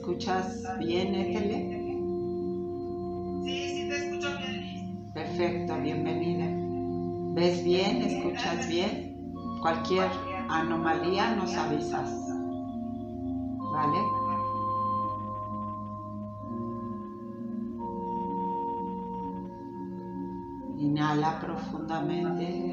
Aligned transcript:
escuchas 0.00 0.72
bien, 0.78 1.14
Étele? 1.14 1.74
Sí, 3.42 3.68
sí 3.70 3.88
te 3.88 3.96
escucho 3.96 4.36
bien, 4.38 5.10
Perfecto, 5.12 5.78
bienvenida. 5.80 6.64
¿Ves 7.34 7.62
bien? 7.62 8.02
¿Escuchas 8.02 8.66
bien? 8.66 9.14
Cualquier 9.60 10.10
anomalía 10.48 11.30
nos 11.34 11.56
avisas. 11.58 12.40
¿Vale? 13.70 13.98
Inhala 20.84 21.38
profundamente. 21.38 22.69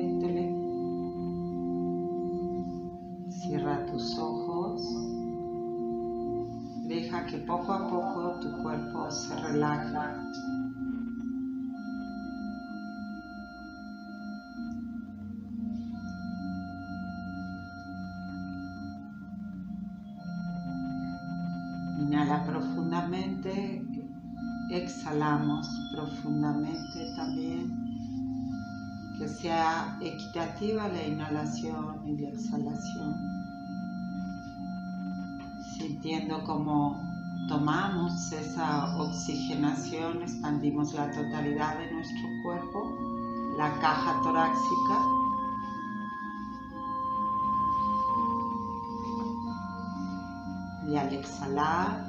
Inhala 21.99 22.45
profundamente, 22.45 23.83
exhalamos 24.69 25.67
profundamente 25.92 27.14
también. 27.16 27.73
Que 29.17 29.27
sea 29.27 29.97
equitativa 30.02 30.88
la 30.88 31.03
inhalación 31.03 32.08
y 32.08 32.17
la 32.19 32.30
exhalación. 32.30 33.16
Sintiendo 35.80 36.44
como 36.44 37.06
tomamos 37.47 38.31
esa 38.31 38.97
oxigenación, 38.97 40.21
expandimos 40.21 40.93
la 40.93 41.09
totalidad 41.11 41.77
de 41.80 41.91
nuestro 41.91 42.27
cuerpo, 42.43 42.97
la 43.58 43.80
caja 43.80 44.21
torácica 44.23 45.17
Y 50.87 50.95
al 50.95 51.13
exhalar, 51.13 52.02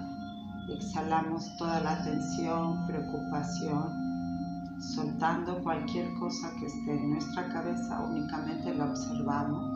exhalamos 0.69 1.57
toda 1.57 1.81
la 1.81 2.01
tensión, 2.05 2.87
preocupación, 2.87 4.79
soltando 4.81 5.61
cualquier 5.65 6.15
cosa 6.15 6.53
que 6.61 6.67
esté 6.67 6.93
en 6.93 7.11
nuestra 7.11 7.49
cabeza, 7.49 8.01
únicamente 8.01 8.73
la 8.77 8.85
observamos. 8.85 9.68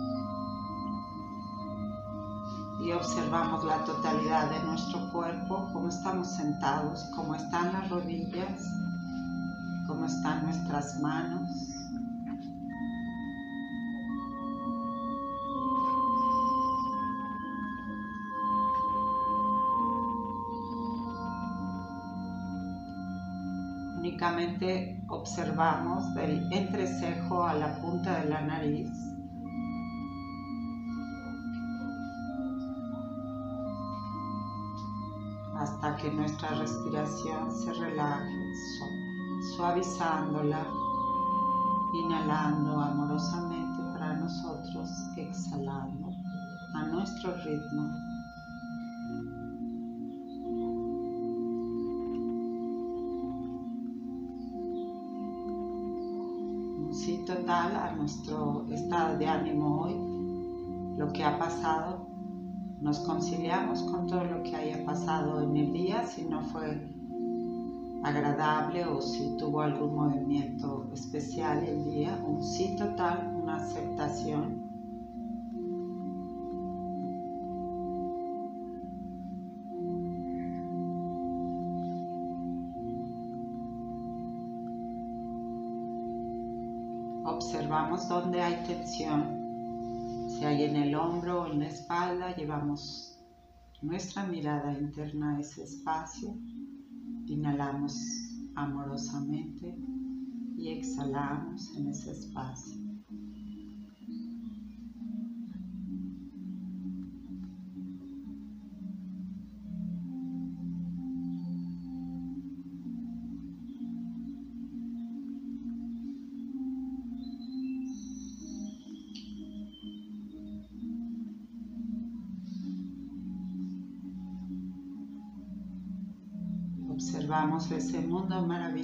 Y 2.84 2.92
observamos 2.92 3.64
la 3.64 3.84
totalidad 3.84 4.50
de 4.50 4.62
nuestro 4.64 5.10
cuerpo, 5.12 5.68
cómo 5.72 5.88
estamos 5.88 6.34
sentados, 6.34 7.08
cómo 7.14 7.34
están 7.34 7.72
las 7.72 7.88
rodillas, 7.88 8.62
cómo 9.86 10.06
están 10.06 10.44
nuestras 10.44 11.00
manos. 11.00 11.48
únicamente 24.22 25.02
observamos 25.08 26.14
del 26.14 26.52
entrecejo 26.52 27.44
a 27.44 27.54
la 27.54 27.80
punta 27.80 28.20
de 28.20 28.30
la 28.30 28.40
nariz. 28.40 29.11
Que 36.02 36.10
nuestra 36.10 36.48
respiración 36.54 37.52
se 37.52 37.72
relaje, 37.74 38.52
suavizándola, 39.54 40.66
inhalando 41.94 42.80
amorosamente 42.80 43.80
para 43.92 44.14
nosotros, 44.14 44.90
exhalando 45.16 46.10
a 46.74 46.86
nuestro 46.86 47.36
ritmo. 47.44 47.88
sí 56.92 57.24
total 57.26 57.74
a 57.74 57.94
nuestro 57.96 58.66
estado 58.70 59.18
de 59.18 59.26
ánimo 59.26 59.82
hoy, 59.82 60.98
lo 60.98 61.12
que 61.12 61.24
ha 61.24 61.38
pasado. 61.38 62.01
Nos 62.82 62.98
conciliamos 62.98 63.84
con 63.84 64.08
todo 64.08 64.24
lo 64.24 64.42
que 64.42 64.56
haya 64.56 64.84
pasado 64.84 65.40
en 65.40 65.56
el 65.56 65.72
día, 65.72 66.04
si 66.04 66.24
no 66.24 66.42
fue 66.42 66.90
agradable 68.02 68.84
o 68.84 69.00
si 69.00 69.36
tuvo 69.36 69.60
algún 69.60 69.94
movimiento 69.94 70.90
especial 70.92 71.62
el 71.62 71.84
día, 71.84 72.20
un 72.26 72.42
sí 72.42 72.74
total, 72.76 73.40
una 73.40 73.56
aceptación. 73.56 74.62
observamos 87.24 88.08
dónde 88.08 88.40
hay 88.40 88.54
tensión. 88.66 89.41
Si 90.42 90.48
hay 90.48 90.64
en 90.64 90.74
el 90.74 90.96
hombro 90.96 91.42
o 91.42 91.46
en 91.46 91.60
la 91.60 91.68
espalda, 91.68 92.34
llevamos 92.34 93.16
nuestra 93.80 94.26
mirada 94.26 94.76
interna 94.76 95.36
a 95.36 95.38
ese 95.38 95.62
espacio. 95.62 96.36
Inhalamos 97.26 97.94
amorosamente 98.56 99.72
y 100.56 100.70
exhalamos 100.70 101.72
en 101.76 101.86
ese 101.86 102.10
espacio. 102.10 102.81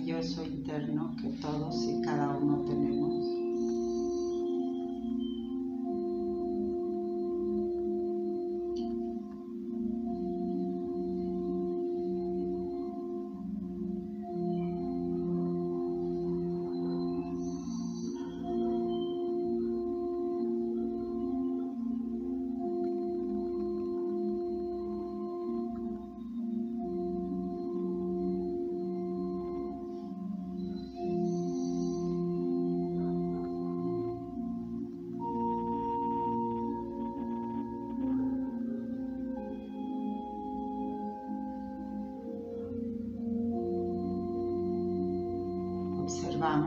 Maravilloso 0.08 0.42
interno 0.42 1.14
que 1.20 1.28
todos 1.40 1.84
y 1.84 2.00
cada 2.00 2.30
uno 2.30 2.64
tenemos. 2.64 3.07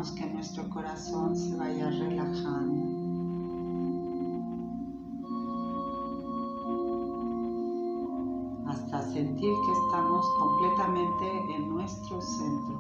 Que 0.09 0.25
nuestro 0.25 0.68
corazón 0.69 1.36
se 1.36 1.56
vaya 1.56 1.88
relajando. 1.92 2.89
Hasta 8.68 9.01
sentir 9.12 9.53
que 9.53 9.71
estamos 9.86 10.25
completamente 10.39 11.56
en 11.56 11.69
nuestro 11.69 12.19
centro. 12.19 12.80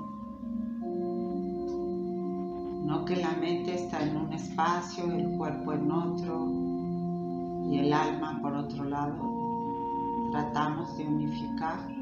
No 2.85 3.05
que 3.05 3.17
la 3.17 3.33
mente 3.33 3.75
está 3.75 4.01
en 4.01 4.17
un 4.17 4.33
espacio, 4.33 5.05
el 5.05 5.37
cuerpo 5.37 5.73
en 5.73 5.91
otro 5.91 6.47
y 7.69 7.77
el 7.77 7.93
alma 7.93 8.39
por 8.41 8.55
otro 8.55 8.83
lado, 8.85 10.31
tratamos 10.31 10.97
de 10.97 11.05
unificar. 11.05 12.00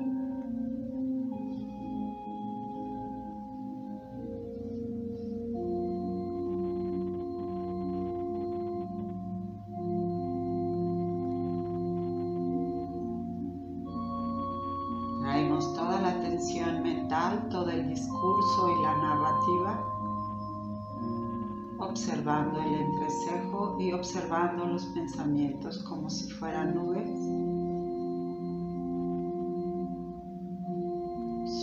Fueran 26.40 26.74
nubes. 26.74 27.10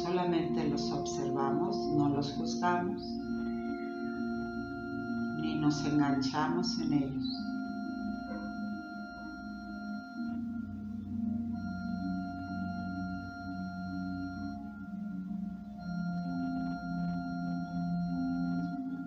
Solamente 0.03 0.69
los 0.69 0.93
observamos, 0.93 1.77
no 1.97 2.11
los 2.11 2.33
juzgamos, 2.35 3.03
ni 5.41 5.59
nos 5.59 5.85
enganchamos 5.87 6.79
en 6.81 6.93
ellos. 6.93 7.25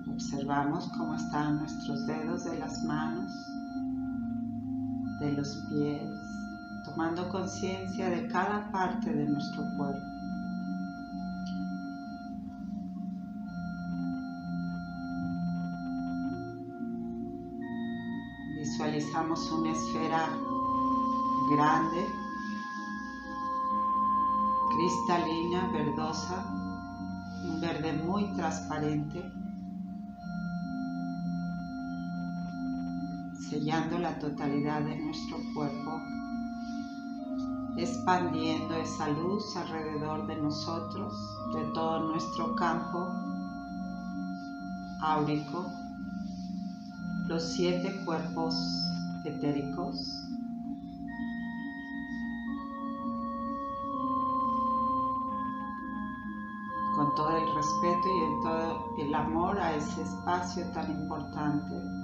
Observamos 0.08 0.90
cómo 0.98 1.16
están 1.16 1.60
nuestros 1.60 2.08
dedos 2.08 2.46
de 2.46 2.58
las 2.58 2.84
manos, 2.84 3.32
de 5.20 5.34
los 5.34 5.56
pies, 5.70 6.10
tomando 6.86 7.28
conciencia 7.30 8.10
de 8.10 8.28
cada 8.28 8.72
parte 8.72 9.14
de 9.14 9.26
nuestro 9.26 9.64
cuerpo. 9.78 10.06
Visualizamos 18.58 19.52
una 19.52 19.72
esfera 19.72 20.30
grande, 21.52 22.08
cristalina, 24.70 25.70
verdosa, 25.74 26.46
un 27.44 27.60
verde 27.60 27.94
muy 28.06 28.34
transparente 28.36 29.39
sellando 33.50 33.98
la 33.98 34.20
totalidad 34.20 34.82
de 34.82 34.96
nuestro 34.96 35.38
cuerpo, 35.56 36.00
expandiendo 37.78 38.76
esa 38.76 39.10
luz 39.10 39.56
alrededor 39.58 40.28
de 40.28 40.36
nosotros, 40.36 41.14
de 41.56 41.64
todo 41.74 42.12
nuestro 42.12 42.56
campo 42.56 43.08
áurico, 45.02 45.66
los 47.28 47.44
siete 47.54 48.04
cuerpos 48.06 48.56
etéricos. 49.26 50.26
con 56.96 57.16
todo 57.16 57.30
el 57.30 57.56
respeto 57.56 58.08
y 58.10 58.44
todo 58.44 58.94
el 58.98 59.16
amor 59.16 59.58
a 59.58 59.74
ese 59.74 60.02
espacio 60.02 60.70
tan 60.74 60.92
importante 60.92 61.99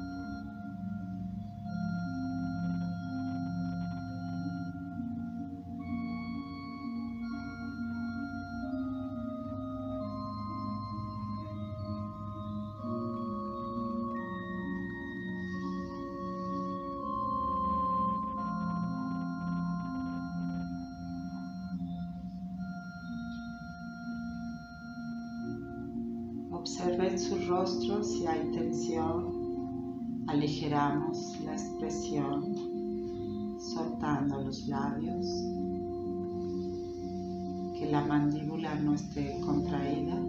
La 37.86 38.02
mandíbula 38.02 38.76
no 38.76 38.94
esté 38.96 39.40
contraída. 39.40 40.25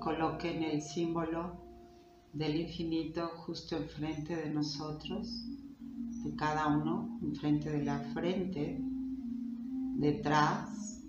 Coloquen 0.00 0.62
el 0.62 0.80
símbolo 0.80 1.60
del 2.32 2.62
infinito 2.62 3.28
justo 3.44 3.76
enfrente 3.76 4.34
de 4.34 4.50
nosotros, 4.50 5.44
de 6.24 6.34
cada 6.36 6.66
uno, 6.68 7.18
enfrente 7.22 7.70
de 7.70 7.84
la 7.84 8.00
frente, 8.14 8.80
detrás, 9.98 11.02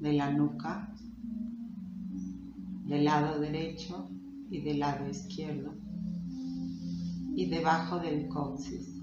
de 0.00 0.12
la 0.12 0.30
nuca, 0.30 0.94
del 2.84 3.04
lado 3.04 3.40
derecho 3.40 4.10
y 4.50 4.60
del 4.60 4.80
lado 4.80 5.08
izquierdo, 5.08 5.74
y 7.34 7.46
debajo 7.46 7.98
del 7.98 8.28
coxis. 8.28 9.01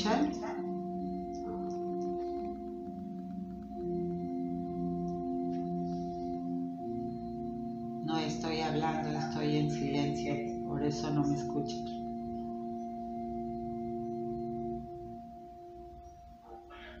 Escuchan? 0.00 0.32
No 8.04 8.18
estoy 8.18 8.60
hablando, 8.60 9.10
estoy 9.10 9.56
en 9.58 9.70
silencio, 9.70 10.66
por 10.66 10.82
eso 10.82 11.10
no 11.10 11.22
me 11.24 11.34
escuchan. 11.34 11.84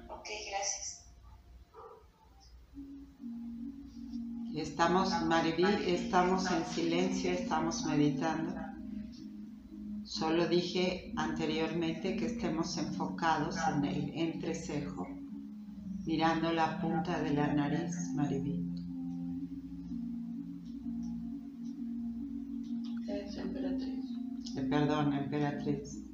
Ok, 0.08 0.28
gracias. 0.50 1.04
Estamos, 4.54 5.22
Mariví, 5.22 5.64
estamos 5.86 6.50
en 6.50 6.64
silencio, 6.66 7.32
estamos 7.32 7.84
meditando. 7.86 8.59
Solo 10.20 10.46
dije 10.46 11.14
anteriormente 11.16 12.14
que 12.14 12.26
estemos 12.26 12.76
enfocados 12.76 13.56
en 13.74 13.86
el 13.86 14.10
entrecejo, 14.10 15.08
mirando 16.04 16.52
la 16.52 16.78
punta 16.78 17.22
de 17.22 17.32
la 17.32 17.54
nariz, 17.54 17.96
Mariví. 18.14 18.70
Es 23.08 23.34
emperatriz. 23.38 24.04
Eh, 24.58 24.62
Perdón, 24.68 25.14
emperatriz. 25.14 26.04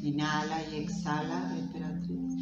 Inhala 0.00 0.62
y 0.70 0.76
exhala, 0.76 1.58
emperatriz, 1.58 2.34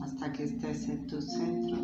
hasta 0.00 0.32
que 0.32 0.44
estés 0.44 0.88
en 0.88 1.06
tu 1.06 1.20
centro. 1.20 1.81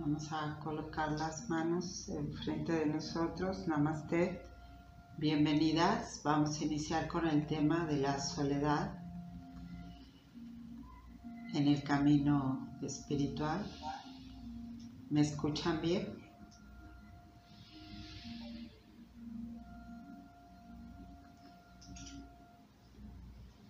Vamos 0.00 0.32
a 0.32 0.58
colocar 0.60 1.12
las 1.12 1.50
manos 1.50 2.08
enfrente 2.08 2.72
de 2.72 2.86
nosotros. 2.86 3.68
Namaste. 3.68 4.40
Bienvenidas. 5.18 6.22
Vamos 6.24 6.58
a 6.58 6.64
iniciar 6.64 7.06
con 7.06 7.28
el 7.28 7.46
tema 7.46 7.84
de 7.84 7.98
la 7.98 8.18
soledad 8.18 8.98
en 11.52 11.68
el 11.68 11.82
camino 11.82 12.66
espiritual. 12.80 13.62
¿Me 15.10 15.20
escuchan 15.20 15.82
bien? 15.82 16.18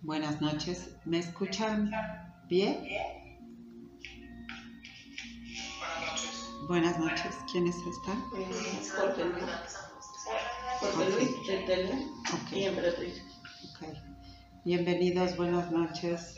Buenas 0.01 0.39
noches. 0.39 0.95
¿Me 1.03 1.19
escuchan 1.19 1.91
bien? 2.47 2.87
Buenas 6.71 6.97
noches. 6.99 7.35
¿Quiénes 7.51 7.75
están? 7.85 8.17
Eh, 8.33 8.49
Jorge 8.95 9.25
Luis. 9.25 9.43
Jorge 10.79 11.09
Luis, 11.09 11.45
de 11.45 11.57
Tele 11.65 12.07
Ok. 12.33 12.51
y 12.53 12.63
emperatriz. 12.63 13.21
Bienvenidos, 14.63 15.35
buenas 15.35 15.69
noches. 15.69 16.37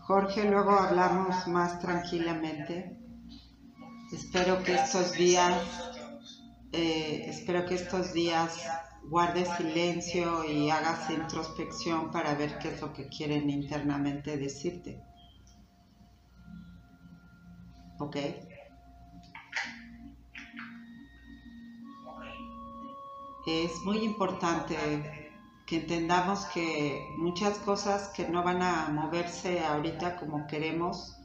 Jorge, 0.00 0.50
luego 0.50 0.72
hablamos 0.72 1.46
más 1.46 1.78
tranquilamente. 1.78 2.98
Espero 4.12 4.64
que 4.64 4.74
estos 4.74 5.12
días, 5.12 5.62
eh, 6.72 7.26
espero 7.28 7.66
que 7.66 7.76
estos 7.76 8.12
días 8.12 8.60
guardes 9.04 9.48
silencio 9.58 10.42
y 10.42 10.70
hagas 10.70 11.08
introspección 11.08 12.10
para 12.10 12.34
ver 12.34 12.58
qué 12.58 12.74
es 12.74 12.80
lo 12.80 12.92
que 12.92 13.06
quieren 13.06 13.48
internamente 13.48 14.38
decirte. 14.38 15.00
¿Ok? 18.00 18.16
Es 23.46 23.80
muy 23.84 23.98
importante 23.98 24.76
que 25.66 25.76
entendamos 25.76 26.46
que 26.46 27.14
muchas 27.16 27.58
cosas 27.58 28.08
que 28.08 28.28
no 28.28 28.42
van 28.42 28.60
a 28.60 28.88
moverse 28.88 29.64
ahorita 29.64 30.16
como 30.16 30.48
queremos 30.48 31.16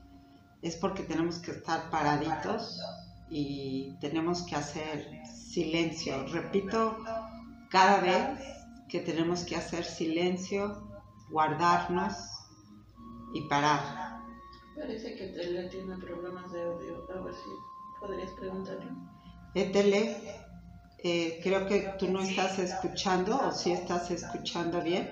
es 0.62 0.75
porque 0.77 1.01
tenemos 1.01 1.39
que 1.39 1.49
estar 1.49 1.89
paraditos 1.89 2.79
y 3.31 3.97
tenemos 3.99 4.43
que 4.43 4.55
hacer 4.55 5.25
silencio. 5.25 6.27
Repito 6.27 6.95
cada 7.71 8.01
vez 8.01 8.39
que 8.88 8.99
tenemos 8.99 9.43
que 9.43 9.55
hacer 9.55 9.84
silencio, 9.84 10.88
guardarnos 11.31 12.13
y 13.34 13.41
parar. 13.47 14.21
Parece 14.75 15.15
que 15.15 15.27
Tele 15.27 15.69
tiene 15.69 15.97
problemas 15.97 16.51
de 16.51 16.62
audio. 16.62 17.03
A 17.15 17.21
ver 17.21 17.34
si 17.34 17.49
podrías 17.99 18.31
preguntarle. 18.34 18.91
Etele, 19.55 20.50
eh, 21.03 21.39
creo 21.43 21.65
que 21.65 21.95
tú 21.97 22.07
no 22.09 22.21
estás 22.21 22.59
escuchando 22.59 23.39
o 23.41 23.51
si 23.51 23.71
estás 23.71 24.09
escuchando 24.11 24.81
bien. 24.81 25.11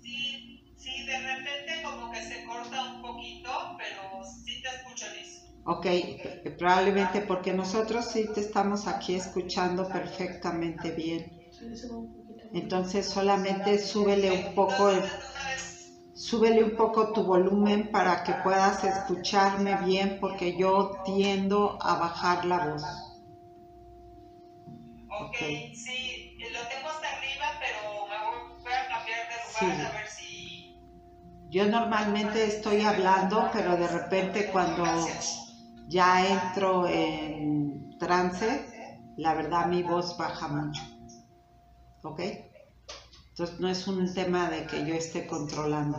Sí, 0.00 0.62
sí, 0.76 1.04
de 1.06 1.18
repente 1.18 1.82
como 1.82 2.10
que 2.10 2.22
se 2.22 2.42
corta 2.44 2.92
un 2.94 3.00
poquito, 3.00 3.50
pero 3.78 4.22
sí 4.24 4.60
te 4.62 4.68
escucho 4.68 5.06
listo. 5.10 5.46
Ok, 5.64 5.86
probablemente 6.58 7.22
porque 7.22 7.52
nosotros 7.52 8.10
sí 8.10 8.32
te 8.32 8.40
estamos 8.40 8.86
aquí 8.86 9.14
escuchando 9.14 9.90
perfectamente 9.90 10.90
bien. 10.92 11.32
Entonces 12.52 13.08
solamente 13.10 13.78
súbele 13.78 14.30
un 14.30 14.54
poco, 14.54 14.84
vez, 14.86 15.04
súbele 16.12 16.62
un 16.62 16.76
poco 16.76 17.12
tu 17.12 17.24
volumen 17.24 17.90
para 17.90 18.22
que 18.22 18.34
puedas 18.34 18.84
escucharme 18.84 19.74
bien 19.76 20.18
porque 20.20 20.56
yo 20.56 21.00
tiendo 21.04 21.76
a 21.80 21.96
bajar 21.96 22.44
la 22.44 22.60
voz. 22.60 23.09
Ok, 25.30 25.74
sí, 25.74 26.36
lo 26.52 26.66
tengo 26.68 26.88
hasta 26.88 27.08
arriba, 27.16 27.46
pero 27.60 28.06
me 28.06 28.18
voy, 28.62 28.72
a 28.72 28.88
cambiar 28.88 29.28
de 29.28 29.36
lugar 29.46 29.60
Sí. 29.60 29.86
a 29.86 29.92
ver 29.92 30.08
si... 30.08 30.76
Yo 31.50 31.66
normalmente 31.66 32.44
estoy 32.44 32.80
hablando, 32.82 33.48
pero 33.52 33.76
de 33.76 33.88
repente 33.88 34.50
cuando 34.52 34.84
ya 35.88 36.26
entro 36.26 36.86
en 36.86 37.98
trance, 37.98 38.98
la 39.16 39.34
verdad 39.34 39.66
mi 39.66 39.82
voz 39.82 40.16
baja 40.16 40.48
mucho. 40.48 40.82
¿Ok? 42.02 42.20
Entonces 43.30 43.60
no 43.60 43.68
es 43.68 43.86
un 43.86 44.12
tema 44.14 44.48
de 44.48 44.66
que 44.66 44.86
yo 44.86 44.94
esté 44.94 45.26
adelante. 45.28 45.98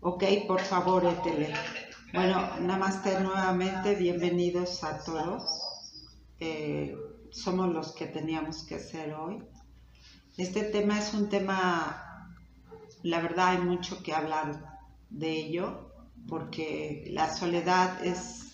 Ok, 0.00 0.24
por 0.46 0.60
favor, 0.60 1.04
Etele. 1.04 1.52
Bueno, 2.12 2.60
namaste 2.60 3.20
nuevamente, 3.20 3.94
bienvenidos 3.94 4.82
a 4.84 5.02
todos. 5.04 5.70
Eh, 6.40 6.94
somos 7.32 7.72
los 7.72 7.92
que 7.92 8.06
teníamos 8.06 8.64
que 8.64 8.78
ser 8.78 9.14
hoy. 9.14 9.42
Este 10.36 10.62
tema 10.64 10.98
es 10.98 11.14
un 11.14 11.28
tema, 11.28 12.26
la 13.02 13.20
verdad 13.20 13.48
hay 13.48 13.58
mucho 13.58 14.02
que 14.02 14.14
hablar 14.14 14.78
de 15.10 15.30
ello, 15.32 15.92
porque 16.28 17.06
la 17.10 17.34
soledad 17.34 18.04
es 18.04 18.52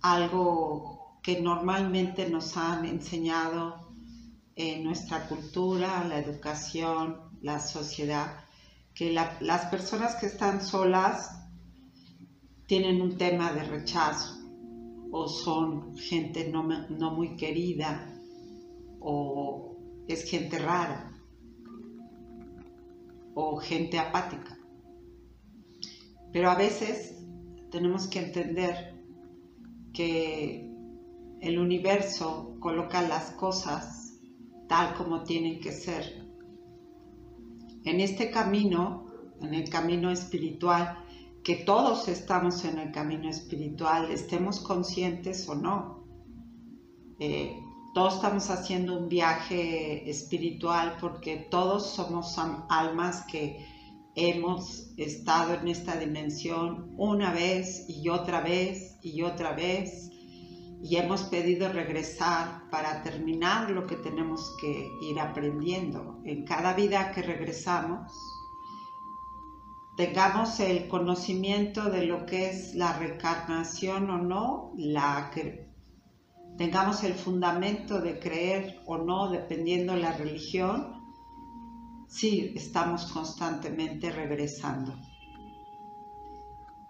algo 0.00 1.18
que 1.22 1.40
normalmente 1.40 2.28
nos 2.28 2.56
han 2.56 2.84
enseñado 2.84 3.92
en 4.56 4.84
nuestra 4.84 5.26
cultura, 5.28 6.04
la 6.04 6.18
educación, 6.18 7.20
la 7.40 7.60
sociedad, 7.60 8.36
que 8.94 9.12
la- 9.12 9.36
las 9.40 9.66
personas 9.66 10.16
que 10.16 10.26
están 10.26 10.62
solas 10.64 11.30
tienen 12.66 13.00
un 13.00 13.16
tema 13.16 13.52
de 13.52 13.64
rechazo 13.64 14.41
o 15.12 15.28
son 15.28 15.94
gente 15.96 16.48
no, 16.50 16.64
no 16.88 17.10
muy 17.12 17.36
querida 17.36 18.18
o 18.98 19.76
es 20.08 20.24
gente 20.24 20.58
rara 20.58 21.12
o 23.34 23.58
gente 23.58 23.98
apática. 23.98 24.58
Pero 26.32 26.50
a 26.50 26.54
veces 26.54 27.22
tenemos 27.70 28.08
que 28.08 28.20
entender 28.20 28.94
que 29.92 30.70
el 31.40 31.58
universo 31.58 32.56
coloca 32.58 33.02
las 33.02 33.32
cosas 33.32 34.18
tal 34.66 34.94
como 34.94 35.24
tienen 35.24 35.60
que 35.60 35.72
ser. 35.72 36.26
En 37.84 38.00
este 38.00 38.30
camino, 38.30 39.06
en 39.42 39.52
el 39.52 39.68
camino 39.68 40.10
espiritual, 40.10 41.04
que 41.44 41.56
todos 41.56 42.08
estamos 42.08 42.64
en 42.64 42.78
el 42.78 42.92
camino 42.92 43.28
espiritual, 43.28 44.10
estemos 44.10 44.60
conscientes 44.60 45.48
o 45.48 45.54
no. 45.54 46.04
Eh, 47.18 47.56
todos 47.94 48.14
estamos 48.14 48.48
haciendo 48.50 48.98
un 48.98 49.08
viaje 49.08 50.08
espiritual 50.08 50.96
porque 51.00 51.36
todos 51.50 51.90
somos 51.90 52.38
almas 52.68 53.24
que 53.30 53.66
hemos 54.14 54.92
estado 54.96 55.54
en 55.54 55.68
esta 55.68 55.96
dimensión 55.96 56.94
una 56.96 57.32
vez 57.32 57.86
y 57.88 58.08
otra 58.08 58.40
vez 58.40 58.98
y 59.02 59.22
otra 59.22 59.52
vez 59.52 60.10
y 60.82 60.96
hemos 60.96 61.22
pedido 61.24 61.72
regresar 61.72 62.68
para 62.70 63.02
terminar 63.02 63.70
lo 63.70 63.86
que 63.86 63.96
tenemos 63.96 64.56
que 64.60 64.90
ir 65.02 65.20
aprendiendo. 65.20 66.20
En 66.24 66.44
cada 66.44 66.74
vida 66.74 67.12
que 67.12 67.22
regresamos, 67.22 68.10
tengamos 70.06 70.58
el 70.58 70.88
conocimiento 70.88 71.84
de 71.88 72.06
lo 72.06 72.26
que 72.26 72.50
es 72.50 72.74
la 72.74 72.98
reencarnación 72.98 74.10
o 74.10 74.18
no, 74.18 74.72
la 74.76 75.30
tengamos 76.58 77.04
el 77.04 77.14
fundamento 77.14 78.00
de 78.00 78.18
creer 78.18 78.82
o 78.86 78.98
no, 78.98 79.30
dependiendo 79.30 79.94
la 79.94 80.10
religión, 80.10 81.00
sí 82.08 82.52
estamos 82.56 83.12
constantemente 83.12 84.10
regresando. 84.10 84.92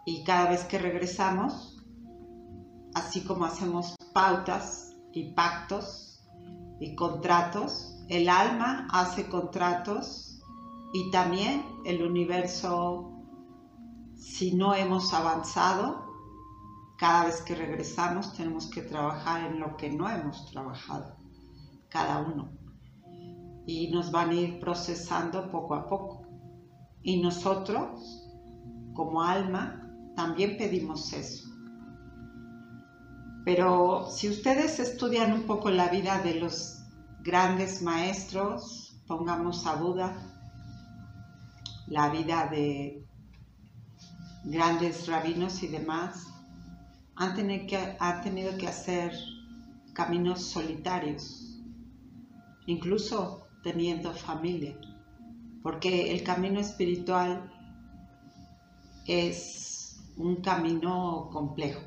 Y 0.06 0.24
cada 0.24 0.48
vez 0.48 0.64
que 0.64 0.78
regresamos, 0.78 1.84
así 2.94 3.22
como 3.24 3.44
hacemos 3.44 3.94
pautas 4.14 4.96
y 5.12 5.34
pactos 5.34 6.24
y 6.80 6.94
contratos, 6.94 7.94
el 8.08 8.30
alma 8.30 8.88
hace 8.90 9.28
contratos 9.28 10.31
y 10.92 11.10
también 11.10 11.64
el 11.84 12.02
universo, 12.02 13.12
si 14.14 14.54
no 14.54 14.74
hemos 14.74 15.14
avanzado, 15.14 16.02
cada 16.98 17.24
vez 17.24 17.40
que 17.40 17.54
regresamos 17.54 18.34
tenemos 18.34 18.68
que 18.70 18.82
trabajar 18.82 19.50
en 19.50 19.58
lo 19.58 19.76
que 19.76 19.90
no 19.90 20.08
hemos 20.08 20.46
trabajado, 20.50 21.16
cada 21.88 22.20
uno. 22.20 22.52
Y 23.66 23.90
nos 23.90 24.10
van 24.10 24.30
a 24.30 24.34
ir 24.34 24.60
procesando 24.60 25.50
poco 25.50 25.74
a 25.74 25.88
poco. 25.88 26.26
Y 27.02 27.22
nosotros, 27.22 28.28
como 28.94 29.22
alma, 29.22 29.90
también 30.14 30.56
pedimos 30.58 31.12
eso. 31.12 31.48
Pero 33.44 34.06
si 34.08 34.28
ustedes 34.28 34.78
estudian 34.78 35.32
un 35.32 35.42
poco 35.44 35.70
la 35.70 35.88
vida 35.88 36.20
de 36.22 36.34
los 36.34 36.84
grandes 37.22 37.82
maestros, 37.82 39.02
pongamos 39.06 39.66
a 39.66 39.76
Buda, 39.76 40.31
la 41.86 42.08
vida 42.10 42.48
de 42.48 43.04
grandes 44.44 45.06
rabinos 45.06 45.62
y 45.62 45.68
demás, 45.68 46.26
han 47.16 47.34
tenido 47.34 47.66
que, 47.66 47.96
tenido 48.22 48.56
que 48.58 48.68
hacer 48.68 49.12
caminos 49.92 50.42
solitarios, 50.42 51.60
incluso 52.66 53.46
teniendo 53.62 54.12
familia, 54.12 54.76
porque 55.62 56.12
el 56.12 56.24
camino 56.24 56.60
espiritual 56.60 57.52
es 59.06 60.00
un 60.16 60.36
camino 60.36 61.28
complejo, 61.32 61.82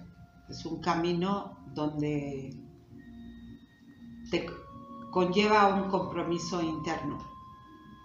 es 0.49 0.65
un 0.65 0.79
camino 0.79 1.57
donde 1.73 2.55
te 4.31 4.45
conlleva 5.11 5.75
un 5.75 5.89
compromiso 5.89 6.61
interno 6.61 7.34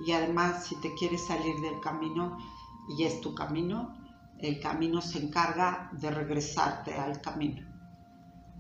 y 0.05 0.13
además 0.13 0.65
si 0.67 0.77
te 0.77 0.95
quieres 0.95 1.27
salir 1.27 1.57
del 1.61 1.81
camino 1.81 2.39
y 2.97 3.05
es 3.05 3.21
tu 3.21 3.35
camino, 3.35 3.97
el 4.39 4.61
camino 4.61 5.01
se 5.01 5.19
encarga 5.19 5.91
de 5.93 6.11
regresarte 6.11 6.95
al 6.95 7.21
camino. 7.21 7.67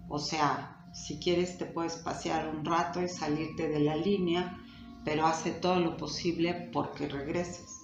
O 0.09 0.19
sea, 0.19 0.77
si 0.93 1.19
quieres 1.19 1.57
te 1.57 1.67
puedes 1.67 1.97
pasear 1.97 2.49
un 2.49 2.65
rato 2.65 3.01
y 3.01 3.09
salirte 3.09 3.69
de 3.69 3.81
la 3.81 3.97
línea, 3.97 4.59
pero 5.05 5.27
hace 5.27 5.53
todo 5.53 5.81
lo 5.81 5.97
posible 5.97 6.71
porque 6.73 7.09
regreses. 7.09 7.81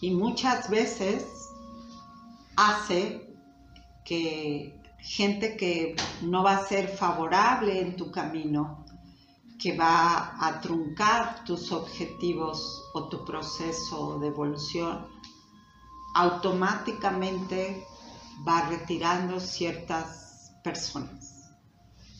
Y 0.00 0.10
muchas 0.10 0.68
veces 0.70 1.24
hace 2.56 3.34
que 4.04 4.80
gente 4.98 5.56
que 5.56 5.96
no 6.22 6.42
va 6.42 6.56
a 6.56 6.66
ser 6.66 6.88
favorable 6.88 7.80
en 7.80 7.96
tu 7.96 8.10
camino, 8.10 8.81
que 9.62 9.76
va 9.76 10.36
a 10.40 10.60
truncar 10.60 11.44
tus 11.44 11.70
objetivos 11.70 12.90
o 12.94 13.08
tu 13.08 13.24
proceso 13.24 14.18
de 14.18 14.26
evolución, 14.26 15.06
automáticamente 16.14 17.86
va 18.46 18.68
retirando 18.68 19.38
ciertas 19.38 20.50
personas, 20.64 21.52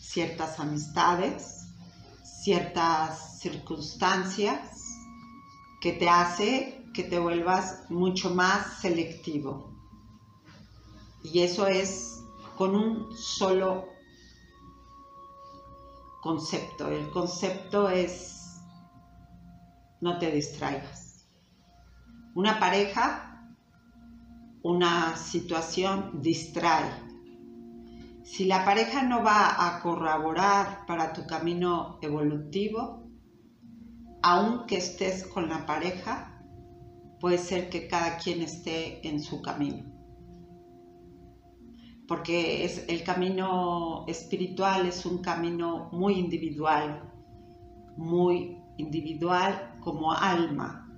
ciertas 0.01 0.61
amistades, 0.61 1.67
ciertas 2.23 3.41
circunstancias 3.41 4.99
que 5.81 5.93
te 5.93 6.09
hace 6.09 6.79
que 6.95 7.03
te 7.03 7.19
vuelvas 7.19 7.91
mucho 7.91 8.31
más 8.31 8.81
selectivo. 8.81 9.73
Y 11.25 11.41
eso 11.41 11.67
es 11.67 12.23
con 12.57 12.77
un 12.77 13.17
solo 13.17 13.92
concepto. 16.23 16.89
El 16.89 17.11
concepto 17.11 17.91
es 17.91 18.63
no 20.01 20.19
te 20.19 20.31
distraigas. 20.31 21.29
Una 22.35 22.59
pareja, 22.59 23.53
una 24.63 25.15
situación 25.17 26.23
distrae 26.23 27.13
si 28.23 28.45
la 28.45 28.65
pareja 28.65 29.03
no 29.03 29.23
va 29.23 29.67
a 29.67 29.83
corroborar 29.83 30.87
para 30.87 31.13
tu 31.13 31.27
camino 31.27 31.99
evolutivo, 32.01 33.11
aunque 34.23 34.77
estés 34.77 35.27
con 35.27 35.49
la 35.49 35.67
pareja, 35.67 36.41
puede 37.19 37.37
ser 37.37 37.69
que 37.69 37.89
cada 37.89 38.17
quien 38.17 38.41
esté 38.41 39.07
en 39.07 39.21
su 39.21 39.43
camino. 39.43 39.92
Porque 42.13 42.63
es, 42.67 42.85
el 42.89 43.05
camino 43.05 44.05
espiritual 44.07 44.85
es 44.85 45.07
un 45.07 45.23
camino 45.23 45.89
muy 45.93 46.19
individual, 46.19 47.11
muy 47.97 48.59
individual 48.77 49.79
como 49.81 50.13
alma. 50.13 50.95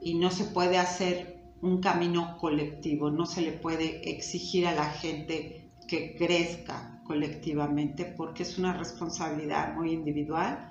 Y 0.00 0.14
no 0.14 0.30
se 0.30 0.44
puede 0.44 0.78
hacer 0.78 1.44
un 1.60 1.82
camino 1.82 2.38
colectivo, 2.38 3.10
no 3.10 3.26
se 3.26 3.42
le 3.42 3.52
puede 3.52 4.08
exigir 4.10 4.66
a 4.66 4.74
la 4.74 4.86
gente 4.86 5.70
que 5.86 6.16
crezca 6.16 7.02
colectivamente 7.04 8.06
porque 8.06 8.44
es 8.44 8.56
una 8.56 8.72
responsabilidad 8.72 9.74
muy 9.74 9.92
individual 9.92 10.70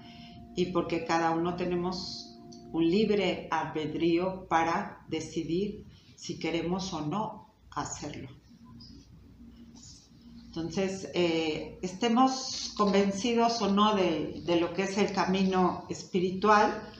y 0.55 0.71
porque 0.71 1.05
cada 1.05 1.29
uno 1.29 1.55
tenemos 1.55 2.41
un 2.71 2.89
libre 2.89 3.47
albedrío 3.51 4.47
para 4.47 5.05
decidir 5.07 5.85
si 6.15 6.39
queremos 6.39 6.91
o 6.93 7.01
no 7.05 7.53
hacerlo. 7.69 8.42
Entonces, 10.55 11.09
eh, 11.15 11.79
estemos 11.81 12.75
convencidos 12.77 13.59
o 13.63 13.71
no 13.71 13.95
de, 13.95 14.43
de, 14.45 14.59
lo 14.59 14.71
que 14.71 14.83
es 14.83 14.99
el 14.99 15.11
camino 15.11 15.87
espiritual, 15.89 16.91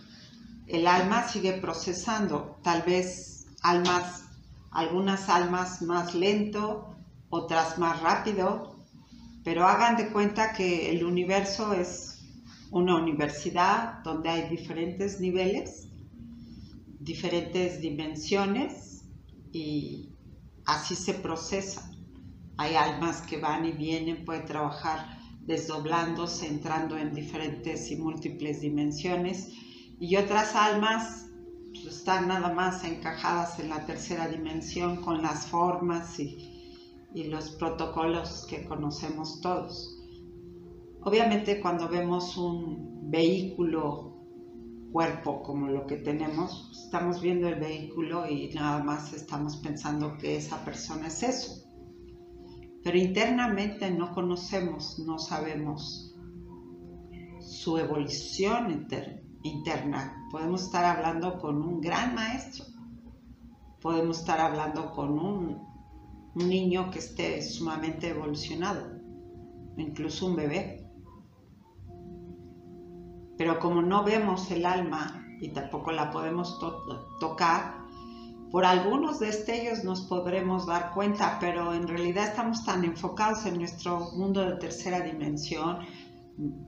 el 0.66 0.88
alma 0.88 1.28
sigue 1.28 1.54
procesando, 1.54 2.58
tal 2.64 2.82
vez 2.82 3.46
almas, 3.62 4.24
algunas 4.72 5.30
almas 5.30 5.84
más 5.84 6.16
lento, 6.16 6.96
otras 7.30 7.78
más 7.78 8.02
rápido, 8.02 8.76
pero 9.44 9.68
hagan 9.68 9.98
de 9.98 10.12
cuenta 10.12 10.54
que 10.54 10.90
el 10.90 11.04
universo 11.04 11.74
es 11.74 12.24
una 12.72 12.96
universidad 12.96 14.02
donde 14.04 14.30
hay 14.30 14.50
diferentes 14.50 15.20
niveles, 15.20 15.90
diferentes 17.00 17.80
dimensiones 17.80 19.04
y 19.52 20.10
así 20.66 20.96
se 20.96 21.14
procesa. 21.14 21.93
Hay 22.58 22.76
almas 22.76 23.22
que 23.22 23.38
van 23.38 23.66
y 23.66 23.72
vienen, 23.72 24.26
pueden 24.26 24.46
trabajar 24.46 25.18
desdoblándose, 25.42 26.48
entrando 26.48 26.98
en 26.98 27.14
diferentes 27.14 27.92
y 27.92 27.98
múltiples 27.98 28.62
dimensiones 28.62 29.52
y 30.00 30.16
otras 30.16 30.56
almas 30.56 31.28
pues, 31.72 31.86
están 31.98 32.28
nada 32.28 32.54
más 32.54 32.84
encajadas 32.84 33.60
en 33.60 33.70
la 33.70 33.86
tercera 33.86 34.28
dimensión 34.28 34.98
con 34.98 35.22
las 35.22 35.48
formas 35.48 36.20
y 36.20 37.24
los 37.26 37.52
protocolos 37.52 38.46
que 38.50 38.64
conocemos 38.66 39.42
todos. 39.42 40.00
Obviamente 41.02 41.60
cuando 41.60 41.90
vemos 41.90 42.38
un 42.38 43.12
vehículo 43.12 44.14
cuerpo 44.94 45.42
como 45.44 45.68
lo 45.68 45.86
que 45.86 45.98
tenemos, 45.98 46.70
estamos 46.86 47.20
viendo 47.20 47.50
el 47.50 47.60
vehículo 47.60 48.30
y 48.30 48.50
nada 48.54 48.82
más 48.84 49.12
estamos 49.12 49.58
pensando 49.58 50.18
que 50.18 50.38
esa 50.38 50.64
persona 50.64 51.08
es 51.08 51.24
eso. 51.24 51.63
Pero 52.84 52.98
internamente 52.98 53.90
no 53.92 54.12
conocemos, 54.14 55.00
no 55.00 55.18
sabemos 55.18 56.16
su 57.40 57.78
evolución 57.78 58.88
interna. 59.44 60.28
Podemos 60.32 60.64
estar 60.64 60.84
hablando 60.86 61.40
con 61.40 61.62
un 61.62 61.80
gran 61.80 62.14
maestro, 62.16 62.66
podemos 63.82 64.20
estar 64.20 64.40
hablando 64.40 64.92
con 64.92 65.18
un 65.18 65.74
un 66.36 66.50
niño 66.50 66.90
que 66.90 67.00
esté 67.00 67.42
sumamente 67.42 68.10
evolucionado, 68.10 69.00
incluso 69.78 70.28
un 70.28 70.36
bebé. 70.36 70.90
Pero 73.38 73.60
como 73.60 73.82
no 73.82 74.04
vemos 74.04 74.50
el 74.52 74.66
alma 74.66 75.26
y 75.40 75.50
tampoco 75.50 75.92
la 75.92 76.10
podemos 76.10 76.60
tocar, 77.20 77.83
por 78.54 78.66
algunos 78.66 79.20
de 79.20 79.32
ellos 79.48 79.84
nos 79.84 80.02
podremos 80.02 80.68
dar 80.68 80.92
cuenta, 80.94 81.40
pero 81.40 81.74
en 81.74 81.88
realidad 81.88 82.28
estamos 82.28 82.64
tan 82.64 82.86
enfocados 82.86 83.48
en 83.48 83.58
nuestro 83.58 84.12
mundo 84.12 84.42
de 84.42 84.58
tercera 84.58 85.02
dimensión, 85.02 85.80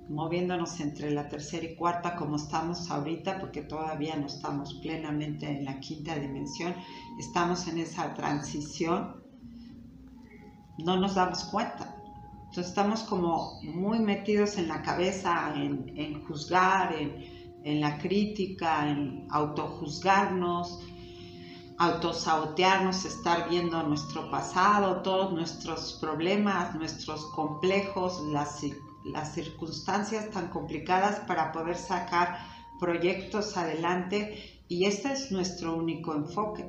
moviéndonos 0.10 0.80
entre 0.80 1.12
la 1.12 1.30
tercera 1.30 1.64
y 1.64 1.76
cuarta 1.76 2.16
como 2.16 2.38
estamos 2.38 2.90
ahorita, 2.90 3.40
porque 3.40 3.62
todavía 3.62 4.16
no 4.16 4.26
estamos 4.26 4.74
plenamente 4.82 5.46
en 5.46 5.64
la 5.64 5.80
quinta 5.80 6.16
dimensión, 6.16 6.74
estamos 7.20 7.68
en 7.68 7.78
esa 7.78 8.16
transición 8.16 9.24
no 10.80 10.98
nos 10.98 11.14
damos 11.14 11.44
cuenta. 11.44 11.96
Entonces 12.46 12.66
estamos 12.68 13.04
como 13.04 13.62
muy 13.62 14.00
metidos 14.00 14.58
en 14.58 14.70
la 14.70 14.82
cabeza, 14.82 15.54
en, 15.56 16.24
juzgar, 16.24 16.96
en, 17.64 17.80
la 17.80 18.00
crítica, 18.00 18.90
en 18.90 19.28
autojuzgarnos, 19.30 20.80
autosabotearnos, 21.78 23.06
estar 23.06 23.50
viendo 23.50 23.84
nuestro 23.84 24.30
pasado, 24.32 25.02
todos 25.02 25.34
nuestros 25.34 25.98
problemas, 26.00 26.74
nuestros 26.76 27.26
complejos, 27.32 28.22
las, 28.32 28.62
las 29.04 29.34
circunstancias 29.34 30.30
tan 30.32 30.50
complicadas 30.50 31.20
para 31.22 31.52
poder 31.52 31.76
sacar 31.76 32.38
proyectos 32.80 33.58
adelante 33.58 34.64
y 34.68 34.86
este 34.86 35.12
es 35.12 35.32
nuestro 35.32 35.76
único 35.76 36.14
enfoque. 36.16 36.66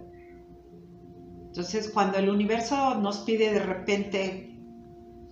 Entonces, 1.47 1.89
cuando 1.89 2.19
el 2.19 2.29
universo 2.29 2.97
nos 2.97 3.19
pide 3.21 3.53
de 3.53 3.61
repente, 3.61 4.61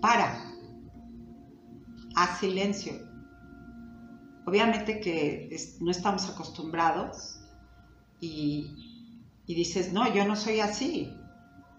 para, 0.00 0.38
haz 2.14 2.38
silencio. 2.38 2.94
Obviamente 4.46 5.00
que 5.00 5.54
no 5.80 5.90
estamos 5.90 6.28
acostumbrados 6.28 7.40
y, 8.20 8.93
y 9.46 9.54
dices, 9.54 9.92
no, 9.92 10.12
yo 10.12 10.26
no 10.26 10.37
soy 10.37 10.61
así. 10.61 11.12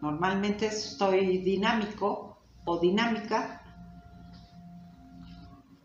Normalmente 0.02 0.68
estoy 0.68 1.40
dinámico 1.40 2.42
o 2.66 2.80
dinámica 2.80 3.62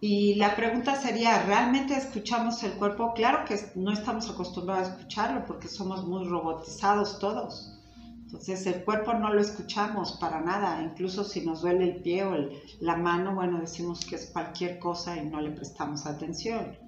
y 0.03 0.35
la 0.37 0.57
pregunta 0.57 0.97
sería, 0.97 1.43
¿realmente 1.43 1.95
escuchamos 1.95 2.63
el 2.63 2.73
cuerpo? 2.73 3.13
Claro 3.15 3.45
que 3.45 3.59
no 3.75 3.93
estamos 3.93 4.31
acostumbrados 4.31 4.89
a 4.89 4.93
escucharlo 4.93 5.45
porque 5.45 5.69
somos 5.69 6.07
muy 6.07 6.27
robotizados 6.27 7.19
todos. 7.19 7.79
Entonces 8.25 8.67
el 8.67 8.83
cuerpo 8.85 9.13
no 9.13 9.35
lo 9.35 9.41
escuchamos 9.41 10.13
para 10.13 10.41
nada, 10.41 10.83
incluso 10.83 11.23
si 11.23 11.45
nos 11.45 11.61
duele 11.61 11.85
el 11.85 12.03
pie 12.03 12.25
o 12.25 12.35
la 12.81 12.97
mano, 12.97 13.35
bueno, 13.35 13.61
decimos 13.61 14.07
que 14.07 14.15
es 14.15 14.31
cualquier 14.31 14.79
cosa 14.79 15.17
y 15.17 15.27
no 15.27 15.41
le 15.41 15.51
prestamos 15.51 16.07
atención. 16.07 16.79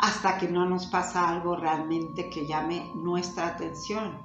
Hasta 0.00 0.38
que 0.38 0.48
no 0.48 0.64
nos 0.66 0.86
pasa 0.86 1.28
algo 1.28 1.56
realmente 1.56 2.30
que 2.30 2.46
llame 2.46 2.90
nuestra 2.94 3.48
atención. 3.48 4.18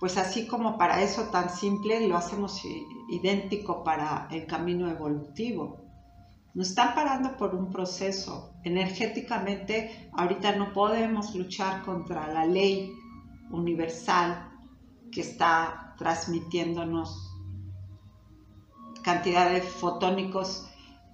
Pues 0.00 0.16
así 0.16 0.46
como 0.46 0.78
para 0.78 1.02
eso 1.02 1.24
tan 1.24 1.50
simple 1.50 2.08
lo 2.08 2.16
hacemos 2.16 2.62
idéntico 3.08 3.84
para 3.84 4.26
el 4.30 4.46
camino 4.46 4.90
evolutivo. 4.90 5.78
Nos 6.54 6.70
están 6.70 6.94
parando 6.94 7.36
por 7.36 7.54
un 7.54 7.70
proceso. 7.70 8.54
Energéticamente, 8.64 10.10
ahorita 10.12 10.56
no 10.56 10.72
podemos 10.72 11.34
luchar 11.34 11.82
contra 11.82 12.26
la 12.28 12.44
ley 12.44 12.92
universal 13.50 14.50
que 15.10 15.20
está 15.20 15.94
transmitiéndonos 15.98 17.32
cantidad 19.02 19.50
de 19.50 19.60
fotónicos 19.60 20.68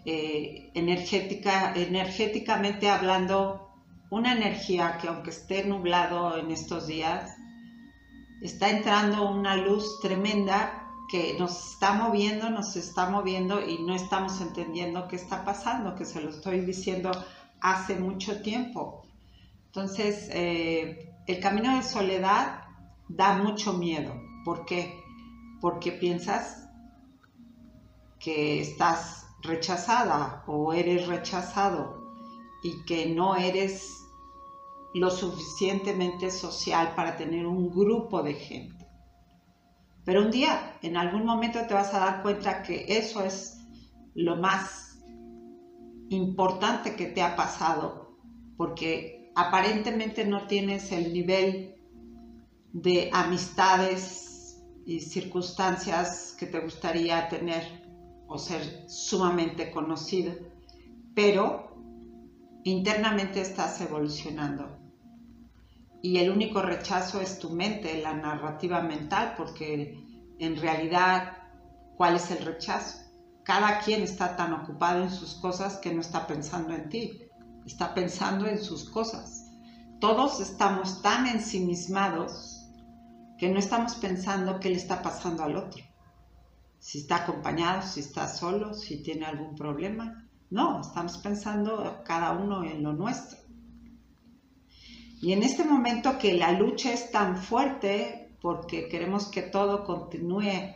eh, 0.05 0.71
energética, 0.75 1.73
energéticamente 1.75 2.89
hablando, 2.89 3.68
una 4.11 4.33
energía 4.33 4.99
que 4.99 5.09
aunque 5.09 5.31
esté 5.31 5.65
nublado 5.65 6.37
en 6.39 6.51
estos 6.51 6.87
días, 6.87 7.31
está 8.41 8.71
entrando 8.71 9.31
una 9.31 9.57
luz 9.57 10.01
tremenda 10.01 10.85
que 11.11 11.37
nos 11.39 11.73
está 11.73 11.93
moviendo, 11.95 12.51
nos 12.51 12.77
está 12.77 13.09
moviendo 13.09 13.67
y 13.67 13.79
no 13.83 13.95
estamos 13.95 14.41
entendiendo 14.41 15.09
qué 15.09 15.17
está 15.17 15.45
pasando, 15.45 15.95
que 15.95 16.05
se 16.05 16.21
lo 16.21 16.31
estoy 16.31 16.61
diciendo 16.61 17.11
hace 17.61 17.97
mucho 17.97 18.43
tiempo. 18.43 19.03
Entonces, 19.67 20.29
eh, 20.33 21.15
el 21.27 21.41
camino 21.41 21.77
de 21.77 21.83
soledad 21.83 22.65
da 23.09 23.37
mucho 23.37 23.73
miedo. 23.73 24.15
¿Por 24.45 24.65
qué? 24.65 25.03
Porque 25.61 25.93
piensas 25.93 26.69
que 28.19 28.61
estás 28.61 29.27
rechazada 29.43 30.45
o 30.47 30.73
eres 30.73 31.07
rechazado. 31.07 31.99
y 32.61 32.85
que 32.87 33.07
no 33.07 33.37
eres 33.37 33.98
lo 34.95 35.11
suficientemente 35.11 36.31
social 36.31 36.95
para 36.95 37.17
tener 37.17 37.47
un 37.47 37.71
grupo 37.71 38.23
de 38.23 38.35
gente. 38.35 38.87
Pero 40.05 40.23
un 40.23 40.31
día, 40.31 40.79
en 40.83 40.97
algún 40.97 41.27
momento 41.27 41.61
te 41.67 41.75
vas 41.75 41.93
a 41.93 41.99
dar 41.99 42.23
cuenta 42.23 42.63
que 42.63 42.87
eso 42.89 43.23
es 43.23 43.59
lo 44.15 44.37
más 44.37 44.99
importante 46.09 46.97
que 46.97 47.07
te 47.07 47.23
ha 47.23 47.37
pasado, 47.37 48.17
porque 48.57 49.31
aparentemente 49.35 50.25
no 50.25 50.47
tienes 50.47 50.91
el 50.93 51.13
nivel 51.13 51.75
de 52.73 53.11
amistades 53.13 54.63
y 54.87 55.01
circunstancias 55.01 56.35
que 56.39 56.47
te 56.47 56.61
gustaría 56.61 57.29
tener 57.29 57.63
o 58.27 58.39
ser 58.39 58.89
sumamente 58.89 59.71
conocido, 59.71 60.35
pero 61.15 61.77
internamente 62.65 63.41
estás 63.41 63.81
evolucionando. 63.81 64.78
Y 66.01 66.19
el 66.19 66.31
único 66.31 66.63
rechazo 66.63 67.21
es 67.21 67.39
tu 67.39 67.51
mente, 67.51 68.01
la 68.01 68.15
narrativa 68.15 68.81
mental, 68.81 69.35
porque 69.37 70.05
en 70.39 70.57
realidad, 70.57 71.39
¿cuál 71.97 72.17
es 72.17 72.31
el 72.31 72.45
rechazo? 72.45 72.99
Cada 73.43 73.81
quien 73.81 74.03
está 74.03 74.37
tan 74.37 74.53
ocupado 74.53 75.03
en 75.03 75.11
sus 75.11 75.35
cosas 75.35 75.79
que 75.79 75.93
no 75.93 76.01
está 76.01 76.27
pensando 76.27 76.75
en 76.75 76.89
ti, 76.89 77.23
está 77.67 77.95
pensando 77.95 78.47
en 78.47 78.59
sus 78.59 78.89
cosas. 78.89 79.47
Todos 80.01 80.41
estamos 80.41 81.03
tan 81.03 81.27
ensimismados 81.27 82.67
que 83.37 83.49
no 83.49 83.59
estamos 83.59 83.95
pensando 83.97 84.61
qué 84.61 84.71
le 84.71 84.77
está 84.77 85.03
pasando 85.03 85.43
al 85.43 85.57
otro. 85.57 85.83
Si 86.79 86.99
está 86.99 87.17
acompañado, 87.17 87.83
si 87.83 88.01
está 88.01 88.29
solo, 88.29 88.75
si 88.75 89.03
tiene 89.03 89.27
algún 89.27 89.57
problema. 89.57 90.29
No, 90.51 90.81
estamos 90.81 91.19
pensando 91.19 92.03
cada 92.05 92.33
uno 92.33 92.65
en 92.65 92.83
lo 92.83 92.93
nuestro. 92.93 93.39
Y 95.21 95.33
en 95.33 95.43
este 95.43 95.65
momento 95.65 96.19
que 96.19 96.35
la 96.35 96.53
lucha 96.53 96.93
es 96.93 97.11
tan 97.11 97.37
fuerte 97.39 98.37
porque 98.41 98.89
queremos 98.89 99.27
que 99.27 99.43
todo 99.43 99.85
continúe 99.85 100.75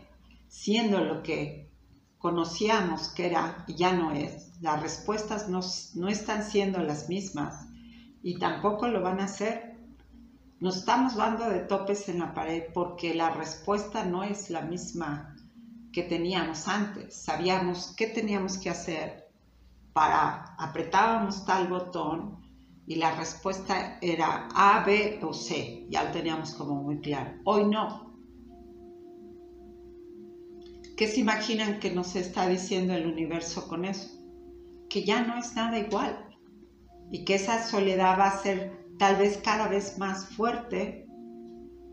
siendo 0.48 1.00
lo 1.00 1.22
que 1.22 1.70
conocíamos 2.18 3.08
que 3.08 3.26
era 3.26 3.64
y 3.66 3.74
ya 3.74 3.92
no 3.92 4.12
es, 4.12 4.52
las 4.60 4.80
respuestas 4.82 5.48
no, 5.48 5.60
no 5.94 6.08
están 6.08 6.44
siendo 6.44 6.80
las 6.80 7.08
mismas 7.08 7.66
y 8.22 8.38
tampoco 8.38 8.88
lo 8.88 9.00
van 9.00 9.20
a 9.20 9.24
hacer. 9.24 9.76
Nos 10.60 10.76
estamos 10.76 11.16
dando 11.16 11.48
de 11.48 11.60
topes 11.60 12.08
en 12.08 12.20
la 12.20 12.34
pared 12.34 12.64
porque 12.72 13.14
la 13.14 13.30
respuesta 13.30 14.04
no 14.04 14.22
es 14.22 14.50
la 14.50 14.62
misma 14.62 15.36
que 15.92 16.04
teníamos 16.04 16.68
antes. 16.68 17.14
Sabíamos 17.14 17.94
qué 17.96 18.06
teníamos 18.06 18.58
que 18.58 18.70
hacer 18.70 19.28
para 19.92 20.54
apretábamos 20.58 21.44
tal 21.44 21.68
botón 21.68 22.41
y 22.86 22.96
la 22.96 23.14
respuesta 23.14 23.98
era 24.00 24.48
A, 24.54 24.84
B 24.84 25.20
o 25.22 25.32
C. 25.32 25.86
Ya 25.88 26.04
lo 26.04 26.10
teníamos 26.10 26.54
como 26.54 26.82
muy 26.82 27.00
claro. 27.00 27.40
Hoy 27.44 27.64
no. 27.64 28.12
¿Qué 30.96 31.06
se 31.06 31.20
imaginan 31.20 31.78
que 31.80 31.90
nos 31.90 32.16
está 32.16 32.48
diciendo 32.48 32.94
el 32.94 33.06
universo 33.06 33.66
con 33.68 33.84
eso? 33.84 34.10
Que 34.88 35.04
ya 35.04 35.22
no 35.22 35.38
es 35.38 35.54
nada 35.54 35.78
igual 35.78 36.28
y 37.10 37.24
que 37.24 37.34
esa 37.34 37.62
soledad 37.62 38.18
va 38.18 38.26
a 38.26 38.42
ser 38.42 38.86
tal 38.98 39.16
vez 39.16 39.38
cada 39.38 39.68
vez 39.68 39.98
más 39.98 40.26
fuerte 40.28 41.06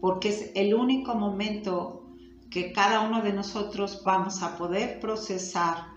porque 0.01 0.29
es 0.29 0.51
el 0.55 0.73
único 0.73 1.15
momento 1.15 2.09
que 2.49 2.71
cada 2.71 3.01
uno 3.01 3.21
de 3.21 3.33
nosotros 3.33 4.01
vamos 4.03 4.41
a 4.41 4.57
poder 4.57 4.99
procesar 4.99 5.87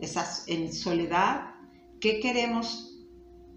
esas, 0.00 0.48
en 0.48 0.72
soledad, 0.72 1.54
qué 2.00 2.20
queremos 2.20 2.98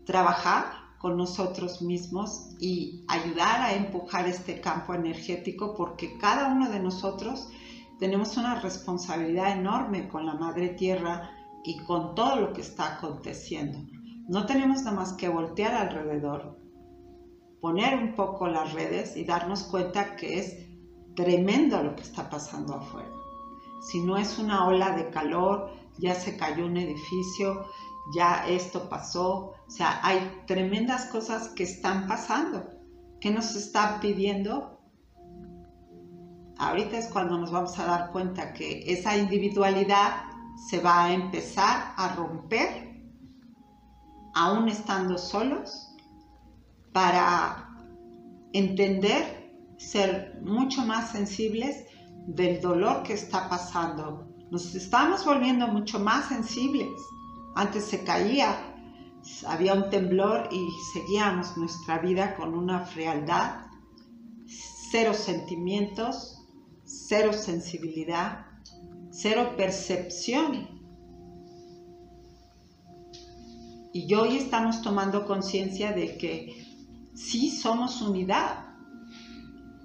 trabajar 0.05 0.80
con 1.01 1.17
nosotros 1.17 1.81
mismos 1.81 2.55
y 2.59 3.03
ayudar 3.07 3.61
a 3.61 3.73
empujar 3.73 4.27
este 4.27 4.61
campo 4.61 4.93
energético 4.93 5.73
porque 5.75 6.17
cada 6.19 6.47
uno 6.53 6.69
de 6.69 6.79
nosotros 6.79 7.49
tenemos 7.97 8.37
una 8.37 8.59
responsabilidad 8.61 9.51
enorme 9.57 10.07
con 10.07 10.27
la 10.27 10.35
madre 10.35 10.69
tierra 10.69 11.31
y 11.63 11.79
con 11.79 12.13
todo 12.13 12.35
lo 12.35 12.53
que 12.53 12.61
está 12.61 12.97
aconteciendo. 12.97 13.79
No 14.27 14.45
tenemos 14.45 14.83
nada 14.83 14.95
más 14.95 15.13
que 15.13 15.27
voltear 15.27 15.73
alrededor, 15.73 16.59
poner 17.59 17.95
un 17.97 18.15
poco 18.15 18.47
las 18.47 18.71
redes 18.73 19.17
y 19.17 19.23
darnos 19.23 19.63
cuenta 19.63 20.15
que 20.15 20.37
es 20.37 20.67
tremendo 21.15 21.81
lo 21.81 21.95
que 21.95 22.03
está 22.03 22.29
pasando 22.29 22.75
afuera. 22.75 23.09
Si 23.81 23.99
no 24.01 24.17
es 24.17 24.37
una 24.37 24.67
ola 24.67 24.95
de 24.95 25.09
calor, 25.09 25.71
ya 25.97 26.13
se 26.13 26.37
cayó 26.37 26.67
un 26.67 26.77
edificio, 26.77 27.65
ya 28.13 28.45
esto 28.47 28.89
pasó, 28.89 29.53
o 29.67 29.69
sea, 29.69 29.99
hay 30.03 30.43
tremendas 30.47 31.05
cosas 31.05 31.49
que 31.49 31.63
están 31.63 32.07
pasando. 32.07 32.69
¿Qué 33.19 33.31
nos 33.31 33.55
están 33.55 33.99
pidiendo? 33.99 34.79
Ahorita 36.57 36.97
es 36.97 37.07
cuando 37.07 37.37
nos 37.37 37.51
vamos 37.51 37.77
a 37.79 37.85
dar 37.85 38.11
cuenta 38.11 38.53
que 38.53 38.83
esa 38.91 39.17
individualidad 39.17 40.23
se 40.69 40.79
va 40.79 41.05
a 41.05 41.13
empezar 41.13 41.93
a 41.97 42.15
romper, 42.15 42.91
aún 44.33 44.67
estando 44.67 45.17
solos, 45.17 45.95
para 46.91 47.67
entender 48.53 49.41
ser 49.81 50.39
mucho 50.43 50.85
más 50.85 51.11
sensibles 51.11 51.85
del 52.27 52.61
dolor 52.61 53.03
que 53.03 53.13
está 53.13 53.49
pasando. 53.49 54.27
Nos 54.51 54.75
estamos 54.75 55.25
volviendo 55.25 55.67
mucho 55.67 55.99
más 55.99 56.27
sensibles. 56.27 56.89
Antes 57.55 57.85
se 57.85 58.03
caía, 58.03 58.75
había 59.45 59.73
un 59.73 59.89
temblor 59.89 60.49
y 60.51 60.67
seguíamos 60.93 61.57
nuestra 61.57 61.99
vida 61.99 62.35
con 62.35 62.53
una 62.53 62.85
frialdad, 62.85 63.65
cero 64.91 65.13
sentimientos, 65.13 66.47
cero 66.83 67.33
sensibilidad, 67.33 68.45
cero 69.11 69.53
percepción. 69.57 70.79
Y 73.93 74.13
hoy 74.13 74.37
estamos 74.37 74.81
tomando 74.81 75.25
conciencia 75.25 75.91
de 75.91 76.17
que 76.17 76.65
sí 77.13 77.49
somos 77.51 78.01
unidad, 78.01 78.71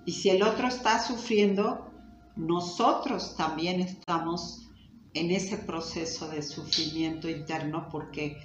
y 0.06 0.12
si 0.12 0.30
el 0.30 0.44
otro 0.44 0.68
está 0.68 1.02
sufriendo, 1.02 1.90
nosotros 2.36 3.34
también 3.36 3.80
estamos 3.80 4.68
en 5.16 5.30
ese 5.30 5.56
proceso 5.56 6.28
de 6.28 6.42
sufrimiento 6.42 7.28
interno 7.28 7.88
porque 7.90 8.36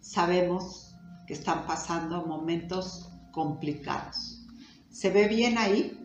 sabemos 0.00 0.94
que 1.26 1.34
están 1.34 1.66
pasando 1.66 2.24
momentos 2.24 3.10
complicados. 3.32 4.42
¿Se 4.90 5.10
ve 5.10 5.28
bien 5.28 5.58
ahí? 5.58 6.00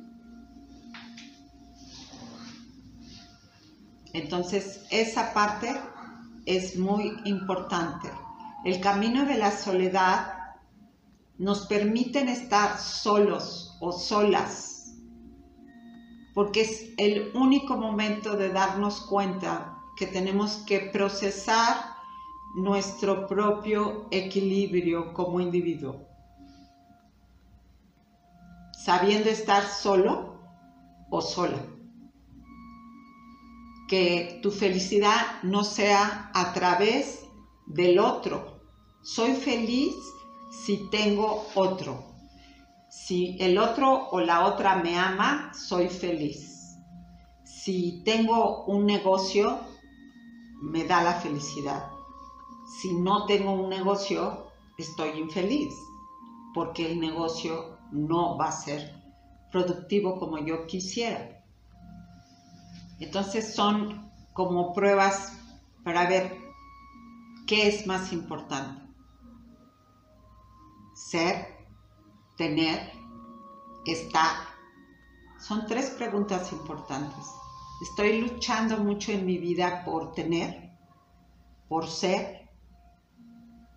Entonces, 4.13 4.85
esa 4.91 5.33
parte 5.33 5.73
es 6.45 6.77
muy 6.77 7.13
importante. 7.23 8.09
El 8.65 8.81
camino 8.81 9.25
de 9.25 9.37
la 9.37 9.51
soledad 9.51 10.33
nos 11.37 11.67
permite 11.67 12.19
estar 12.29 12.77
solos 12.77 13.77
o 13.79 13.93
solas 13.93 14.71
porque 16.33 16.61
es 16.61 16.93
el 16.97 17.31
único 17.33 17.77
momento 17.77 18.37
de 18.37 18.49
darnos 18.49 19.01
cuenta 19.01 19.80
que 19.97 20.07
tenemos 20.07 20.57
que 20.67 20.79
procesar 20.79 21.95
nuestro 22.55 23.27
propio 23.27 24.07
equilibrio 24.11 25.13
como 25.13 25.39
individuo. 25.39 26.07
Sabiendo 28.83 29.29
estar 29.29 29.63
solo 29.67 30.39
o 31.09 31.21
sola. 31.21 31.61
Que 33.87 34.39
tu 34.41 34.51
felicidad 34.51 35.41
no 35.43 35.63
sea 35.63 36.31
a 36.33 36.53
través 36.53 37.25
del 37.67 37.99
otro. 37.99 38.61
Soy 39.03 39.33
feliz 39.33 39.95
si 40.65 40.89
tengo 40.89 41.45
otro 41.55 42.11
si 42.91 43.37
el 43.39 43.57
otro 43.57 44.09
o 44.09 44.19
la 44.19 44.45
otra 44.45 44.75
me 44.75 44.97
ama, 44.97 45.53
soy 45.53 45.87
feliz. 45.87 46.77
Si 47.45 48.03
tengo 48.03 48.65
un 48.65 48.85
negocio, 48.85 49.59
me 50.61 50.85
da 50.85 51.03
la 51.03 51.13
felicidad. 51.15 51.91
Si 52.79 52.93
no 52.93 53.25
tengo 53.25 53.51
un 53.51 53.69
negocio, 53.69 54.47
estoy 54.77 55.19
infeliz, 55.19 55.75
porque 56.53 56.91
el 56.91 56.99
negocio 56.99 57.77
no 57.91 58.37
va 58.37 58.47
a 58.47 58.51
ser 58.51 58.95
productivo 59.51 60.17
como 60.19 60.37
yo 60.37 60.65
quisiera. 60.67 61.43
Entonces 62.99 63.53
son 63.53 64.09
como 64.33 64.73
pruebas 64.73 65.33
para 65.83 66.07
ver 66.07 66.37
qué 67.47 67.67
es 67.67 67.87
más 67.87 68.13
importante. 68.13 68.81
Ser 70.93 71.47
tener, 72.37 72.91
estar. 73.85 74.35
Son 75.39 75.65
tres 75.65 75.89
preguntas 75.89 76.51
importantes. 76.53 77.40
Estoy 77.81 78.21
luchando 78.21 78.77
mucho 78.77 79.11
en 79.11 79.25
mi 79.25 79.39
vida 79.39 79.83
por 79.83 80.11
tener, 80.11 80.71
por 81.67 81.87
ser, 81.87 82.47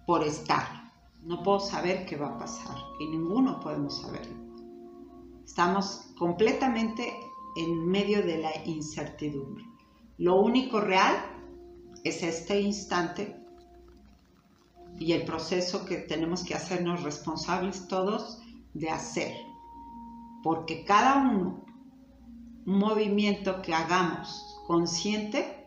por 0.07 0.23
estar. 0.23 0.93
No 1.23 1.43
puedo 1.43 1.59
saber 1.59 2.05
qué 2.05 2.17
va 2.17 2.29
a 2.29 2.39
pasar 2.39 2.77
y 3.01 3.07
ninguno 3.07 3.61
podemos 3.61 4.03
saberlo. 4.03 4.37
Estamos 5.43 6.13
completamente 6.19 7.15
en 7.57 7.89
medio 7.89 8.23
de 8.23 8.39
la 8.43 8.51
incertidumbre. 8.67 9.65
Lo 10.19 10.37
único 10.37 10.83
real 10.83 11.17
es 12.05 12.23
este 12.23 12.61
instante 12.61 13.35
y 14.99 15.13
el 15.13 15.25
proceso 15.25 15.87
que 15.87 15.97
tenemos 15.97 16.45
que 16.45 16.55
hacernos 16.55 17.03
responsables 17.03 17.89
todos 17.89 18.43
de 18.75 18.91
hacer. 18.91 19.35
Porque 20.43 20.85
cada 20.85 21.17
uno, 21.17 21.65
un 21.67 21.74
movimiento 22.65 23.61
que 23.63 23.75
hagamos 23.75 24.61
consciente, 24.67 25.67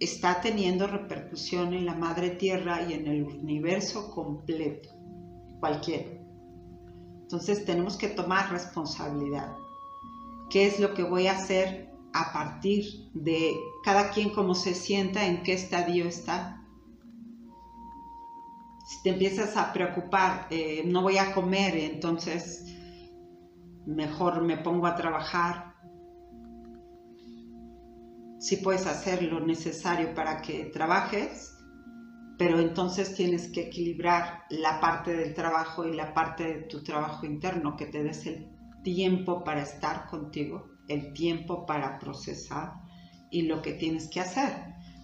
está 0.00 0.40
teniendo 0.40 0.86
repercusión 0.86 1.74
en 1.74 1.84
la 1.84 1.94
madre 1.94 2.30
tierra 2.30 2.82
y 2.88 2.92
en 2.92 3.06
el 3.06 3.24
universo 3.24 4.10
completo, 4.10 4.90
cualquiera. 5.60 6.10
Entonces 7.22 7.64
tenemos 7.64 7.96
que 7.96 8.08
tomar 8.08 8.50
responsabilidad. 8.50 9.54
¿Qué 10.50 10.66
es 10.66 10.80
lo 10.80 10.94
que 10.94 11.02
voy 11.02 11.26
a 11.26 11.32
hacer 11.32 11.90
a 12.14 12.32
partir 12.32 13.10
de 13.12 13.54
cada 13.84 14.10
quien 14.10 14.30
cómo 14.30 14.54
se 14.54 14.74
sienta, 14.74 15.26
en 15.26 15.42
qué 15.42 15.52
estadio 15.52 16.06
está? 16.06 16.64
Si 18.86 19.02
te 19.02 19.10
empiezas 19.10 19.56
a 19.58 19.72
preocupar, 19.74 20.46
eh, 20.50 20.84
no 20.86 21.02
voy 21.02 21.18
a 21.18 21.34
comer, 21.34 21.76
entonces 21.76 22.64
mejor 23.84 24.42
me 24.42 24.56
pongo 24.56 24.86
a 24.86 24.94
trabajar, 24.94 25.67
sí 28.38 28.56
puedes 28.58 28.86
hacer 28.86 29.22
lo 29.22 29.40
necesario 29.40 30.14
para 30.14 30.40
que 30.40 30.66
trabajes, 30.66 31.56
pero 32.38 32.60
entonces 32.60 33.14
tienes 33.14 33.48
que 33.48 33.62
equilibrar 33.62 34.44
la 34.50 34.80
parte 34.80 35.16
del 35.16 35.34
trabajo 35.34 35.84
y 35.84 35.94
la 35.94 36.14
parte 36.14 36.44
de 36.44 36.62
tu 36.62 36.82
trabajo 36.82 37.26
interno, 37.26 37.76
que 37.76 37.86
te 37.86 38.02
des 38.02 38.26
el 38.26 38.48
tiempo 38.84 39.42
para 39.42 39.62
estar 39.62 40.06
contigo, 40.06 40.70
el 40.86 41.12
tiempo 41.12 41.66
para 41.66 41.98
procesar 41.98 42.74
y 43.30 43.42
lo 43.42 43.60
que 43.60 43.72
tienes 43.72 44.08
que 44.08 44.20
hacer. 44.20 44.54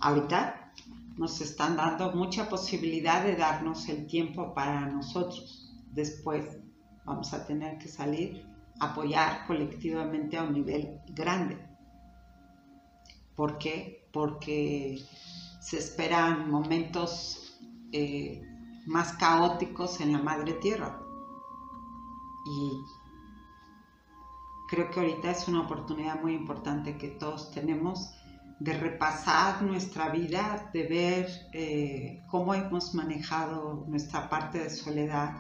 Ahorita 0.01 0.73
nos 1.17 1.41
están 1.41 1.77
dando 1.77 2.13
mucha 2.13 2.49
posibilidad 2.49 3.25
de 3.25 3.37
darnos 3.37 3.89
el 3.89 4.07
tiempo 4.07 4.55
para 4.55 4.87
nosotros. 4.87 5.73
Después 5.91 6.59
vamos 7.05 7.33
a 7.35 7.47
tener 7.47 7.79
que 7.79 7.89
salir 7.89 8.47
apoyar 8.81 9.47
colectivamente 9.47 10.37
a 10.37 10.43
un 10.43 10.53
nivel 10.53 11.01
grande 11.09 11.64
¿Por 13.37 13.59
qué? 13.59 14.09
Porque 14.13 14.99
se 15.61 15.79
esperan 15.79 16.51
momentos 16.51 17.59
eh, 17.93 18.43
más 18.87 19.13
caóticos 19.15 20.01
en 20.01 20.13
la 20.13 20.19
madre 20.19 20.55
tierra. 20.55 21.01
Y 22.47 22.85
creo 24.69 24.91
que 24.91 25.01
ahorita 25.01 25.31
es 25.31 25.49
una 25.49 25.63
oportunidad 25.63 26.21
muy 26.21 26.35
importante 26.35 26.99
que 26.99 27.09
todos 27.09 27.51
tenemos 27.51 28.11
de 28.61 28.73
repasar 28.75 29.63
nuestra 29.63 30.11
vida, 30.11 30.71
de 30.73 30.83
ver 30.85 31.29
eh, 31.53 32.23
cómo 32.31 32.55
hemos 32.55 32.95
manejado 32.95 33.85
nuestra 33.89 34.29
parte 34.29 34.59
de 34.59 34.71
soledad, 34.71 35.35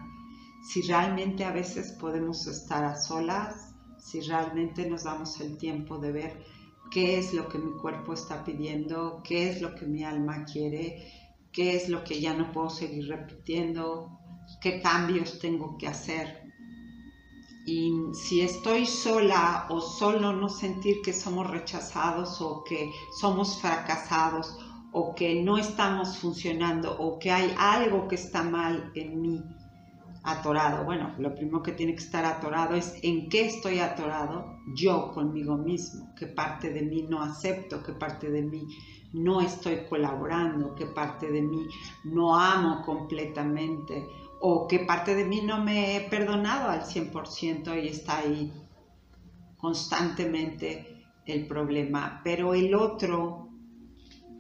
si 0.64 0.82
realmente 0.82 1.44
a 1.44 1.52
veces 1.52 1.92
podemos 1.92 2.46
estar 2.46 2.84
a 2.84 2.96
solas, 2.96 3.74
si 3.98 4.20
realmente 4.20 4.88
nos 4.88 5.04
damos 5.04 5.40
el 5.40 5.56
tiempo 5.58 5.98
de 5.98 6.12
ver 6.12 6.44
qué 6.90 7.18
es 7.18 7.34
lo 7.34 7.48
que 7.48 7.58
mi 7.58 7.72
cuerpo 7.78 8.12
está 8.12 8.44
pidiendo, 8.44 9.20
qué 9.24 9.50
es 9.50 9.60
lo 9.60 9.74
que 9.74 9.86
mi 9.86 10.04
alma 10.04 10.44
quiere, 10.44 11.12
qué 11.52 11.76
es 11.76 11.88
lo 11.88 12.04
que 12.04 12.20
ya 12.20 12.34
no 12.34 12.52
puedo 12.52 12.70
seguir 12.70 13.08
repitiendo, 13.08 14.18
qué 14.60 14.80
cambios 14.80 15.38
tengo 15.38 15.76
que 15.78 15.88
hacer. 15.88 16.42
Y 17.66 17.92
si 18.12 18.42
estoy 18.42 18.84
sola 18.84 19.66
o 19.70 19.80
solo 19.80 20.32
no 20.32 20.48
sentir 20.48 21.00
que 21.02 21.14
somos 21.14 21.50
rechazados 21.50 22.40
o 22.40 22.62
que 22.62 22.90
somos 23.18 23.60
fracasados 23.60 24.58
o 24.92 25.14
que 25.14 25.42
no 25.42 25.56
estamos 25.56 26.18
funcionando 26.18 26.96
o 26.98 27.18
que 27.18 27.30
hay 27.30 27.54
algo 27.58 28.06
que 28.06 28.16
está 28.16 28.42
mal 28.42 28.92
en 28.94 29.20
mí, 29.20 29.42
atorado. 30.22 30.84
Bueno, 30.84 31.14
lo 31.18 31.34
primero 31.34 31.62
que 31.62 31.72
tiene 31.72 31.94
que 31.94 32.04
estar 32.04 32.24
atorado 32.24 32.74
es 32.74 32.94
en 33.02 33.28
qué 33.28 33.46
estoy 33.46 33.78
atorado 33.78 34.53
yo 34.74 35.12
conmigo 35.12 35.56
mismo, 35.56 36.14
qué 36.16 36.26
parte 36.26 36.70
de 36.70 36.82
mí 36.82 37.06
no 37.08 37.22
acepto, 37.22 37.82
qué 37.82 37.92
parte 37.92 38.30
de 38.30 38.42
mí 38.42 38.66
no 39.12 39.40
estoy 39.40 39.84
colaborando, 39.88 40.74
qué 40.74 40.86
parte 40.86 41.30
de 41.30 41.42
mí 41.42 41.66
no 42.04 42.34
amo 42.36 42.82
completamente 42.84 44.06
o 44.40 44.66
qué 44.66 44.80
parte 44.80 45.14
de 45.14 45.24
mí 45.24 45.42
no 45.42 45.62
me 45.62 45.96
he 45.96 46.00
perdonado 46.08 46.70
al 46.70 46.82
100% 46.82 47.82
y 47.82 47.88
está 47.88 48.18
ahí 48.18 48.52
constantemente 49.56 51.04
el 51.26 51.46
problema. 51.46 52.20
Pero 52.24 52.54
el 52.54 52.74
otro 52.74 53.48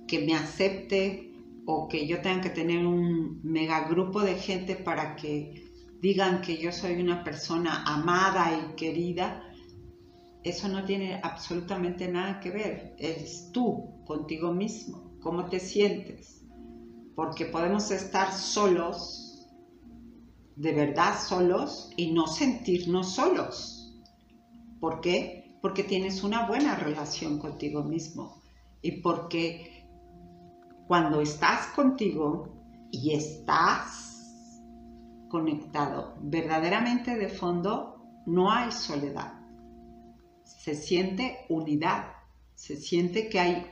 que 0.06 0.24
me 0.26 0.34
acepte 0.34 1.32
o 1.66 1.88
que 1.88 2.06
yo 2.06 2.20
tenga 2.20 2.42
que 2.42 2.50
tener 2.50 2.86
un 2.86 3.40
megagrupo 3.42 4.20
de 4.20 4.34
gente 4.34 4.76
para 4.76 5.16
que 5.16 5.64
digan 6.00 6.42
que 6.42 6.58
yo 6.58 6.72
soy 6.72 7.00
una 7.00 7.24
persona 7.24 7.84
amada 7.84 8.52
y 8.52 8.76
querida, 8.76 9.42
eso 10.44 10.68
no 10.68 10.84
tiene 10.84 11.20
absolutamente 11.22 12.06
nada 12.06 12.38
que 12.38 12.50
ver. 12.50 12.94
Eres 12.98 13.50
tú 13.50 14.04
contigo 14.04 14.52
mismo, 14.52 15.16
cómo 15.20 15.46
te 15.46 15.58
sientes. 15.58 16.44
Porque 17.16 17.46
podemos 17.46 17.90
estar 17.90 18.30
solos, 18.32 19.48
de 20.56 20.72
verdad 20.72 21.18
solos, 21.18 21.90
y 21.96 22.12
no 22.12 22.26
sentirnos 22.26 23.14
solos. 23.14 24.02
¿Por 24.80 25.00
qué? 25.00 25.56
Porque 25.62 25.82
tienes 25.82 26.22
una 26.22 26.46
buena 26.46 26.76
relación 26.76 27.38
contigo 27.38 27.82
mismo. 27.82 28.42
Y 28.82 29.00
porque 29.00 29.88
cuando 30.86 31.22
estás 31.22 31.68
contigo 31.68 32.88
y 32.90 33.14
estás 33.14 34.60
conectado 35.30 36.16
verdaderamente 36.20 37.16
de 37.16 37.28
fondo, 37.30 38.22
no 38.26 38.52
hay 38.52 38.70
soledad. 38.70 39.43
Se 40.44 40.74
siente 40.74 41.46
unidad, 41.48 42.12
se 42.54 42.76
siente 42.76 43.28
que 43.28 43.40
hay 43.40 43.66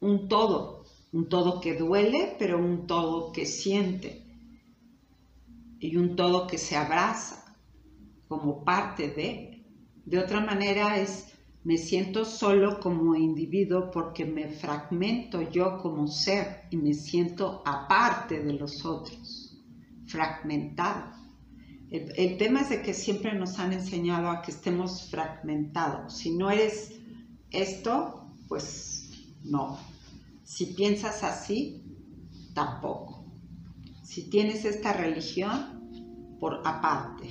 un 0.00 0.28
todo, 0.28 0.84
un 1.12 1.28
todo 1.28 1.60
que 1.60 1.74
duele, 1.74 2.36
pero 2.38 2.58
un 2.58 2.86
todo 2.86 3.32
que 3.32 3.46
siente 3.46 4.22
y 5.78 5.96
un 5.96 6.16
todo 6.16 6.46
que 6.46 6.58
se 6.58 6.76
abraza 6.76 7.56
como 8.28 8.64
parte 8.64 9.08
de. 9.08 9.64
De 10.04 10.18
otra 10.18 10.40
manera 10.40 10.98
es, 10.98 11.32
me 11.64 11.76
siento 11.76 12.24
solo 12.24 12.80
como 12.80 13.14
individuo 13.14 13.90
porque 13.90 14.24
me 14.24 14.48
fragmento 14.48 15.42
yo 15.50 15.78
como 15.78 16.06
ser 16.08 16.62
y 16.70 16.76
me 16.76 16.94
siento 16.94 17.62
aparte 17.64 18.42
de 18.42 18.52
los 18.54 18.84
otros 18.84 19.52
fragmentado. 20.12 21.21
El, 21.92 22.38
tema 22.38 22.62
es 22.62 22.70
de 22.70 22.80
que 22.80 22.94
siempre 22.94 23.34
nos 23.34 23.58
han 23.58 23.74
enseñado 23.74 24.30
a 24.30 24.40
que 24.40 24.50
estemos 24.50 25.10
fragmentados. 25.10 26.16
Si 26.16 26.30
no 26.30 26.50
eres 26.50 26.94
esto, 27.50 28.34
pues 28.48 29.10
no. 29.44 29.78
Si 30.42 30.66
piensas 30.66 31.22
así, 31.22 31.84
tampoco. 32.54 33.26
Si 34.02 34.30
tienes 34.30 34.64
esta 34.64 34.94
religión, 34.94 35.82
por 36.40 36.62
aparte. 36.64 37.28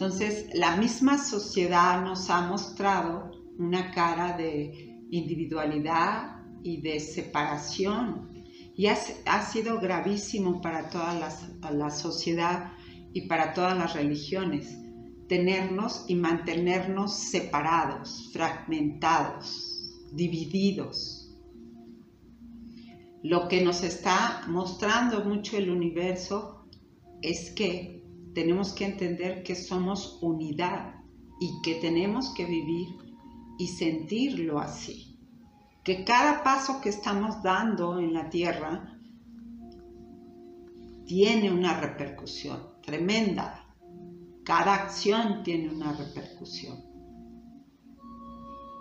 Entonces, 0.00 0.46
la 0.54 0.76
misma 0.76 1.18
sociedad 1.18 2.02
nos 2.02 2.30
ha 2.30 2.48
mostrado 2.48 3.30
una 3.58 3.90
cara 3.90 4.34
de 4.34 5.04
individualidad 5.10 6.42
y 6.62 6.80
de 6.80 7.00
separación 7.00 8.30
y 8.74 8.86
ha, 8.86 9.42
sido 9.42 9.78
gravísimo 9.78 10.62
para 10.62 10.88
toda 10.88 11.12
la, 11.70 11.90
sociedad 11.90 12.72
y 13.12 13.22
para 13.22 13.52
todas 13.52 13.76
las 13.76 13.94
religiones 13.94 14.76
tenernos 15.28 16.04
y 16.08 16.14
mantenernos 16.16 17.14
separados, 17.14 18.30
fragmentados, 18.32 20.08
divididos. 20.12 21.36
Lo 23.22 23.48
que 23.48 23.62
nos 23.62 23.84
está 23.84 24.44
mostrando 24.48 25.24
mucho 25.24 25.56
el 25.56 25.70
universo 25.70 26.66
es 27.22 27.50
que 27.50 28.02
tenemos 28.34 28.72
que 28.72 28.86
entender 28.86 29.42
que 29.42 29.54
somos 29.54 30.18
unidad 30.22 30.94
y 31.40 31.60
que 31.62 31.76
tenemos 31.76 32.34
que 32.34 32.46
vivir 32.46 32.88
y 33.58 33.68
sentirlo 33.68 34.58
así 34.58 35.10
que 35.84 36.04
cada 36.04 36.42
paso 36.42 36.80
que 36.80 36.90
estamos 36.90 37.42
dando 37.42 37.98
en 37.98 38.12
la 38.12 38.28
tierra 38.28 38.98
tiene 41.06 41.50
una 41.50 41.80
repercusión 41.80 42.69
tremenda. 42.90 43.64
Cada 44.44 44.74
acción 44.74 45.44
tiene 45.44 45.72
una 45.72 45.92
repercusión. 45.92 46.84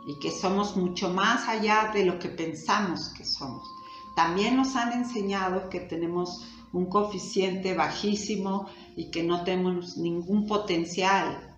Y 0.07 0.20
que 0.20 0.32
somos 0.32 0.76
mucho 0.76 1.14
más 1.14 1.47
allá 1.47 1.91
de 1.93 2.05
lo 2.05 2.18
que 2.18 2.30
pensamos 2.30 3.10
que 3.10 3.24
somos. 3.24 3.70
También 4.16 4.57
nos 4.57 4.76
han 4.76 4.93
enseñado 4.93 5.70
que 5.70 5.82
tenemos 5.82 6.43
un 6.74 6.88
coeficiente 6.88 7.76
bajísimo 7.76 8.68
y 8.95 9.12
que 9.12 9.22
no 9.22 9.43
tenemos 9.43 9.97
ningún 9.97 10.47
potencial, 10.47 11.55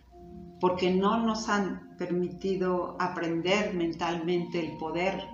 porque 0.60 0.92
no 0.92 1.26
nos 1.26 1.48
han 1.48 1.96
permitido 1.98 2.98
aprender 3.00 3.74
mentalmente 3.74 4.60
el 4.60 4.78
poder 4.78 5.26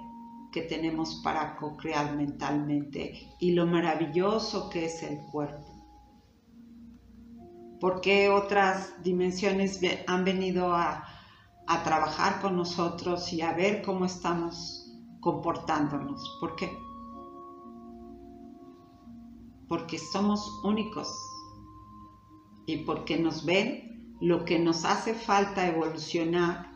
que 0.52 0.62
tenemos 0.62 1.22
para 1.24 1.56
co-crear 1.58 2.16
mentalmente 2.16 3.28
y 3.40 3.52
lo 3.54 3.66
maravilloso 3.66 4.70
que 4.70 4.86
es 4.86 5.02
el 5.02 5.18
cuerpo. 5.32 5.67
Porque 7.80 8.30
otras 8.30 8.94
dimensiones 9.04 9.80
han 10.08 10.24
venido 10.24 10.74
a, 10.74 11.06
a 11.68 11.84
trabajar 11.84 12.42
con 12.42 12.56
nosotros 12.56 13.32
y 13.34 13.42
a 13.42 13.54
ver 13.54 13.82
cómo 13.84 14.06
estamos 14.06 14.88
comportándonos? 15.20 16.38
¿Por 16.40 16.56
qué? 16.56 16.72
Porque 19.68 20.00
somos 20.00 20.62
únicos 20.64 21.10
y 22.66 22.78
porque 22.78 23.20
nos 23.20 23.46
ven 23.46 24.16
lo 24.22 24.46
que 24.46 24.58
nos 24.58 24.86
hace 24.86 25.14
falta 25.14 25.68
evolucionar, 25.68 26.72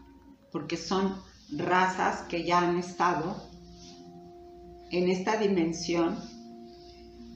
porque 0.52 0.76
son 0.76 1.16
razas 1.58 2.24
que 2.24 2.46
ya 2.46 2.60
han 2.60 2.78
estado 2.78 3.36
en 4.92 5.10
esta 5.10 5.38
dimensión 5.38 6.18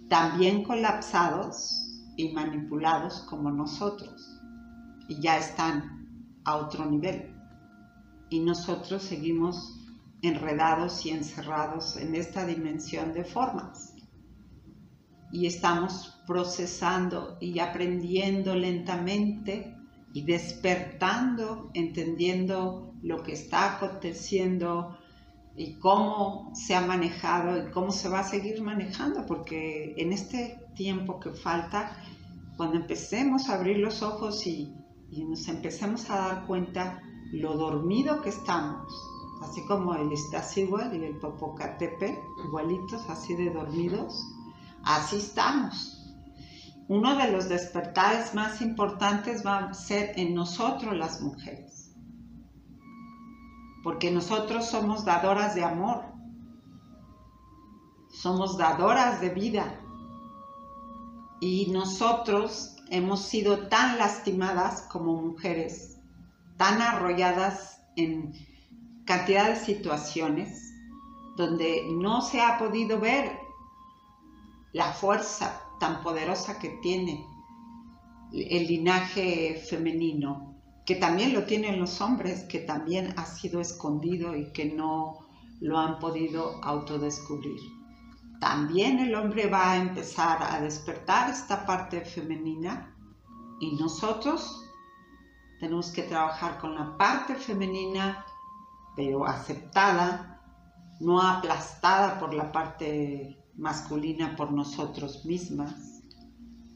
también 0.09 0.63
colapsados 0.63 1.84
y 2.15 2.33
manipulados 2.33 3.21
como 3.29 3.51
nosotros 3.51 4.39
y 5.07 5.19
ya 5.21 5.37
están 5.37 6.41
a 6.43 6.57
otro 6.57 6.85
nivel. 6.85 7.33
Y 8.29 8.39
nosotros 8.39 9.03
seguimos 9.03 9.79
enredados 10.21 11.05
y 11.05 11.11
encerrados 11.11 11.97
en 11.97 12.15
esta 12.15 12.45
dimensión 12.45 13.13
de 13.13 13.23
formas. 13.23 13.93
Y 15.31 15.45
estamos 15.47 16.21
procesando 16.25 17.37
y 17.39 17.59
aprendiendo 17.59 18.55
lentamente 18.55 19.75
y 20.13 20.23
despertando, 20.23 21.69
entendiendo 21.73 22.93
lo 23.01 23.21
que 23.21 23.33
está 23.33 23.75
aconteciendo 23.75 24.97
y 25.55 25.77
cómo 25.79 26.51
se 26.55 26.75
ha 26.75 26.81
manejado 26.81 27.67
y 27.67 27.71
cómo 27.71 27.91
se 27.91 28.09
va 28.09 28.19
a 28.19 28.23
seguir 28.23 28.61
manejando, 28.61 29.25
porque 29.25 29.93
en 29.97 30.11
este 30.13 30.64
tiempo 30.75 31.19
que 31.19 31.31
falta, 31.31 31.97
cuando 32.57 32.77
empecemos 32.77 33.49
a 33.49 33.55
abrir 33.55 33.77
los 33.77 34.01
ojos 34.01 34.45
y, 34.45 34.73
nos 35.27 35.47
empecemos 35.47 36.09
a 36.09 36.17
dar 36.17 36.45
cuenta 36.45 37.01
lo 37.31 37.55
dormido 37.55 38.21
que 38.21 38.29
estamos, 38.29 38.91
así 39.41 39.65
como 39.65 39.95
el 39.95 40.11
Iztaccíhuatl 40.11 40.95
y 40.95 41.05
el 41.05 41.17
Popocatépetl, 41.17 42.19
igualitos, 42.45 43.09
así 43.09 43.33
de 43.35 43.49
dormidos, 43.49 44.21
así 44.83 45.17
estamos. 45.17 45.91
Uno 46.87 47.15
de 47.15 47.31
los 47.31 47.49
despertares 47.49 48.35
más 48.35 48.61
importantes 48.61 49.45
va 49.45 49.57
a 49.57 49.73
ser 49.73 50.11
en 50.17 50.35
nosotros 50.35 50.95
las 50.95 51.21
mujeres 51.21 51.75
porque 53.85 54.09
nosotros 54.09 54.65
somos 54.65 55.05
dadoras 55.05 55.53
de 55.53 55.63
amor, 55.63 56.05
somos 58.09 58.57
dadoras 58.57 59.21
de 59.21 59.29
vida 59.29 59.79
y 61.45 61.67
nosotros 61.67 62.75
hemos 62.89 63.21
sido 63.21 63.67
tan 63.67 63.99
lastimadas 63.99 64.81
como 64.91 65.21
mujeres, 65.21 65.99
tan 66.57 66.81
arrolladas 66.81 67.81
en 67.95 68.33
cantidad 69.05 69.49
de 69.49 69.55
situaciones 69.55 70.73
donde 71.37 71.83
no 71.91 72.21
se 72.21 72.41
ha 72.41 72.57
podido 72.57 72.99
ver 72.99 73.37
la 74.73 74.91
fuerza 74.91 75.61
tan 75.79 76.01
poderosa 76.01 76.57
que 76.57 76.79
tiene 76.81 77.23
el 78.33 78.65
linaje 78.65 79.63
femenino 79.69 80.55
que 80.83 80.95
también 80.95 81.33
lo 81.33 81.45
tienen 81.45 81.79
los 81.79 82.01
hombres, 82.01 82.43
que 82.43 82.59
también 82.59 83.13
ha 83.17 83.25
sido 83.25 83.59
escondido 83.59 84.35
y 84.35 84.51
que 84.51 84.65
no 84.65 85.27
lo 85.59 85.77
han 85.79 85.99
podido 85.99 86.63
autodescubrir. 86.63 87.59
También 88.45 88.99
el 88.99 89.15
hombre 89.15 89.47
va 89.47 89.71
a 89.71 89.77
empezar 89.77 90.37
a 90.43 90.61
despertar 90.61 91.31
esta 91.31 91.65
parte 91.65 92.01
femenina 92.01 92.95
y 93.59 93.75
nosotros 93.75 94.63
tenemos 95.59 95.89
que 95.89 96.03
trabajar 96.03 96.59
con 96.59 96.75
la 96.75 96.95
parte 96.95 97.33
femenina, 97.33 98.23
pero 98.95 99.25
aceptada, 99.25 100.39
no 100.99 101.19
aplastada 101.19 102.19
por 102.19 102.35
la 102.35 102.51
parte 102.51 103.35
masculina 103.55 104.35
por 104.35 104.51
nosotros 104.51 105.25
mismas, 105.25 106.03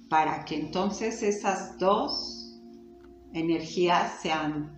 para 0.10 0.46
que 0.46 0.60
entonces 0.60 1.22
esas 1.22 1.78
dos 1.78 2.60
energías 3.34 4.20
sean 4.24 4.76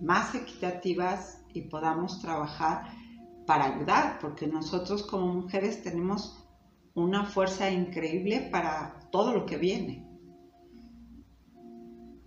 más 0.00 0.34
equitativas 0.34 1.40
y 1.54 1.62
podamos 1.62 2.20
trabajar 2.20 2.99
para 3.50 3.64
ayudar, 3.64 4.20
porque 4.20 4.46
nosotros 4.46 5.02
como 5.02 5.26
mujeres 5.26 5.82
tenemos 5.82 6.46
una 6.94 7.24
fuerza 7.24 7.68
increíble 7.68 8.48
para 8.52 9.00
todo 9.10 9.34
lo 9.34 9.44
que 9.44 9.56
viene. 9.56 10.06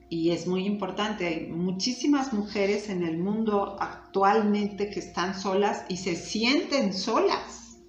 Y 0.10 0.32
es 0.32 0.48
muy 0.48 0.66
importante, 0.66 1.26
hay 1.26 1.48
muchísimas 1.50 2.34
mujeres 2.34 2.90
en 2.90 3.04
el 3.04 3.20
mundo 3.20 3.78
actualmente 3.80 4.90
que 4.90 5.00
están 5.00 5.34
solas 5.34 5.86
y 5.88 5.96
se 5.96 6.18
sienten 6.18 6.92
solas, 6.92 7.80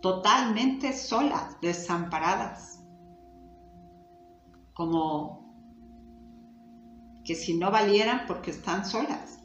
totalmente 0.00 0.92
solas, 0.92 1.60
desamparadas 1.60 2.84
como 4.74 5.52
que 7.24 7.34
si 7.34 7.58
no 7.58 7.72
valieran 7.72 8.26
porque 8.28 8.52
están 8.52 8.86
solas. 8.86 9.39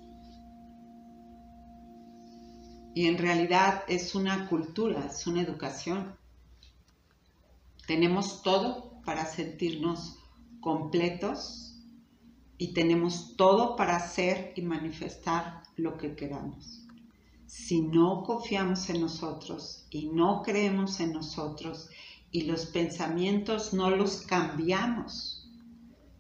Y 2.96 3.08
en 3.08 3.18
realidad 3.18 3.84
es 3.90 4.16
una 4.16 4.48
cultura, 4.48 5.08
es 5.12 5.28
una 5.28 5.42
educación. 5.42 6.16
Tenemos 7.86 8.42
todo 8.42 9.02
para 9.04 9.26
sentirnos 9.26 10.18
completos 10.62 11.76
y 12.58 12.74
tenemos 12.74 13.36
todo 13.36 13.76
para 13.76 13.98
hacer 13.98 14.54
y 14.56 14.62
manifestar 14.62 15.64
lo 15.76 15.98
que 15.98 16.16
queramos. 16.16 16.88
Si 17.46 17.82
no 17.82 18.24
confiamos 18.24 18.90
en 18.90 19.02
nosotros 19.02 19.86
y 19.90 20.08
no 20.08 20.42
creemos 20.42 21.02
en 21.02 21.12
nosotros 21.12 21.90
y 22.32 22.44
los 22.44 22.66
pensamientos 22.66 23.74
no 23.74 23.90
los 23.90 24.22
cambiamos 24.22 25.52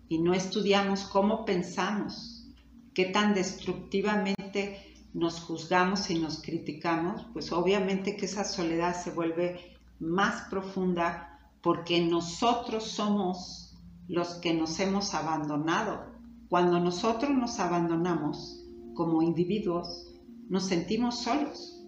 y 0.10 0.18
no 0.18 0.34
estudiamos 0.34 1.06
cómo 1.06 1.46
pensamos, 1.46 2.50
qué 2.94 3.06
tan 3.06 3.34
destructivamente 3.34 4.95
nos 5.16 5.40
juzgamos 5.40 6.10
y 6.10 6.20
nos 6.20 6.42
criticamos, 6.42 7.26
pues 7.32 7.54
obviamente 7.54 8.18
que 8.18 8.26
esa 8.26 8.44
soledad 8.44 9.02
se 9.02 9.12
vuelve 9.12 9.78
más 9.98 10.50
profunda 10.50 11.40
porque 11.62 12.02
nosotros 12.02 12.84
somos 12.84 13.78
los 14.10 14.36
que 14.36 14.54
nos 14.54 14.78
hemos 14.82 15.14
abandonado. 15.14 16.14
Cuando 16.50 16.82
nosotros 16.82 17.32
nos 17.32 17.62
abandonamos 17.62 18.62
como 18.94 19.22
individuos, 19.22 20.14
nos 20.50 20.66
sentimos 20.66 21.20
solos. 21.22 21.82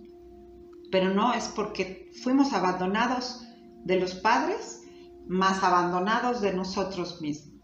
Pero 0.89 1.13
no 1.13 1.33
es 1.33 1.49
porque 1.49 2.09
fuimos 2.23 2.53
abandonados 2.53 3.43
de 3.83 3.99
los 3.99 4.15
padres 4.15 4.83
más 5.27 5.63
abandonados 5.63 6.39
de 6.39 6.53
nosotros 6.53 7.21
mismos. 7.21 7.56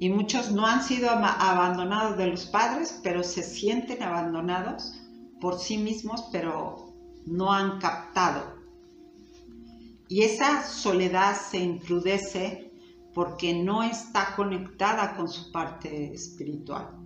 Y 0.00 0.08
muchos 0.08 0.50
no 0.50 0.66
han 0.66 0.82
sido 0.82 1.10
abandonados 1.10 2.16
de 2.16 2.28
los 2.28 2.46
padres, 2.46 2.98
pero 3.02 3.22
se 3.22 3.42
sienten 3.42 4.02
abandonados 4.02 4.98
por 5.42 5.58
sí 5.58 5.76
mismos, 5.76 6.28
pero 6.32 6.94
no 7.26 7.52
han 7.52 7.78
captado. 7.78 8.54
Y 10.08 10.22
esa 10.22 10.62
soledad 10.62 11.36
se 11.36 11.58
incrudece 11.58 12.72
porque 13.12 13.52
no 13.62 13.82
está 13.82 14.34
conectada 14.36 15.16
con 15.16 15.28
su 15.28 15.52
parte 15.52 16.14
espiritual. 16.14 16.98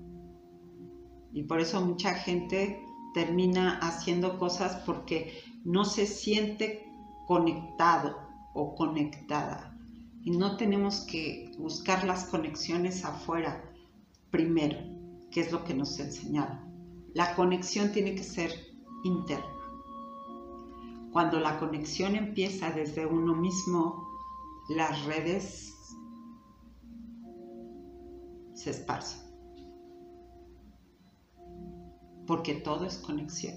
Y 1.32 1.42
por 1.42 1.60
eso 1.60 1.80
mucha 1.80 2.14
gente 2.14 2.80
termina 3.12 3.80
haciendo 3.80 4.38
cosas 4.38 4.76
porque 4.86 5.42
no 5.64 5.84
se 5.84 6.06
siente 6.06 6.86
conectado 7.26 8.16
o 8.52 8.76
conectada. 8.76 9.73
Y 10.24 10.30
no 10.30 10.56
tenemos 10.56 11.02
que 11.02 11.52
buscar 11.58 12.04
las 12.04 12.24
conexiones 12.24 13.04
afuera 13.04 13.70
primero, 14.30 14.78
que 15.30 15.42
es 15.42 15.52
lo 15.52 15.64
que 15.64 15.74
nos 15.74 15.98
enseñaron. 16.00 16.58
La 17.12 17.36
conexión 17.36 17.92
tiene 17.92 18.14
que 18.14 18.24
ser 18.24 18.50
interna. 19.04 19.54
Cuando 21.12 21.38
la 21.38 21.60
conexión 21.60 22.16
empieza 22.16 22.70
desde 22.70 23.04
uno 23.04 23.36
mismo, 23.36 24.08
las 24.70 25.04
redes 25.04 25.76
se 28.54 28.70
esparcen. 28.70 29.20
Porque 32.26 32.54
todo 32.54 32.86
es 32.86 32.96
conexión. 32.96 33.56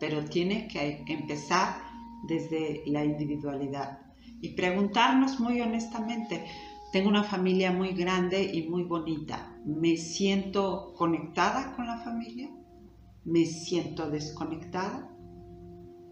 Pero 0.00 0.24
tiene 0.24 0.68
que 0.68 1.04
empezar 1.06 1.82
desde 2.26 2.82
la 2.86 3.04
individualidad 3.04 4.09
y 4.40 4.50
preguntarnos 4.50 5.40
muy 5.40 5.60
honestamente, 5.60 6.46
tengo 6.92 7.08
una 7.08 7.22
familia 7.22 7.70
muy 7.70 7.92
grande 7.92 8.42
y 8.42 8.68
muy 8.68 8.82
bonita, 8.82 9.56
¿me 9.64 9.96
siento 9.96 10.92
conectada 10.96 11.74
con 11.76 11.86
la 11.86 11.98
familia? 11.98 12.50
¿Me 13.24 13.44
siento 13.44 14.10
desconectada? 14.10 15.08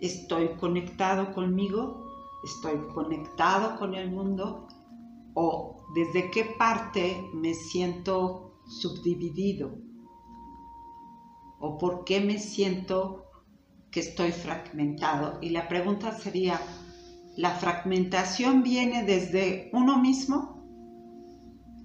¿Estoy 0.00 0.50
conectado 0.60 1.34
conmigo? 1.34 2.06
¿Estoy 2.44 2.78
conectado 2.94 3.78
con 3.78 3.94
el 3.94 4.10
mundo? 4.10 4.68
¿O 5.34 5.84
desde 5.94 6.30
qué 6.30 6.44
parte 6.44 7.28
me 7.34 7.54
siento 7.54 8.60
subdividido? 8.66 9.78
¿O 11.58 11.78
por 11.78 12.04
qué 12.04 12.20
me 12.20 12.38
siento 12.38 13.24
que 13.90 14.00
estoy 14.00 14.30
fragmentado? 14.30 15.38
Y 15.40 15.50
la 15.50 15.66
pregunta 15.66 16.12
sería, 16.12 16.60
¿la 17.38 17.52
fragmentación 17.52 18.64
viene 18.64 19.04
desde 19.04 19.70
uno 19.72 20.00
mismo 20.00 20.66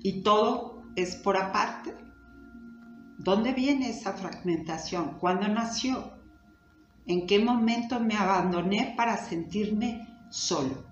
y 0.02 0.24
todo 0.24 0.82
es 0.96 1.16
por 1.16 1.38
aparte? 1.38 1.96
¿Dónde 3.20 3.54
viene 3.54 3.92
esa 3.92 4.14
fragmentación? 4.14 5.20
¿Cuándo 5.20 5.48
nació? 5.48 6.12
¿En 7.06 7.28
qué 7.28 7.38
momento 7.38 8.00
me 8.00 8.16
abandoné 8.16 8.96
para 8.98 9.16
sentirme 9.16 10.08
solo? 10.32 10.86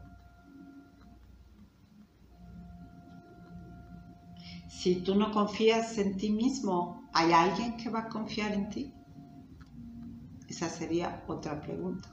Si 4.67 5.01
tú 5.01 5.15
no 5.15 5.31
confías 5.31 5.97
en 5.97 6.17
ti 6.17 6.29
mismo, 6.31 7.09
¿hay 7.13 7.31
alguien 7.31 7.77
que 7.77 7.89
va 7.89 8.01
a 8.01 8.09
confiar 8.09 8.51
en 8.51 8.69
ti? 8.69 8.93
Esa 10.47 10.69
sería 10.69 11.23
otra 11.27 11.59
pregunta. 11.59 12.10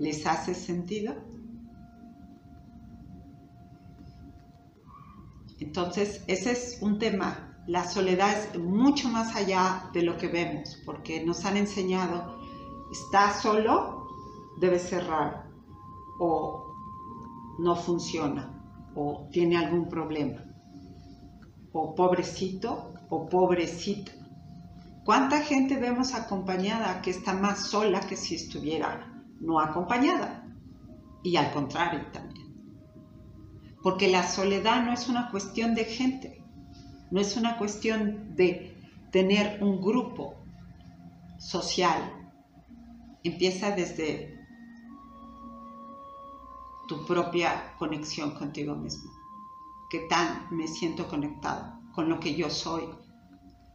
¿Les 0.00 0.26
hace 0.26 0.54
sentido? 0.54 1.14
Entonces, 5.60 6.24
ese 6.26 6.52
es 6.52 6.78
un 6.80 6.98
tema. 6.98 7.62
La 7.68 7.84
soledad 7.84 8.32
es 8.36 8.58
mucho 8.58 9.08
más 9.10 9.36
allá 9.36 9.90
de 9.92 10.02
lo 10.02 10.16
que 10.16 10.26
vemos, 10.26 10.82
porque 10.84 11.24
nos 11.24 11.44
han 11.44 11.56
enseñado, 11.58 12.40
está 12.90 13.32
solo, 13.34 14.08
debe 14.58 14.78
ser 14.78 15.06
raro, 15.06 15.44
o 16.18 16.74
no 17.58 17.76
funciona, 17.76 18.90
o 18.96 19.28
tiene 19.30 19.58
algún 19.58 19.88
problema 19.88 20.50
o 21.72 21.94
pobrecito 21.94 22.92
o 23.10 23.28
pobrecita. 23.28 24.12
¿Cuánta 25.04 25.40
gente 25.42 25.76
vemos 25.76 26.14
acompañada 26.14 27.00
que 27.00 27.10
está 27.10 27.32
más 27.32 27.68
sola 27.68 28.00
que 28.00 28.16
si 28.16 28.34
estuviera 28.34 29.09
no 29.40 29.60
acompañada? 29.60 30.46
Y 31.22 31.36
al 31.36 31.52
contrario 31.52 32.06
también. 32.12 32.48
Porque 33.82 34.08
la 34.08 34.26
soledad 34.26 34.84
no 34.84 34.92
es 34.92 35.08
una 35.08 35.30
cuestión 35.30 35.74
de 35.74 35.84
gente, 35.84 36.44
no 37.10 37.20
es 37.20 37.36
una 37.36 37.56
cuestión 37.58 38.36
de 38.36 38.76
tener 39.10 39.62
un 39.62 39.80
grupo 39.80 40.34
social. 41.38 42.12
Empieza 43.24 43.70
desde 43.74 44.38
tu 46.86 47.04
propia 47.06 47.74
conexión 47.78 48.32
contigo 48.32 48.74
mismo 48.74 49.10
qué 49.90 50.06
tan 50.08 50.46
me 50.50 50.68
siento 50.68 51.08
conectado 51.08 51.80
con 51.92 52.08
lo 52.08 52.20
que 52.20 52.34
yo 52.34 52.48
soy, 52.48 52.84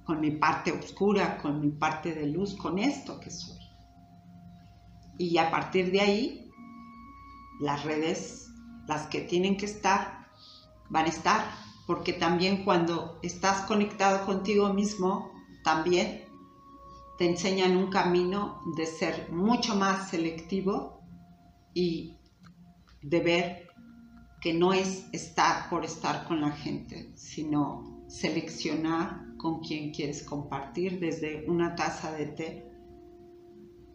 con 0.06 0.22
mi 0.22 0.32
parte 0.32 0.72
oscura, 0.72 1.38
con 1.38 1.60
mi 1.60 1.70
parte 1.70 2.14
de 2.14 2.28
luz, 2.28 2.56
con 2.56 2.80
esto 2.80 3.20
que 3.20 3.30
soy. 3.30 3.55
Y 5.18 5.38
a 5.38 5.50
partir 5.50 5.92
de 5.92 6.02
ahí, 6.02 6.52
las 7.60 7.84
redes, 7.84 8.52
las 8.88 9.08
que 9.08 9.22
tienen 9.22 9.58
que 9.58 9.66
estar, 9.66 10.28
van 10.90 11.06
a 11.06 11.10
estar, 11.10 11.46
porque 11.88 12.14
también 12.14 12.64
cuando 12.64 13.20
estás 13.22 13.62
conectado 13.62 14.26
contigo 14.26 14.74
mismo, 14.74 15.32
también 15.64 16.26
te 17.18 17.30
enseñan 17.30 17.78
un 17.78 17.90
camino 17.90 18.62
de 18.76 18.86
ser 18.86 19.32
mucho 19.32 19.76
más 19.76 20.10
selectivo 20.10 21.02
y 21.74 22.18
de 23.02 23.20
ver 23.20 23.68
que 24.42 24.54
no 24.54 24.74
es 24.74 25.08
estar 25.12 25.70
por 25.70 25.86
estar 25.86 26.28
con 26.28 26.42
la 26.42 26.52
gente, 26.52 27.12
sino 27.16 28.06
seleccionar 28.08 29.36
con 29.38 29.62
quién 29.62 29.92
quieres 29.92 30.24
compartir 30.24 31.00
desde 31.00 31.46
una 31.48 31.76
taza 31.76 32.12
de 32.12 32.26
té 32.28 32.72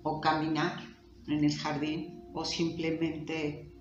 o 0.03 0.21
caminar 0.21 0.90
en 1.33 1.45
el 1.45 1.55
jardín 1.55 2.25
o 2.33 2.45
simplemente 2.45 3.73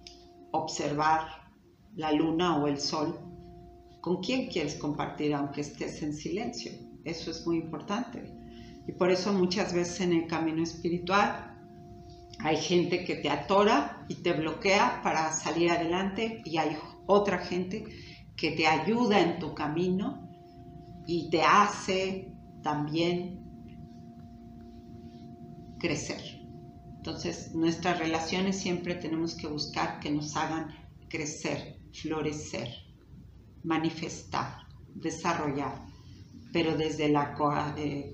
observar 0.52 1.28
la 1.96 2.12
luna 2.12 2.58
o 2.58 2.68
el 2.68 2.80
sol. 2.80 3.20
¿Con 4.02 4.22
quién 4.22 4.48
quieres 4.48 4.76
compartir 4.76 5.34
aunque 5.34 5.62
estés 5.62 6.02
en 6.02 6.14
silencio? 6.14 6.72
Eso 7.04 7.32
es 7.32 7.46
muy 7.46 7.58
importante. 7.58 8.24
Y 8.88 8.94
por 8.94 9.12
eso 9.12 9.34
muchas 9.34 9.74
veces 9.74 10.02
en 10.02 10.14
el 10.14 10.28
camino 10.28 10.64
espiritual 10.64 11.50
hay 12.40 12.58
gente 12.58 13.04
que 13.04 13.16
te 13.16 13.30
atora 13.30 14.06
y 14.08 14.16
te 14.16 14.34
bloquea 14.34 15.02
para 15.04 15.32
salir 15.32 15.70
adelante 15.70 16.42
y 16.46 16.58
hay 16.58 16.78
otra 17.06 17.40
gente 17.40 17.86
que 18.38 18.52
te 18.52 18.66
ayuda 18.66 19.20
en 19.20 19.40
tu 19.40 19.54
camino 19.54 20.30
y 21.06 21.30
te 21.30 21.42
hace 21.42 22.32
también 22.64 23.44
crecer. 25.80 26.39
Entonces, 27.00 27.56
nuestras 27.56 27.98
relaciones 27.98 28.60
siempre 28.60 28.94
tenemos 28.94 29.34
que 29.34 29.48
buscar 29.48 30.02
que 30.02 30.12
nos 30.12 30.36
hagan 30.36 30.76
crecer, 31.08 31.80
florecer, 31.94 32.68
manifestar, 33.64 34.68
desarrollar, 34.96 35.82
pero 36.52 36.76
desde 36.76 37.08
la 37.08 37.38
eh, 37.78 38.12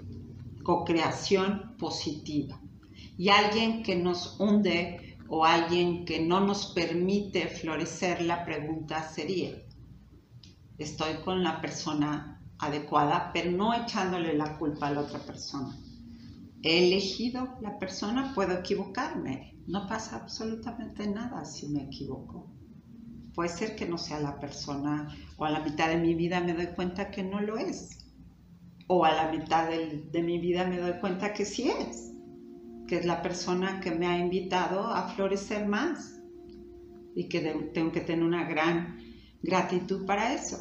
co-creación 0.61 1.75
positiva 1.79 2.61
y 3.17 3.29
alguien 3.29 3.81
que 3.81 3.95
nos 3.95 4.39
hunde 4.39 5.17
o 5.29 5.45
alguien 5.45 6.05
que 6.05 6.23
no 6.23 6.41
nos 6.41 6.67
permite 6.67 7.47
florecer, 7.47 8.21
la 8.21 8.45
pregunta 8.45 9.01
sería, 9.09 9.63
estoy 10.77 11.15
con 11.23 11.41
la 11.43 11.59
persona 11.59 12.39
adecuada, 12.59 13.31
pero 13.33 13.49
no 13.49 13.73
echándole 13.73 14.37
la 14.37 14.59
culpa 14.59 14.89
a 14.89 14.91
la 14.91 15.01
otra 15.01 15.17
persona. 15.17 15.75
He 16.67 16.87
elegido 16.87 17.59
la 17.61 17.77
persona, 17.77 18.33
puedo 18.33 18.57
equivocarme, 18.57 19.55
no 19.67 19.85
pasa 19.85 20.15
absolutamente 20.15 21.05
nada 21.05 21.45
si 21.45 21.67
me 21.67 21.83
equivoco. 21.83 22.51
Puede 23.35 23.49
ser 23.49 23.75
que 23.75 23.85
no 23.85 23.99
sea 23.99 24.19
la 24.19 24.39
persona 24.39 25.15
o 25.37 25.45
a 25.45 25.51
la 25.51 25.59
mitad 25.59 25.89
de 25.89 25.97
mi 25.97 26.15
vida 26.15 26.41
me 26.41 26.55
doy 26.55 26.69
cuenta 26.75 27.11
que 27.11 27.21
no 27.21 27.39
lo 27.39 27.59
es. 27.59 28.03
O 28.87 29.05
a 29.05 29.13
la 29.13 29.31
mitad 29.31 29.69
de, 29.69 30.07
de 30.11 30.23
mi 30.23 30.39
vida 30.39 30.65
me 30.65 30.79
doy 30.79 30.93
cuenta 30.99 31.33
que 31.33 31.45
sí 31.45 31.69
es 31.69 32.11
que 32.87 32.97
es 32.97 33.05
la 33.05 33.21
persona 33.21 33.79
que 33.79 33.91
me 33.91 34.07
ha 34.07 34.17
invitado 34.17 34.87
a 34.87 35.07
florecer 35.09 35.67
más 35.67 36.19
y 37.15 37.29
que 37.29 37.41
tengo 37.75 37.91
que 37.91 38.01
tener 38.01 38.25
una 38.25 38.49
gran 38.49 38.97
gratitud 39.43 40.07
para 40.07 40.33
eso. 40.33 40.57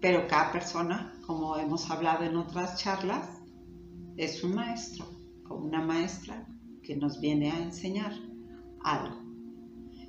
Pero 0.00 0.28
cada 0.28 0.52
persona, 0.52 1.20
como 1.26 1.56
hemos 1.56 1.90
hablado 1.90 2.22
en 2.22 2.36
otras 2.36 2.78
charlas, 2.78 3.42
es 4.16 4.44
un 4.44 4.54
maestro 4.54 5.23
o 5.48 5.56
una 5.56 5.80
maestra 5.80 6.46
que 6.82 6.96
nos 6.96 7.20
viene 7.20 7.50
a 7.50 7.62
enseñar 7.62 8.12
algo. 8.82 9.22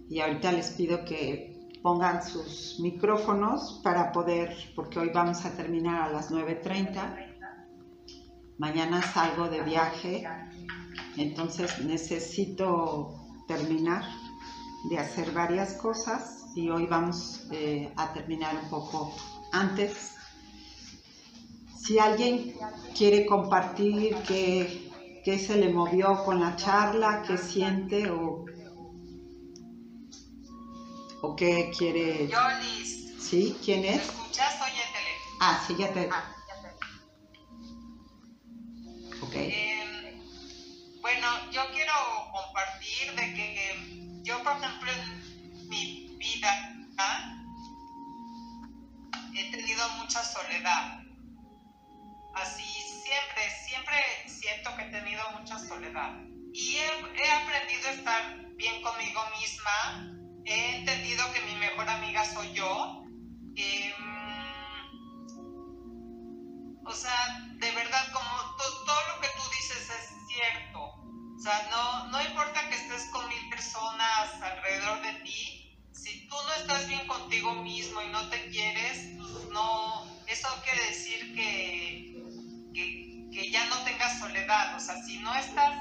Y 0.09 0.19
ahorita 0.19 0.51
les 0.51 0.71
pido 0.71 1.05
que 1.05 1.69
pongan 1.81 2.23
sus 2.23 2.79
micrófonos 2.79 3.81
para 3.83 4.11
poder, 4.11 4.55
porque 4.75 4.99
hoy 4.99 5.09
vamos 5.13 5.45
a 5.45 5.55
terminar 5.55 6.01
a 6.01 6.11
las 6.11 6.31
9.30. 6.31 7.33
Mañana 8.57 9.01
salgo 9.01 9.49
de 9.49 9.61
viaje 9.61 10.25
entonces 11.17 11.79
necesito 11.79 13.15
terminar 13.47 14.03
de 14.89 14.99
hacer 14.99 15.31
varias 15.31 15.73
cosas 15.75 16.45
y 16.55 16.69
hoy 16.69 16.87
vamos 16.87 17.47
eh, 17.51 17.91
a 17.95 18.13
terminar 18.13 18.55
un 18.61 18.69
poco 18.69 19.13
antes. 19.51 20.11
Si 21.77 21.99
alguien 21.99 22.53
quiere 22.97 23.25
compartir 23.25 24.15
qué, 25.25 25.39
se 25.39 25.57
le 25.57 25.69
movió 25.69 26.23
con 26.23 26.39
la 26.39 26.55
charla, 26.55 27.23
qué 27.27 27.37
siente 27.37 28.09
o, 28.11 28.45
o 31.23 31.35
qué 31.35 31.71
quiere... 31.75 32.27
Yo, 32.27 32.39
Liz. 32.61 33.11
¿Sí? 33.19 33.57
¿Quién 33.65 33.83
es? 33.85 33.97
¿Me 33.97 34.03
escuchas? 34.03 34.59
Soy 34.59 34.69
Ah, 35.41 35.63
sí, 35.65 35.75
ya 35.77 35.91
te... 35.91 36.07
Ah, 36.11 36.31
ya 36.47 36.61
te... 36.61 36.67
Ok. 39.25 39.35
Eh, 39.35 40.21
bueno, 41.01 41.27
yo 41.51 41.61
quiero 41.73 41.93
compartir 42.31 43.15
de 43.15 43.33
que 43.33 44.21
yo, 44.23 44.41
por 44.43 44.53
ejemplo, 44.53 44.91
en 44.91 45.69
mi 45.69 46.15
vida 46.19 46.75
he 49.35 49.51
tenido 49.51 49.89
mucha 49.97 50.23
soledad. 50.23 51.04
Así 52.35 52.63
siempre, 52.63 53.49
siempre 53.65 53.95
siento 54.27 54.75
que 54.75 54.83
he 54.83 54.91
tenido 54.91 55.23
mucha 55.31 55.57
soledad. 55.57 56.19
Y 56.53 56.77
he, 56.77 57.31
aprendido 57.31 57.87
a 57.87 57.91
estar 57.91 58.45
bien 58.55 58.81
conmigo 58.81 59.21
misma. 59.39 60.11
He 60.45 60.77
entendido 60.77 61.31
que 61.33 61.41
mi 61.41 61.55
mejor 61.55 61.89
amiga 61.89 62.25
soy 62.25 62.53
yo. 62.53 63.03
Em, 63.55 63.93
o 66.85 66.93
sea, 66.93 67.39
de 67.53 67.71
verdad, 67.71 68.11
como 68.11 68.55
todo 68.57 69.15
lo 69.15 69.21
que 69.21 69.27
tú 69.29 69.41
dices 69.51 69.89
es 69.89 70.09
cierto. 70.27 70.79
O 71.35 71.39
sea, 71.39 71.67
no, 71.71 72.07
no 72.07 72.21
importa 72.21 72.69
que 72.69 72.75
estés 72.75 73.09
con 73.11 73.27
mil 73.27 73.49
personas 73.49 74.41
alrededor 74.41 75.01
de 75.01 75.13
ti, 75.23 75.77
si 75.91 76.27
tú 76.27 76.35
no 76.35 76.53
estás 76.55 76.87
bien 76.87 77.07
contigo 77.07 77.53
mismo 77.55 78.01
y 78.01 78.07
no 78.09 78.29
te 78.29 78.49
quieres, 78.49 79.17
pues 79.17 79.49
no, 79.51 80.05
eso 80.27 80.47
quiere 80.63 80.85
decir 80.87 81.35
que, 81.35 82.24
que, 82.75 83.29
que 83.31 83.51
ya 83.51 83.65
no 83.67 83.77
tengas 83.79 84.19
soledad. 84.19 84.75
O 84.75 84.79
sea, 84.79 85.01
si 85.03 85.17
no 85.19 85.33
estás 85.33 85.73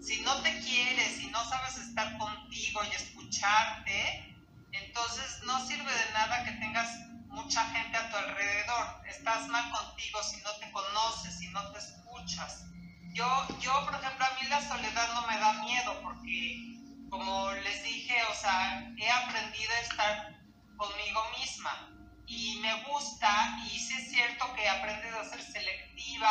si 0.00 0.20
no 0.20 0.40
te 0.42 0.56
quieres, 0.60 1.16
si 1.16 1.26
no 1.30 1.44
sabes 1.44 1.78
estar 1.78 2.16
contigo 2.18 2.80
y 2.84 2.94
escucharte, 2.94 4.36
entonces 4.70 5.40
no 5.46 5.66
sirve 5.66 5.90
de 5.90 6.12
nada 6.12 6.44
que 6.44 6.52
tengas 6.52 6.88
mucha 7.28 7.64
gente 7.70 7.96
a 7.96 8.08
tu 8.08 8.16
alrededor. 8.16 9.02
Estás 9.08 9.48
mal 9.48 9.68
contigo 9.72 10.22
si 10.22 10.40
no 10.42 10.52
te 10.58 10.70
conoces, 10.70 11.38
si 11.38 11.48
no 11.48 11.72
te 11.72 11.78
escuchas. 11.78 12.66
Yo, 13.14 13.26
yo, 13.60 13.72
por 13.84 13.94
ejemplo, 13.94 14.26
a 14.26 14.40
mí 14.40 14.48
la 14.48 14.60
soledad 14.68 15.14
no 15.14 15.26
me 15.26 15.38
da 15.38 15.52
miedo 15.64 16.00
porque, 16.02 16.78
como 17.10 17.50
les 17.52 17.82
dije, 17.82 18.16
o 18.30 18.34
sea, 18.34 18.92
he 18.96 19.10
aprendido 19.10 19.72
a 19.72 19.80
estar 19.80 20.36
conmigo 20.76 21.20
misma 21.40 21.95
y 22.26 22.58
me 22.60 22.82
gusta 22.84 23.58
y 23.64 23.68
sí 23.78 23.94
es 23.94 24.10
cierto 24.10 24.44
que 24.54 24.64
he 24.64 24.68
aprendido 24.68 25.18
a 25.18 25.24
ser 25.24 25.40
selectiva 25.40 26.28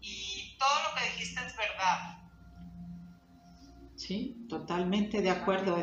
y 0.00 0.56
todo 0.58 0.70
lo 0.88 0.94
que 0.94 1.10
dijiste 1.10 1.40
es 1.46 1.56
verdad. 1.56 2.18
Sí, 3.96 4.46
totalmente 4.48 5.20
de 5.20 5.30
acuerdo, 5.30 5.76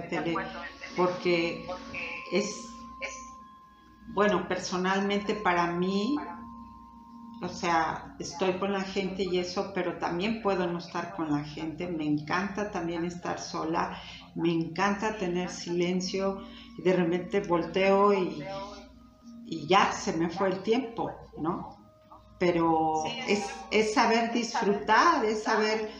porque 0.96 1.68
es, 2.32 2.50
bueno, 4.14 4.48
personalmente 4.48 5.36
para 5.36 5.68
mí, 5.68 6.16
o 7.42 7.50
sea, 7.50 8.16
estoy 8.18 8.54
con 8.54 8.72
la 8.72 8.82
gente 8.82 9.24
y 9.24 9.38
eso, 9.38 9.74
pero 9.76 9.98
también 9.98 10.42
puedo 10.42 10.66
no 10.66 10.80
estar 10.80 11.14
con 11.18 11.30
la 11.30 11.44
gente, 11.44 11.88
me 11.88 12.06
encanta 12.06 12.72
también 12.72 13.04
estar 13.04 13.38
sola, 13.38 14.02
me 14.34 14.50
encanta 14.50 15.18
tener 15.18 15.50
silencio 15.50 16.42
y 16.78 16.84
de 16.84 16.94
repente 16.94 17.42
volteo 17.42 18.14
y, 18.14 18.44
y 19.66 19.68
ya 19.68 19.92
se 19.92 20.14
me 20.14 20.30
fue 20.30 20.50
el 20.50 20.62
tiempo, 20.62 21.12
¿no? 21.38 21.76
Pero 22.38 23.04
es, 23.28 23.50
es 23.72 23.94
saber 23.94 24.32
disfrutar, 24.32 25.24
es 25.26 25.44
saber 25.44 25.92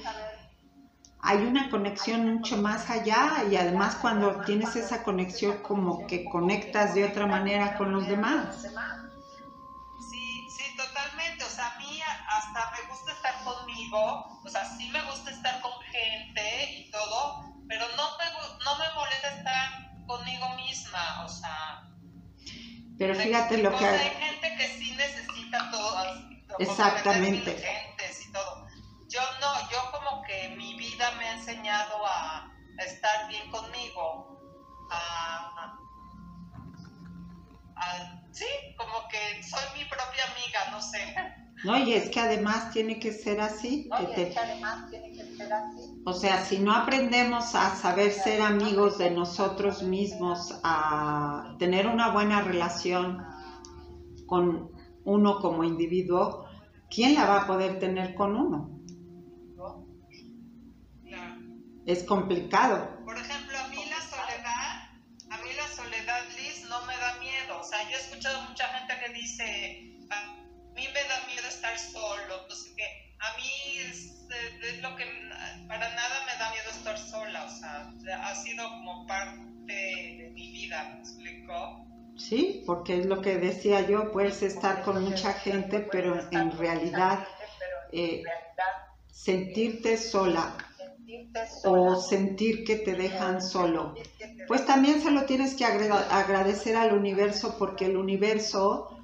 hay 1.28 1.38
una 1.38 1.72
conexión 1.72 2.36
mucho 2.36 2.58
más 2.58 2.88
allá 2.92 3.46
y 3.50 3.56
además 3.56 3.96
cuando 3.96 4.42
tienes 4.42 4.76
esa 4.76 5.02
conexión 5.02 5.58
como 5.64 6.06
que 6.06 6.24
conectas 6.26 6.94
de 6.94 7.04
otra 7.06 7.26
manera 7.26 7.76
con 7.78 7.92
los 7.92 8.08
demás. 8.08 8.62
Sí, 8.62 10.48
sí, 10.56 10.78
totalmente. 10.78 11.44
O 11.44 11.50
sea, 11.50 11.74
a 11.74 11.80
mí 11.80 12.00
hasta 12.28 12.72
me 12.72 12.88
gusta 12.88 13.12
estar 13.14 13.44
conmigo, 13.44 14.40
o 14.46 14.50
sea, 14.50 14.66
sí 14.78 14.88
me 14.92 15.02
gusta 15.10 15.32
estar 15.32 15.60
con 15.62 15.72
gente 15.92 16.72
y 16.78 16.92
todo, 16.92 17.44
pero 17.68 17.88
no 17.98 18.04
me, 18.20 18.26
no 18.64 18.78
me 18.78 18.94
molesta 18.94 19.30
estar 19.30 20.06
conmigo 20.06 20.50
misma, 20.58 21.24
o 21.26 21.28
sea... 21.28 21.95
Pero 22.98 23.16
fíjate 23.16 23.58
lo 23.58 23.76
que... 23.78 23.86
Hay 23.86 24.10
gente 24.10 24.56
que 24.58 24.68
sí 24.68 24.96
necesita 24.96 25.72
todo. 25.72 25.96
Exactamente 26.60 27.56
yo 29.16 29.22
no, 29.40 29.70
yo 29.72 29.92
como 29.92 30.22
que 30.24 30.50
mi 30.58 30.76
vida 30.76 31.12
me 31.18 31.26
ha 31.26 31.34
enseñado 31.36 32.06
a, 32.06 32.52
estar 32.80 33.30
bien 33.30 33.50
conmigo, 33.50 34.38
a, 34.92 35.78
sí, 38.32 38.46
como 38.78 39.08
que 39.10 39.44
soy 39.44 39.62
mi 39.78 39.86
propia 39.86 40.24
amiga, 40.32 40.72
no 40.72 40.82
sé. 40.82 41.16
No, 41.64 41.78
y 41.78 41.94
es 41.94 42.10
que 42.10 42.20
además 42.20 42.72
tiene 42.72 43.00
que 43.00 43.12
ser 43.12 43.42
así. 43.42 43.88
No, 43.90 43.98
es 43.98 44.10
que 44.10 44.38
además 44.38 44.90
tiene 44.90 45.12
que 45.12 45.26
ser 45.36 45.52
así. 45.52 46.02
O 46.06 46.14
sea, 46.14 46.44
si 46.44 46.60
no 46.60 46.74
aprendemos 46.74 47.56
a 47.56 47.76
saber 47.76 48.12
ser 48.12 48.42
amigos 48.42 48.98
de 48.98 49.12
nosotros 49.12 49.82
mismos, 49.82 50.60
a 50.64 51.56
tener 51.58 51.88
una 51.88 52.12
buena 52.12 52.42
relación 52.42 53.26
con 54.28 54.72
uno 55.06 55.40
como 55.40 55.64
individuo, 55.64 56.46
¿quién 56.90 57.16
la 57.16 57.26
va 57.26 57.42
a 57.44 57.48
poder 57.48 57.80
tener 57.80 58.16
con 58.16 58.36
uno? 58.36 58.76
es 61.86 62.04
complicado. 62.04 63.00
Por 63.06 63.18
ejemplo, 63.18 63.58
a 63.60 63.68
mí 63.68 63.86
la 63.90 64.02
soledad, 64.02 64.90
a 65.30 65.38
mí 65.38 65.50
la 65.56 65.68
soledad, 65.68 66.22
Liz, 66.36 66.68
no 66.68 66.82
me 66.86 66.98
da 66.98 67.20
miedo. 67.20 67.60
O 67.60 67.64
sea, 67.64 67.84
yo 67.84 67.96
he 67.96 68.00
escuchado 68.00 68.42
mucha 68.50 68.68
gente 68.70 68.95
que 69.06 69.14
dice, 69.14 70.08
a 70.10 70.36
mí 70.74 70.88
me 70.94 71.04
da 71.04 71.28
miedo 71.28 71.48
estar 71.48 71.78
solo, 71.78 72.48
no 72.48 72.56
sé 72.56 72.76
qué. 72.76 73.16
A 73.20 73.38
mí 73.38 73.80
es, 73.90 74.28
es 74.62 74.82
lo 74.82 74.96
que, 74.96 75.06
para 75.68 75.90
nada 75.96 76.26
me 76.26 76.40
da 76.40 76.52
miedo 76.52 76.70
estar 76.72 76.98
sola. 76.98 77.46
O 77.46 77.50
sea, 77.50 77.92
ha 78.24 78.36
sido 78.36 78.68
como 78.70 79.06
parte 79.08 79.42
de 79.66 80.32
mi 80.34 80.52
vida, 80.52 80.84
¿me 80.94 81.00
explico? 81.00 81.86
Sí, 82.18 82.64
porque 82.66 83.00
es 83.00 83.06
lo 83.06 83.22
que 83.22 83.38
decía 83.38 83.82
yo, 83.82 84.12
puedes 84.12 84.42
estar 84.42 84.84
con 84.84 85.04
mucha 85.04 85.34
gente, 85.34 85.80
pero 85.92 86.20
en 86.32 86.58
realidad 86.58 87.28
eh, 87.92 88.24
sentirte 89.12 89.98
sola 89.98 90.56
o 91.64 91.96
sentir 92.02 92.64
que 92.64 92.78
te 92.78 92.94
dejan 92.94 93.42
solo. 93.42 93.96
Pues 94.48 94.66
también 94.66 95.02
se 95.02 95.12
lo 95.12 95.26
tienes 95.26 95.56
que 95.56 95.66
agradecer 95.66 96.76
al 96.76 96.94
universo 96.94 97.56
porque 97.58 97.86
el 97.86 97.98
universo 97.98 98.95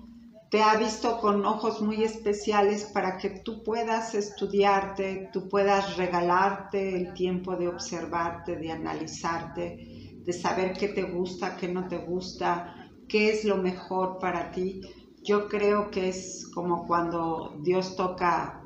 te 0.51 0.61
ha 0.61 0.75
visto 0.75 1.17
con 1.21 1.45
ojos 1.45 1.81
muy 1.81 2.03
especiales 2.03 2.83
para 2.93 3.15
que 3.15 3.29
tú 3.29 3.63
puedas 3.63 4.13
estudiarte, 4.15 5.29
tú 5.31 5.47
puedas 5.47 5.95
regalarte 5.95 6.97
el 6.97 7.13
tiempo 7.13 7.55
de 7.55 7.69
observarte, 7.69 8.57
de 8.57 8.69
analizarte, 8.69 9.77
de 10.25 10.33
saber 10.33 10.73
qué 10.73 10.89
te 10.89 11.03
gusta, 11.03 11.55
qué 11.55 11.69
no 11.69 11.87
te 11.87 11.99
gusta, 11.99 12.75
qué 13.07 13.31
es 13.31 13.45
lo 13.45 13.55
mejor 13.55 14.19
para 14.19 14.51
ti. 14.51 14.81
Yo 15.23 15.47
creo 15.47 15.89
que 15.89 16.09
es 16.09 16.45
como 16.53 16.85
cuando 16.85 17.55
Dios 17.63 17.95
toca 17.95 18.61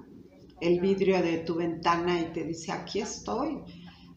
el 0.59 0.79
vidrio 0.79 1.21
de 1.21 1.37
tu 1.39 1.53
ventana 1.53 2.19
y 2.19 2.33
te 2.33 2.45
dice, 2.45 2.71
aquí 2.71 3.01
estoy. 3.01 3.61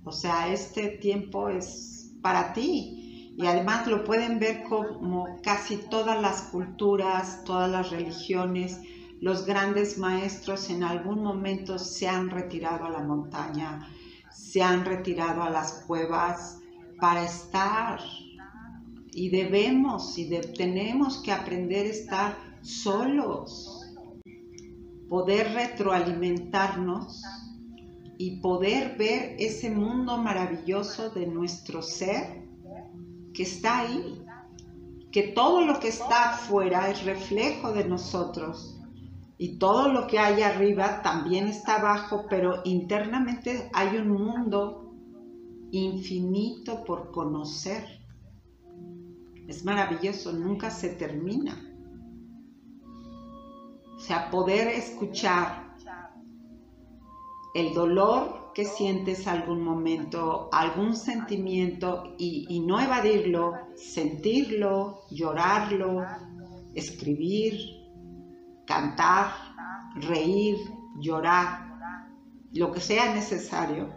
O 0.05 0.13
sea, 0.13 0.51
este 0.51 0.89
tiempo 1.03 1.51
es 1.51 2.15
para 2.23 2.51
ti. 2.55 2.98
Y 3.39 3.47
además 3.47 3.87
lo 3.87 4.03
pueden 4.03 4.41
ver 4.41 4.65
como 4.65 5.39
casi 5.43 5.77
todas 5.77 6.21
las 6.21 6.43
culturas, 6.43 7.45
todas 7.45 7.71
las 7.71 7.91
religiones, 7.91 8.81
los 9.21 9.47
grandes 9.47 9.97
maestros 9.97 10.69
en 10.71 10.83
algún 10.83 11.23
momento 11.23 11.79
se 11.79 12.09
han 12.09 12.31
retirado 12.31 12.87
a 12.87 12.91
la 12.91 12.99
montaña, 12.99 13.89
se 14.33 14.61
han 14.61 14.85
retirado 14.85 15.43
a 15.43 15.51
las 15.51 15.85
cuevas 15.87 16.59
para 17.01 17.25
estar. 17.25 18.01
Y 19.13 19.31
debemos 19.31 20.19
y 20.19 20.29
tenemos 20.57 21.19
que 21.23 21.31
aprender 21.31 21.87
a 21.87 21.91
estar 21.91 22.37
solos 22.61 23.79
poder 25.09 25.55
retroalimentarnos 25.55 27.23
y 28.19 28.41
poder 28.41 28.97
ver 28.99 29.37
ese 29.39 29.71
mundo 29.71 30.19
maravilloso 30.19 31.11
de 31.11 31.27
nuestro 31.27 31.83
ser 31.83 32.48
que 33.39 33.45
está 33.45 33.79
ahí, 33.79 34.21
que 35.13 35.29
todo 35.29 35.65
lo 35.65 35.79
que 35.79 35.87
está 35.87 36.31
afuera 36.31 36.91
es 36.91 37.05
reflejo 37.05 37.73
de 37.73 37.85
nosotros 37.85 38.81
y 39.39 39.61
todo 39.61 39.93
lo 39.93 40.09
que 40.09 40.19
hay 40.19 40.43
arriba 40.43 41.03
también 41.03 41.47
está 41.47 41.77
abajo, 41.77 42.27
pero 42.29 42.63
internamente 42.65 43.71
hay 43.73 43.97
un 43.97 44.09
mundo 44.09 44.93
infinito 45.71 46.83
por 46.83 47.13
conocer. 47.13 47.85
Es 49.47 49.65
maravilloso, 49.65 50.33
nunca 50.33 50.69
se 50.69 50.89
termina. 50.89 51.65
O 53.95 54.01
sea, 54.01 54.31
poder 54.33 54.67
escuchar 54.67 55.77
el 57.55 57.73
dolor 57.73 58.48
que 58.59 58.65
sientes 58.65 59.29
algún 59.29 59.63
momento, 59.63 60.49
algún 60.51 60.97
sentimiento 60.97 62.17
y, 62.19 62.59
no 62.67 62.81
evadirlo, 62.81 63.53
sentirlo, 63.77 65.03
llorarlo, 65.13 66.05
escribir, 66.75 67.55
cantar, 68.67 69.31
reír, 69.95 70.57
llorar, 70.99 71.69
lo 72.53 72.73
que 72.73 72.81
sea 72.81 73.15
necesario, 73.15 73.95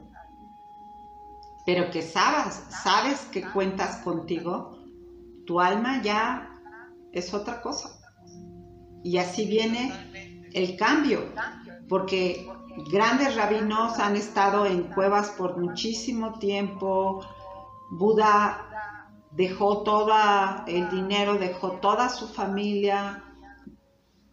pero 1.66 1.90
que 1.90 2.04
sabes, 2.04 2.64
sabes 2.70 3.22
que 3.32 3.42
cuentas 3.42 3.98
contigo, 4.04 4.78
tu 5.48 5.60
alma 5.60 6.04
ya 6.04 6.62
es 7.12 7.34
otra 7.34 7.64
cosa. 7.64 8.00
Y 9.04 9.18
así 9.18 9.48
viene 9.48 9.92
el 10.54 10.78
cambio, 10.78 11.34
porque 11.90 12.48
grandes 12.92 13.36
rabinos 13.36 14.00
han 14.00 14.16
estado 14.16 14.66
en 14.66 14.84
cuevas 14.84 15.30
por 15.32 15.58
muchísimo 15.58 16.40
tiempo, 16.40 17.26
Buda 17.92 18.68
dejó 19.32 19.84
todo 19.84 20.14
el 20.68 20.90
dinero, 20.90 21.36
dejó 21.36 21.74
toda 21.74 22.10
su 22.10 22.28
familia 22.28 23.24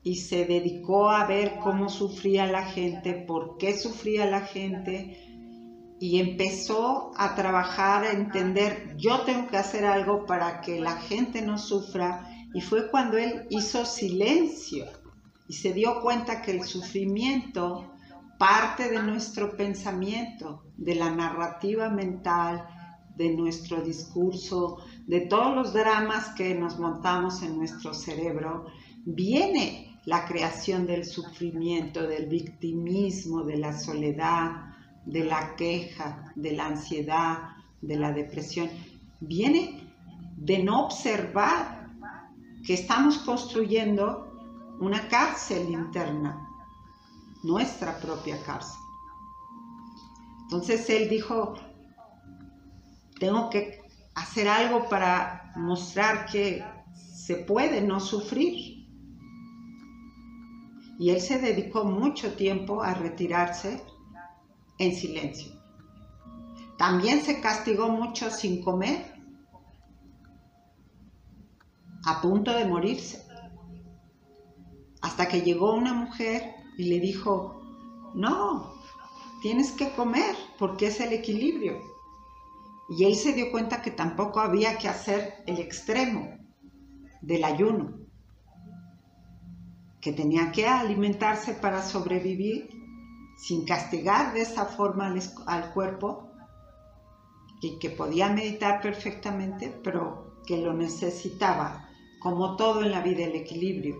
y 0.03 0.17
se 0.17 0.45
dedicó 0.45 1.11
a 1.11 1.27
ver 1.27 1.59
cómo 1.63 1.89
sufría 1.89 2.47
la 2.47 2.65
gente, 2.65 3.13
por 3.13 3.59
qué 3.59 3.77
sufría 3.77 4.27
la 4.27 4.43
gente 4.43 5.25
y 6.01 6.21
empezó 6.21 7.11
a 7.17 7.35
trabajar, 7.35 8.05
a 8.05 8.13
entender, 8.13 8.95
yo 8.97 9.23
tengo 9.23 9.49
que 9.49 9.57
hacer 9.57 9.85
algo 9.85 10.27
para 10.27 10.61
que 10.61 10.81
la 10.81 10.97
gente 10.97 11.43
no 11.43 11.59
sufra 11.59 12.29
y 12.55 12.61
fue 12.61 12.91
cuando 12.91 13.19
él 13.19 13.47
hizo 13.51 13.85
silencio 13.85 14.87
y 15.49 15.55
se 15.55 15.73
dio 15.73 16.01
cuenta 16.01 16.43
que 16.43 16.53
el 16.53 16.63
sufrimiento 16.63 17.93
parte 18.39 18.89
de 18.89 19.03
nuestro 19.03 19.57
pensamiento, 19.57 20.63
de 20.77 20.95
la 20.95 21.11
narrativa 21.11 21.91
mental, 21.91 22.65
de 23.17 23.31
nuestro 23.31 23.83
discurso, 23.83 24.79
de 25.07 25.23
todos 25.23 25.55
los 25.55 25.73
dramas 25.73 26.29
que 26.31 26.55
nos 26.55 26.79
montamos 26.79 27.43
en 27.43 27.59
nuestro 27.59 27.93
cerebro, 27.93 28.67
viene 29.05 30.01
la 30.05 30.25
creación 30.25 30.87
del 30.87 31.05
sufrimiento, 31.05 32.07
del 32.07 32.27
victimismo, 32.27 33.43
de 33.43 33.59
la 33.59 33.77
soledad, 33.77 34.75
de 35.05 35.25
la 35.25 35.57
queja, 35.57 36.33
de 36.37 36.53
la 36.53 36.67
ansiedad, 36.67 37.57
de 37.83 37.97
la 37.97 38.13
depresión. 38.13 38.71
Viene 39.21 39.93
de 40.37 40.63
no 40.63 40.85
observar 40.85 41.89
que 42.65 42.75
estamos 42.75 43.19
construyendo 43.19 44.77
una 44.81 45.09
cárcel 45.09 45.69
interna, 45.71 46.48
nuestra 47.43 47.99
propia 47.99 48.43
cárcel. 48.43 48.79
Entonces 50.45 50.89
él 50.91 51.09
dijo, 51.09 51.55
tengo 53.19 53.51
que 53.51 53.83
hacer 54.15 54.49
algo 54.49 54.89
para 54.89 55.53
mostrar 55.57 56.27
que 56.27 56.65
se 56.95 57.37
puede 57.37 57.83
no 57.83 58.01
sufrir. 58.01 58.89
Y 60.99 61.11
él 61.11 61.21
se 61.21 61.39
dedicó 61.39 61.85
mucho 61.85 62.33
tiempo 62.35 62.83
a 62.83 62.95
retirarse 62.95 63.85
en 64.79 64.95
silencio. 64.95 65.53
También 66.79 67.23
se 67.23 67.41
castigó 67.41 67.89
mucho 67.89 68.31
sin 68.31 68.63
comer, 68.63 69.13
a 72.07 72.21
punto 72.23 72.53
de 72.53 72.65
morirse, 72.65 73.27
hasta 75.03 75.29
que 75.29 75.43
llegó 75.43 75.75
una 75.75 75.93
mujer 75.93 76.55
y 76.79 76.85
le 76.85 77.01
dijo, 77.01 77.61
no, 78.15 78.73
tienes 79.43 79.73
que 79.73 79.91
comer 79.91 80.35
porque 80.59 80.87
es 80.87 81.01
el 81.01 81.13
equilibrio. 81.13 81.77
Y 82.89 83.05
él 83.05 83.17
se 83.17 83.35
dio 83.35 83.51
cuenta 83.51 83.83
que 83.83 83.91
tampoco 83.91 84.41
había 84.41 84.79
que 84.79 84.89
hacer 84.89 85.43
el 85.47 85.59
extremo 85.59 86.39
del 87.21 87.45
ayuno, 87.45 87.99
que 90.01 90.13
tenía 90.13 90.53
que 90.53 90.67
alimentarse 90.67 91.53
para 91.53 91.83
sobrevivir 91.83 92.71
sin 93.37 93.65
castigar 93.65 94.33
de 94.33 94.43
esa 94.43 94.65
forma 94.65 95.13
al, 95.47 95.73
cuerpo 95.73 96.31
y 97.61 97.79
que 97.81 97.91
podía 97.91 98.29
meditar 98.29 98.81
perfectamente, 98.81 99.69
pero 99.83 100.39
que 100.47 100.59
lo 100.59 100.73
necesitaba, 100.75 101.89
como 102.21 102.57
todo 102.57 102.83
en 102.83 102.93
la 102.93 103.01
vida, 103.01 103.25
el 103.25 103.35
equilibrio. 103.35 103.97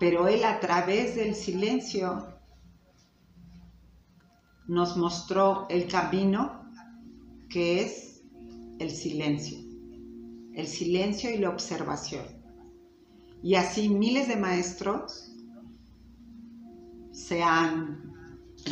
Pero 0.00 0.28
él 0.28 0.44
a 0.44 0.58
través 0.60 1.14
del 1.14 1.34
silencio 1.34 2.26
nos 4.66 4.96
mostró 4.96 5.66
el 5.68 5.86
camino 5.86 6.64
que 7.50 7.82
es 7.82 8.22
el 8.78 8.90
silencio, 8.90 9.58
el 10.54 10.66
silencio 10.66 11.30
y 11.30 11.36
la 11.36 11.50
observación. 11.50 12.24
Y 13.42 13.56
así 13.56 13.90
miles 13.90 14.26
de 14.26 14.36
maestros 14.36 15.36
se 17.12 17.42
han 17.42 18.14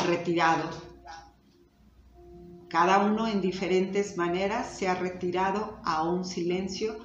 retirado. 0.07 0.71
Cada 2.69 3.05
uno 3.05 3.27
en 3.27 3.43
diferentes 3.43 4.17
maneras 4.17 4.79
se 4.79 4.89
ha 4.89 4.95
retirado 4.95 5.79
a 5.85 6.09
un 6.09 6.25
silencio, 6.25 6.97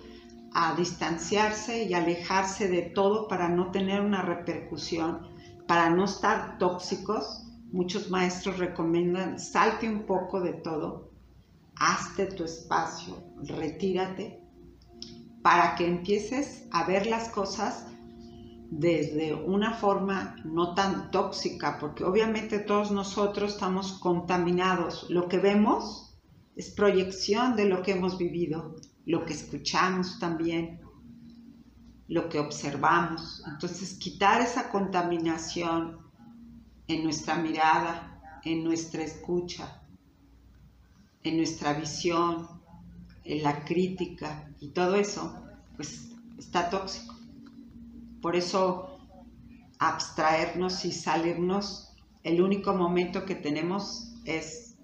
a 0.53 0.75
distanciarse 0.75 1.83
y 1.83 1.93
alejarse 1.93 2.67
de 2.67 2.83
todo 2.83 3.27
para 3.27 3.49
no 3.49 3.71
tener 3.71 4.01
una 4.01 4.21
repercusión, 4.21 5.27
para 5.67 5.89
no 5.89 6.05
estar 6.05 6.57
tóxicos. 6.57 7.47
Muchos 7.71 8.09
maestros 8.09 8.59
recomiendan 8.59 9.39
salte 9.39 9.89
un 9.89 10.05
poco 10.05 10.41
de 10.41 10.53
todo, 10.53 11.09
hazte 11.75 12.27
tu 12.27 12.43
espacio, 12.43 13.23
retírate, 13.41 14.39
para 15.41 15.75
que 15.75 15.87
empieces 15.87 16.67
a 16.71 16.85
ver 16.85 17.07
las 17.07 17.29
cosas 17.29 17.87
desde 18.69 19.35
una 19.35 19.73
forma 19.73 20.35
no 20.45 20.73
tan 20.73 21.11
tóxica, 21.11 21.77
porque 21.79 22.03
obviamente 22.03 22.59
todos 22.59 22.91
nosotros 22.91 23.53
estamos 23.53 23.93
contaminados. 23.93 25.09
Lo 25.09 25.27
que 25.27 25.37
vemos 25.37 26.15
es 26.55 26.71
proyección 26.71 27.55
de 27.55 27.65
lo 27.65 27.81
que 27.81 27.91
hemos 27.91 28.17
vivido, 28.17 28.75
lo 29.05 29.25
que 29.25 29.33
escuchamos 29.33 30.19
también, 30.19 30.79
lo 32.07 32.29
que 32.29 32.39
observamos. 32.39 33.43
Entonces, 33.47 33.95
quitar 33.95 34.41
esa 34.41 34.69
contaminación 34.69 35.99
en 36.87 37.03
nuestra 37.03 37.35
mirada, 37.35 38.39
en 38.43 38.63
nuestra 38.63 39.03
escucha, 39.03 39.81
en 41.23 41.37
nuestra 41.37 41.73
visión, 41.73 42.47
en 43.23 43.43
la 43.43 43.63
crítica 43.63 44.49
y 44.59 44.69
todo 44.69 44.95
eso, 44.95 45.33
pues 45.75 46.11
está 46.37 46.69
tóxico. 46.69 47.15
Por 48.21 48.35
eso 48.35 48.93
abstraernos 49.79 50.85
y 50.85 50.91
salirnos, 50.91 51.93
el 52.23 52.41
único 52.41 52.73
momento 52.73 53.25
que 53.25 53.35
tenemos 53.35 54.13
es 54.23 54.77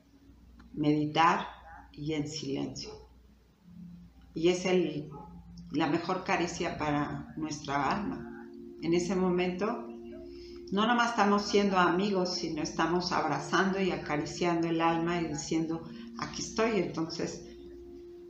meditar 0.74 1.48
y 1.94 2.14
en 2.14 2.28
silencio. 2.28 2.99
Y 4.34 4.50
es 4.50 4.66
el, 4.66 5.10
la 5.72 5.88
mejor 5.88 6.24
caricia 6.24 6.78
para 6.78 7.34
nuestra 7.38 7.92
alma. 7.92 8.48
En 8.82 8.94
ese 8.94 9.16
momento 9.16 9.88
no 10.72 10.86
nomás 10.86 11.12
estamos 11.12 11.44
siendo 11.44 11.78
amigos, 11.78 12.36
sino 12.36 12.62
estamos 12.62 13.12
abrazando 13.12 13.82
y 13.82 13.92
acariciando 13.92 14.68
el 14.68 14.82
alma 14.82 15.20
y 15.20 15.28
diciendo, 15.28 15.84
aquí 16.20 16.42
estoy. 16.42 16.80
Entonces 16.80 17.44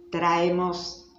traemos 0.09 1.11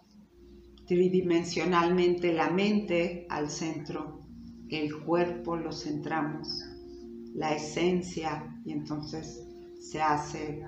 tridimensionalmente 0.87 2.33
la 2.33 2.51
mente 2.51 3.27
al 3.29 3.51
centro, 3.51 4.23
el 4.71 4.99
cuerpo 5.01 5.57
lo 5.57 5.73
centramos, 5.73 6.65
la 7.35 7.55
esencia, 7.55 8.57
y 8.65 8.73
entonces 8.73 9.47
se 9.79 10.01
hace 10.01 10.65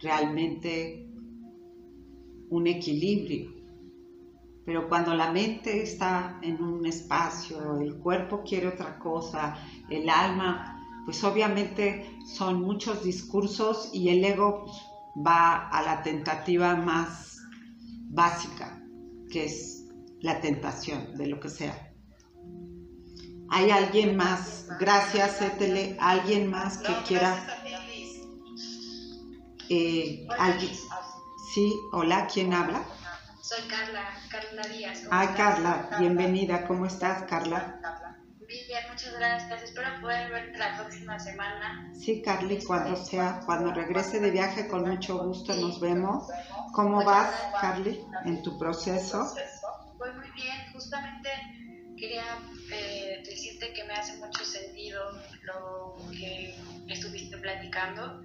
realmente 0.00 1.09
un 2.50 2.66
equilibrio. 2.66 3.52
Pero 4.66 4.88
cuando 4.88 5.14
la 5.14 5.32
mente 5.32 5.82
está 5.82 6.38
en 6.42 6.62
un 6.62 6.84
espacio, 6.86 7.78
el 7.80 7.96
cuerpo 7.96 8.42
quiere 8.42 8.68
otra 8.68 8.98
cosa, 8.98 9.56
el 9.88 10.08
alma, 10.08 11.02
pues 11.04 11.24
obviamente 11.24 12.18
son 12.26 12.60
muchos 12.62 13.02
discursos 13.02 13.90
y 13.92 14.10
el 14.10 14.24
ego 14.24 14.66
va 15.26 15.68
a 15.68 15.82
la 15.82 16.02
tentativa 16.02 16.76
más 16.76 17.38
básica, 18.10 18.80
que 19.30 19.46
es 19.46 19.88
la 20.20 20.40
tentación 20.40 21.16
de 21.16 21.26
lo 21.26 21.40
que 21.40 21.48
sea. 21.48 21.90
¿Hay 23.48 23.70
alguien 23.70 24.16
más? 24.16 24.68
Gracias, 24.78 25.42
Etele. 25.42 25.96
¿Alguien 25.98 26.48
más 26.48 26.78
que 26.78 26.92
quiera? 27.08 27.36
Eh, 29.68 30.26
¿alguien? 30.38 30.70
Sí, 31.52 31.88
hola, 31.90 32.28
¿quién 32.32 32.52
habla? 32.52 32.84
Soy 33.42 33.66
Carla, 33.66 34.08
Carla 34.30 34.62
Díaz. 34.68 35.02
Ah, 35.10 35.34
Carla, 35.36 35.96
bienvenida. 35.98 36.64
¿Cómo 36.64 36.86
estás, 36.86 37.24
Carla? 37.24 37.80
Bien, 38.46 38.84
muchas 38.88 39.14
gracias. 39.14 39.64
Espero 39.64 40.00
poder 40.00 40.30
verte 40.30 40.56
la 40.56 40.78
próxima 40.78 41.18
semana. 41.18 41.92
Sí, 41.98 42.22
Carly, 42.22 42.62
cuando 42.62 42.94
sea, 42.94 43.40
cuando 43.46 43.72
regrese 43.72 44.20
de 44.20 44.30
viaje, 44.30 44.68
con 44.68 44.88
mucho 44.88 45.18
gusto 45.24 45.52
nos 45.56 45.80
vemos. 45.80 46.28
¿Cómo 46.72 47.04
vas, 47.04 47.34
Carly, 47.60 48.00
en 48.26 48.42
tu 48.44 48.56
proceso? 48.56 49.34
Voy 49.98 50.12
muy 50.12 50.30
bien. 50.30 50.72
Justamente 50.72 51.30
quería 51.98 52.38
eh, 52.72 53.24
decirte 53.24 53.72
que 53.72 53.82
me 53.86 53.94
hace 53.94 54.16
mucho 54.18 54.44
sentido 54.44 55.02
lo 55.42 55.96
que 56.12 56.54
estuviste 56.86 57.36
platicando. 57.38 58.22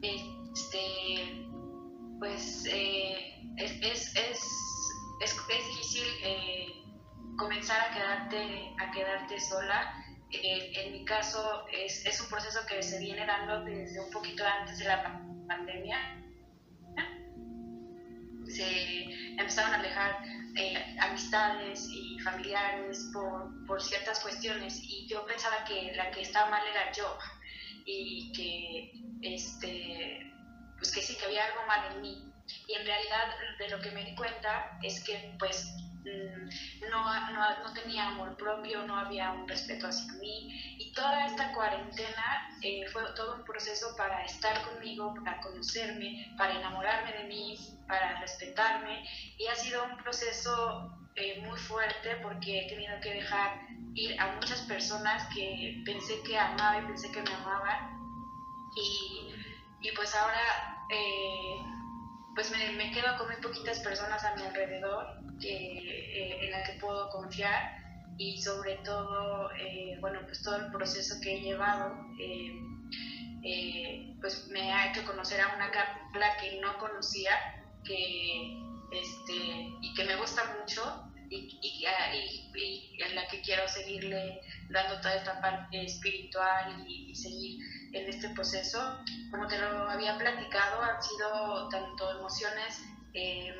Este, 0.00 1.47
pues 2.18 2.64
eh, 2.66 3.42
es, 3.56 3.72
es, 3.82 4.16
es, 4.16 4.40
es, 5.20 5.36
difícil 5.48 6.04
eh, 6.24 6.66
comenzar 7.36 7.80
a 7.80 7.94
quedarte, 7.94 8.74
a 8.78 8.90
quedarte 8.90 9.40
sola. 9.40 9.94
en 10.30 10.92
mi 10.92 11.04
caso 11.04 11.66
es, 11.72 12.04
es 12.04 12.20
un 12.20 12.28
proceso 12.28 12.60
que 12.68 12.82
se 12.82 12.98
viene 12.98 13.24
dando 13.24 13.64
desde 13.64 14.00
un 14.00 14.10
poquito 14.10 14.44
antes 14.44 14.78
de 14.78 14.84
la 14.84 15.02
pandemia, 15.46 16.18
se 18.48 19.04
empezaron 19.38 19.74
a 19.74 19.78
alejar 19.78 20.22
eh, 20.56 20.96
amistades 21.00 21.88
y 21.90 22.18
familiares 22.20 23.10
por, 23.12 23.66
por, 23.66 23.80
ciertas 23.80 24.20
cuestiones 24.20 24.80
y 24.82 25.06
yo 25.06 25.24
pensaba 25.26 25.64
que 25.64 25.92
la 25.94 26.10
que 26.10 26.22
estaba 26.22 26.50
mal 26.50 26.62
era 26.66 26.90
yo 26.92 27.16
y 27.84 28.32
que 28.32 28.92
este 29.22 30.27
pues 30.78 30.92
que 30.92 31.02
sí 31.02 31.16
que 31.16 31.26
había 31.26 31.44
algo 31.44 31.66
mal 31.66 31.92
en 31.92 32.00
mí. 32.00 32.32
Y 32.66 32.74
en 32.74 32.86
realidad 32.86 33.34
de 33.58 33.68
lo 33.68 33.80
que 33.80 33.90
me 33.90 34.04
di 34.04 34.14
cuenta 34.14 34.78
es 34.82 35.02
que 35.04 35.34
pues 35.38 35.74
mm, 36.04 36.88
no, 36.90 37.30
no, 37.32 37.62
no, 37.62 37.72
tenía 37.74 38.08
amor 38.08 38.36
propio, 38.36 38.86
no 38.86 38.96
había 38.96 39.32
un 39.32 39.46
respeto 39.46 39.88
hacia 39.88 40.12
mí. 40.14 40.76
Y 40.78 40.92
toda 40.92 41.26
esta 41.26 41.52
cuarentena 41.52 42.56
eh, 42.62 42.86
fue 42.90 43.02
todo 43.14 43.34
un 43.36 43.44
proceso 43.44 43.94
para 43.96 44.24
estar 44.24 44.62
conmigo, 44.62 45.14
para 45.14 45.40
conocerme, 45.40 46.34
para 46.38 46.56
enamorarme 46.58 47.12
de 47.12 47.24
mí, 47.24 47.58
para 47.86 48.20
respetarme. 48.20 49.04
Y 49.36 49.46
ha 49.46 49.54
sido 49.54 49.84
un 49.84 49.96
proceso 49.98 50.98
eh, 51.16 51.42
muy 51.44 51.58
fuerte 51.58 52.16
porque 52.22 52.60
he 52.60 52.68
tenido 52.68 53.00
que 53.00 53.14
dejar 53.14 53.60
ir 53.94 54.20
a 54.20 54.34
muchas 54.36 54.60
personas 54.62 55.26
que 55.34 55.82
pensé 55.84 56.22
que 56.22 56.38
amaba 56.38 56.78
y 56.78 56.86
pensé 56.86 57.10
que 57.10 57.22
me 57.22 57.34
amaban. 57.34 57.98
Y, 58.76 59.34
y 59.80 59.92
pues 59.92 60.14
ahora... 60.14 60.84
Eh, 60.90 61.78
pues 62.38 62.52
me, 62.52 62.92
quedo 62.92 63.18
con 63.18 63.26
muy 63.26 63.36
poquitas 63.42 63.80
personas 63.80 64.24
a 64.24 64.36
mi 64.36 64.42
alrededor 64.42 65.18
eh, 65.42 66.38
en 66.40 66.52
las 66.52 66.70
que 66.70 66.78
puedo 66.78 67.10
confiar 67.10 67.78
y 68.16 68.40
sobre 68.40 68.76
todo, 68.84 69.50
eh, 69.56 69.98
bueno, 70.00 70.20
pues 70.24 70.40
todo 70.44 70.54
el 70.54 70.70
proceso 70.70 71.20
que 71.20 71.34
he 71.34 71.40
llevado, 71.40 71.96
eh, 72.20 74.14
pues 74.20 74.46
me 74.52 74.72
ha 74.72 74.92
hecho 74.92 75.04
conocer 75.04 75.40
a 75.40 75.56
una 75.56 75.68
Carla 75.72 76.36
que 76.40 76.60
no 76.60 76.78
conocía, 76.78 77.32
que, 77.84 78.56
este, 78.92 79.72
y 79.80 79.94
que 79.96 80.04
me 80.04 80.14
gusta 80.14 80.58
mucho 80.60 81.10
y, 81.30 81.58
y, 81.60 81.84
y, 82.54 83.02
en 83.02 83.16
la 83.16 83.26
que 83.26 83.40
quiero 83.40 83.66
seguirle 83.66 84.40
dando 84.70 85.00
toda 85.00 85.16
esta 85.16 85.40
parte 85.40 85.84
espiritual 85.84 86.84
y, 86.88 87.14
seguir 87.16 87.64
en 87.92 88.08
este 88.08 88.28
proceso. 88.30 88.98
Como 89.30 89.46
te 89.46 89.58
lo 89.58 89.88
había 89.88 90.16
platicado, 90.18 90.82
han 90.82 91.02
sido 91.02 91.68
tanto 91.68 92.18
emociones 92.18 92.82
eh, 93.14 93.54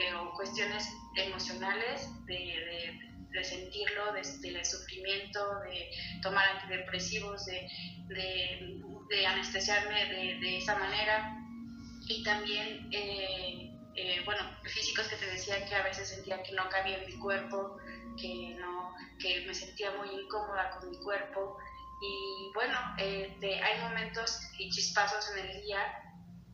eh, 0.00 0.14
o 0.14 0.32
cuestiones 0.34 0.88
emocionales 1.16 2.08
de, 2.26 2.98
de, 3.30 3.44
sentirlo, 3.44 4.12
de, 4.12 4.24
sufrimiento, 4.64 5.60
de 5.60 5.90
tomar 6.22 6.48
antidepresivos, 6.56 7.44
de, 7.46 7.68
de 8.08 9.26
anestesiarme 9.26 10.06
de, 10.40 10.56
esa 10.56 10.78
manera 10.78 11.36
y 12.08 12.22
también, 12.22 12.88
eh, 12.92 14.22
bueno, 14.24 14.42
físicos 14.64 15.08
que 15.08 15.16
te 15.16 15.26
decía 15.26 15.64
que 15.66 15.74
a 15.74 15.82
veces 15.82 16.08
sentía 16.08 16.42
que 16.42 16.52
no 16.52 16.68
cabía 16.68 16.98
en 16.98 17.06
mi 17.06 17.18
cuerpo, 17.18 17.78
que, 18.16 18.56
no, 18.58 18.94
que 19.18 19.44
me 19.46 19.54
sentía 19.54 19.90
muy 19.92 20.08
incómoda 20.08 20.70
con 20.70 20.90
mi 20.90 20.98
cuerpo, 20.98 21.58
y 22.00 22.52
bueno, 22.54 22.78
este, 22.98 23.62
hay 23.62 23.80
momentos 23.80 24.40
y 24.58 24.70
chispazos 24.70 25.30
en 25.34 25.46
el 25.46 25.62
día 25.62 25.78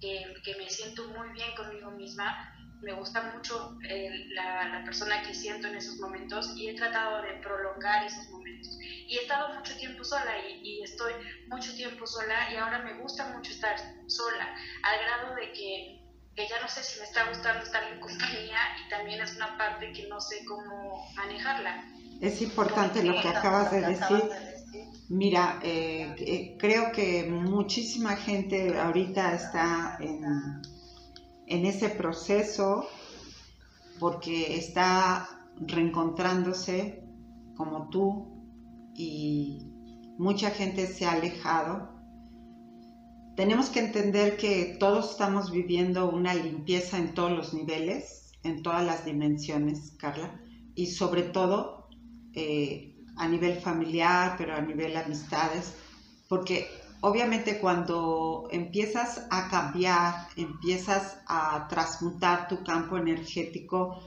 que, 0.01 0.34
que, 0.45 0.57
me 0.57 0.68
siento 0.70 1.09
muy 1.09 1.30
bien 1.30 1.55
conmigo 1.57 1.90
misma. 1.90 2.49
Me 2.80 2.93
gusta 2.93 3.32
mucho 3.34 3.78
eh, 3.88 4.26
la, 4.34 4.68
la, 4.68 4.84
persona 4.84 5.22
que 5.22 5.32
siento 5.34 5.68
en 5.68 5.76
esos 5.76 5.99
momentos 5.99 6.53
y 6.57 6.68
he 6.68 6.74
tratado 6.74 7.22
de 7.22 7.34
prolongar 7.34 8.05
esos 8.05 8.28
momentos. 8.30 8.76
Y 8.80 9.16
he 9.16 9.22
estado 9.22 9.55
mucho 9.55 9.76
tiempo 9.76 10.03
sola 10.03 10.32
y, 10.49 10.61
y 10.62 10.82
estoy 10.82 11.12
mucho 11.49 11.74
tiempo 11.74 12.07
sola 12.07 12.53
y 12.53 12.57
ahora 12.57 12.80
me 12.80 12.99
gusta 12.99 13.32
mucho 13.36 13.53
estar 13.53 13.76
sola, 14.09 14.55
al 14.82 14.99
grado 15.05 15.34
de 15.36 15.53
que, 15.53 16.03
que 16.34 16.49
ya 16.49 16.61
no 16.61 16.68
sé 16.68 16.82
si 16.82 16.99
me 16.99 17.07
está 17.07 17.28
gustando 17.28 17.62
estar 17.62 17.84
en 17.93 18.01
compañía 18.01 18.59
y 18.84 18.88
también 18.88 19.20
es 19.20 19.36
una 19.36 19.57
parte 19.57 19.93
que 19.93 20.09
no 20.09 20.20
sé 20.20 20.45
cómo 20.45 21.09
manejarla. 21.14 21.84
Es 22.20 22.43
importante 22.43 23.03
lo 23.05 23.20
que 23.20 23.28
acabas 23.28 23.70
de 23.70 23.80
decir 23.80 24.30
Mira, 25.09 25.61
eh, 25.62 26.14
eh, 26.18 26.57
creo 26.59 26.91
que 26.93 27.25
muchísima 27.25 28.16
gente 28.16 28.79
ahorita 28.79 29.35
está 29.35 29.99
en, 30.01 31.66
ese 31.66 31.91
proceso 31.91 32.87
porque 33.99 34.57
está 34.57 35.29
reencontrándose 35.61 37.05
como 37.57 37.91
tú 37.91 38.43
y 38.95 39.59
mucha 40.18 40.51
gente 40.51 40.87
se 40.87 41.05
ha 41.05 41.12
alejado. 41.12 41.91
Tenemos 43.37 43.68
que 43.68 43.81
entender 43.81 44.39
que 44.39 44.77
todos 44.81 45.11
estamos 45.11 45.51
viviendo 45.51 46.11
una 46.11 46.33
limpieza 46.33 46.97
en 46.97 47.12
todos 47.12 47.33
los 47.33 47.53
niveles, 47.53 48.33
en 48.45 48.62
todas 48.62 48.85
las 48.85 49.05
dimensiones, 49.05 49.93
Carla, 49.99 50.41
y 50.75 50.87
sobre 50.87 51.23
todo 51.23 51.89
eh, 52.35 52.91
a 53.17 53.29
nivel 53.29 53.61
familiar, 53.61 54.35
pero 54.37 54.55
a 54.55 54.61
nivel 54.61 54.97
amistades, 54.97 55.75
porque 56.29 56.69
obviamente 57.01 57.59
cuando 57.59 58.49
empiezas 58.51 59.27
a 59.31 59.49
cambiar, 59.49 60.29
empiezas 60.37 61.19
a 61.27 61.67
transmutar 61.69 62.49
tu 62.49 62.63
campo 62.65 62.97
energético, 62.97 64.03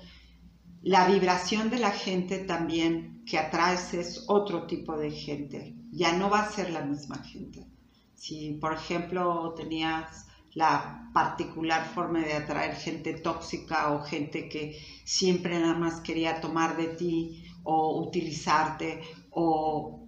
la 0.81 1.07
vibración 1.07 1.69
de 1.69 1.79
la 1.79 1.91
gente 1.91 2.39
también 2.39 3.23
que 3.25 3.37
atraes 3.37 3.93
es 3.93 4.25
otro 4.27 4.67
tipo 4.67 4.97
de 4.97 5.11
gente, 5.11 5.75
ya 5.91 6.13
no 6.13 6.29
va 6.29 6.41
a 6.41 6.51
ser 6.51 6.69
la 6.69 6.81
misma 6.81 7.17
gente. 7.23 7.65
Si, 8.13 8.53
por 8.61 8.73
ejemplo, 8.73 9.53
tenías 9.55 10.27
la 10.53 11.09
particular 11.13 11.85
forma 11.93 12.19
de 12.19 12.33
atraer 12.33 12.75
gente 12.75 13.13
tóxica 13.13 13.91
o 13.93 14.03
gente 14.03 14.47
que 14.47 14.79
siempre 15.03 15.59
nada 15.59 15.73
más 15.73 15.99
quería 15.99 16.39
tomar 16.39 16.77
de 16.77 16.87
ti 16.87 17.44
o 17.65 18.01
utilizarte 18.07 19.01
o 19.31 20.07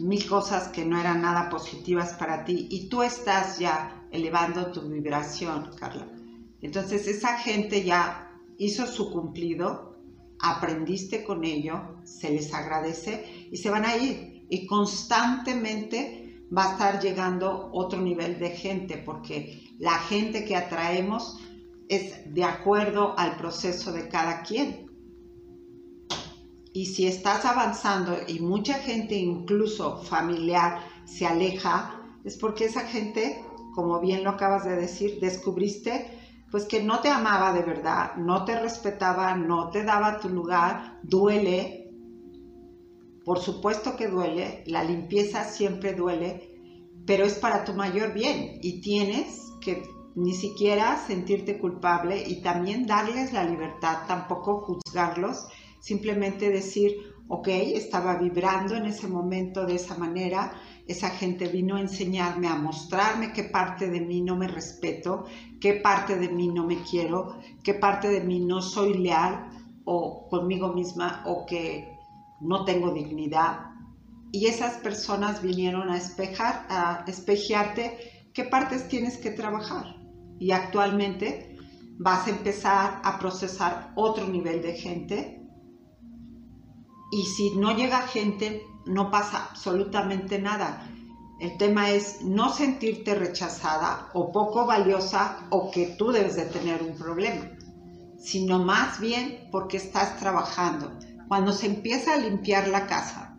mil 0.00 0.28
cosas 0.28 0.68
que 0.68 0.84
no 0.84 0.98
eran 0.98 1.22
nada 1.22 1.48
positivas 1.48 2.14
para 2.14 2.44
ti 2.44 2.68
y 2.70 2.88
tú 2.88 3.02
estás 3.02 3.58
ya 3.58 4.06
elevando 4.10 4.70
tu 4.70 4.82
vibración, 4.88 5.70
Carla. 5.78 6.08
Entonces 6.60 7.06
esa 7.08 7.38
gente 7.38 7.84
ya 7.84 8.30
hizo 8.58 8.86
su 8.86 9.12
cumplido, 9.12 9.96
aprendiste 10.40 11.24
con 11.24 11.44
ello, 11.44 11.96
se 12.04 12.30
les 12.30 12.52
agradece 12.54 13.48
y 13.50 13.56
se 13.56 13.70
van 13.70 13.84
a 13.84 13.96
ir 13.96 14.46
y 14.48 14.66
constantemente 14.66 16.46
va 16.56 16.64
a 16.64 16.72
estar 16.72 17.00
llegando 17.00 17.70
otro 17.72 18.00
nivel 18.00 18.38
de 18.38 18.50
gente 18.50 18.98
porque 18.98 19.74
la 19.78 19.98
gente 19.98 20.44
que 20.44 20.56
atraemos 20.56 21.38
es 21.88 22.32
de 22.32 22.44
acuerdo 22.44 23.14
al 23.18 23.36
proceso 23.36 23.92
de 23.92 24.08
cada 24.08 24.42
quien. 24.42 24.83
Y 26.74 26.86
si 26.86 27.06
estás 27.06 27.44
avanzando 27.44 28.16
y 28.26 28.40
mucha 28.40 28.74
gente, 28.74 29.14
incluso 29.14 30.02
familiar, 30.02 30.80
se 31.04 31.24
aleja, 31.24 32.02
es 32.24 32.36
porque 32.36 32.64
esa 32.64 32.80
gente, 32.80 33.44
como 33.76 34.00
bien 34.00 34.24
lo 34.24 34.30
acabas 34.30 34.64
de 34.64 34.74
decir, 34.74 35.20
descubriste 35.20 36.20
pues 36.50 36.64
que 36.64 36.82
no 36.82 36.98
te 36.98 37.10
amaba 37.10 37.52
de 37.52 37.62
verdad, 37.62 38.16
no 38.16 38.44
te 38.44 38.58
respetaba, 38.58 39.36
no 39.36 39.70
te 39.70 39.84
daba 39.84 40.18
tu 40.18 40.28
lugar, 40.28 40.98
duele, 41.04 41.92
por 43.24 43.38
supuesto 43.38 43.94
que 43.94 44.08
duele, 44.08 44.64
la 44.66 44.82
limpieza 44.82 45.44
siempre 45.44 45.94
duele, 45.94 46.56
pero 47.06 47.24
es 47.24 47.34
para 47.34 47.64
tu 47.64 47.72
mayor 47.72 48.12
bien 48.12 48.58
y 48.62 48.80
tienes 48.80 49.52
que 49.60 49.84
ni 50.16 50.34
siquiera 50.34 50.96
sentirte 51.06 51.58
culpable 51.58 52.22
y 52.26 52.42
también 52.42 52.86
darles 52.86 53.32
la 53.32 53.44
libertad, 53.44 54.06
tampoco 54.08 54.60
juzgarlos 54.60 55.46
simplemente 55.84 56.48
decir, 56.48 56.96
ok, 57.28 57.46
estaba 57.48 58.16
vibrando 58.16 58.74
en 58.74 58.86
ese 58.86 59.06
momento 59.06 59.66
de 59.66 59.74
esa 59.74 59.98
manera, 59.98 60.54
esa 60.88 61.10
gente 61.10 61.46
vino 61.48 61.76
a 61.76 61.80
enseñarme, 61.82 62.48
a 62.48 62.56
mostrarme 62.56 63.34
qué 63.34 63.44
parte 63.44 63.90
de 63.90 64.00
mí 64.00 64.22
no 64.22 64.34
me 64.34 64.48
respeto, 64.48 65.26
qué 65.60 65.74
parte 65.74 66.16
de 66.16 66.30
mí 66.30 66.48
no 66.48 66.66
me 66.66 66.82
quiero, 66.84 67.38
qué 67.62 67.74
parte 67.74 68.08
de 68.08 68.22
mí 68.22 68.40
no 68.40 68.62
soy 68.62 68.94
leal 68.94 69.50
o 69.84 70.26
conmigo 70.30 70.72
misma 70.72 71.22
o 71.26 71.44
que 71.44 71.86
no 72.40 72.64
tengo 72.64 72.90
dignidad. 72.90 73.66
Y 74.32 74.46
esas 74.46 74.78
personas 74.78 75.42
vinieron 75.42 75.90
a 75.90 75.98
espejar, 75.98 76.66
a 76.70 77.04
espejearte 77.06 78.30
qué 78.32 78.44
partes 78.44 78.88
tienes 78.88 79.18
que 79.18 79.32
trabajar. 79.32 79.96
Y 80.40 80.50
actualmente 80.50 81.58
vas 81.98 82.26
a 82.26 82.30
empezar 82.30 83.02
a 83.04 83.18
procesar 83.18 83.92
otro 83.96 84.26
nivel 84.26 84.62
de 84.62 84.72
gente 84.72 85.43
y 87.14 87.26
si 87.26 87.50
no 87.54 87.76
llega 87.76 88.08
gente, 88.08 88.66
no 88.86 89.08
pasa 89.08 89.46
absolutamente 89.50 90.40
nada. 90.40 90.90
El 91.38 91.56
tema 91.58 91.90
es 91.90 92.22
no 92.22 92.52
sentirte 92.52 93.14
rechazada 93.14 94.08
o 94.14 94.32
poco 94.32 94.66
valiosa 94.66 95.46
o 95.50 95.70
que 95.70 95.94
tú 95.96 96.10
debes 96.10 96.34
de 96.34 96.46
tener 96.46 96.82
un 96.82 96.96
problema, 96.96 97.50
sino 98.18 98.58
más 98.58 98.98
bien 98.98 99.48
porque 99.52 99.76
estás 99.76 100.18
trabajando. 100.18 100.98
Cuando 101.28 101.52
se 101.52 101.66
empieza 101.66 102.14
a 102.14 102.16
limpiar 102.16 102.66
la 102.66 102.88
casa, 102.88 103.36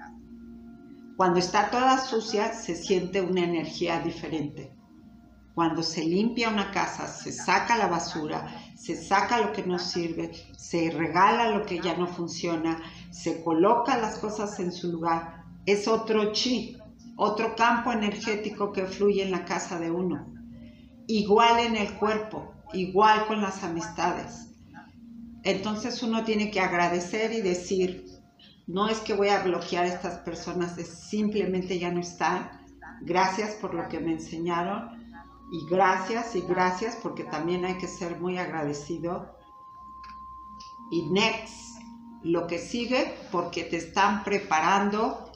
cuando 1.17 1.39
está 1.39 1.69
toda 1.69 1.97
sucia, 1.97 2.53
se 2.53 2.75
siente 2.75 3.21
una 3.21 3.43
energía 3.43 3.99
diferente. 3.99 4.73
Cuando 5.53 5.83
se 5.83 6.05
limpia 6.05 6.47
una 6.47 6.71
casa, 6.71 7.07
se 7.07 7.33
saca 7.33 7.77
la 7.77 7.87
basura, 7.87 8.47
se 8.75 8.95
saca 8.95 9.39
lo 9.39 9.53
que 9.53 9.63
no 9.65 9.79
sirve, 9.79 10.31
se 10.57 10.91
regala 10.91 11.49
lo 11.49 11.65
que 11.65 11.79
ya 11.79 11.95
no 11.95 12.07
funciona, 12.07 12.81
se 13.09 13.41
coloca 13.41 13.97
las 13.97 14.19
cosas 14.19 14.59
en 14.59 14.71
su 14.71 14.91
lugar. 14.91 15.43
Es 15.65 15.87
otro 15.87 16.33
chi, 16.33 16.77
otro 17.15 17.55
campo 17.55 17.91
energético 17.91 18.71
que 18.73 18.85
fluye 18.85 19.23
en 19.23 19.31
la 19.31 19.45
casa 19.45 19.79
de 19.79 19.89
uno. 19.89 20.27
Igual 21.07 21.59
en 21.59 21.77
el 21.77 21.93
cuerpo, 21.93 22.53
igual 22.73 23.25
con 23.27 23.41
las 23.41 23.63
amistades. 23.63 24.49
Entonces 25.43 26.03
uno 26.03 26.23
tiene 26.23 26.51
que 26.51 26.59
agradecer 26.59 27.31
y 27.31 27.41
decir, 27.41 28.05
no 28.67 28.89
es 28.89 28.99
que 28.99 29.13
voy 29.13 29.29
a 29.29 29.43
bloquear 29.43 29.85
a 29.85 29.93
estas 29.93 30.17
personas, 30.19 30.77
es 30.77 30.89
simplemente 30.89 31.79
ya 31.79 31.91
no 31.91 32.01
están. 32.01 32.49
Gracias 33.01 33.55
por 33.55 33.73
lo 33.73 33.87
que 33.87 33.99
me 33.99 34.13
enseñaron 34.13 35.04
y 35.51 35.65
gracias 35.67 36.35
y 36.35 36.41
gracias 36.41 36.95
porque 37.01 37.23
también 37.23 37.65
hay 37.65 37.77
que 37.77 37.87
ser 37.87 38.19
muy 38.19 38.37
agradecido. 38.37 39.37
Y 40.91 41.09
next, 41.09 41.77
lo 42.23 42.47
que 42.47 42.59
sigue 42.59 43.15
porque 43.31 43.63
te 43.63 43.77
están 43.77 44.23
preparando 44.23 45.31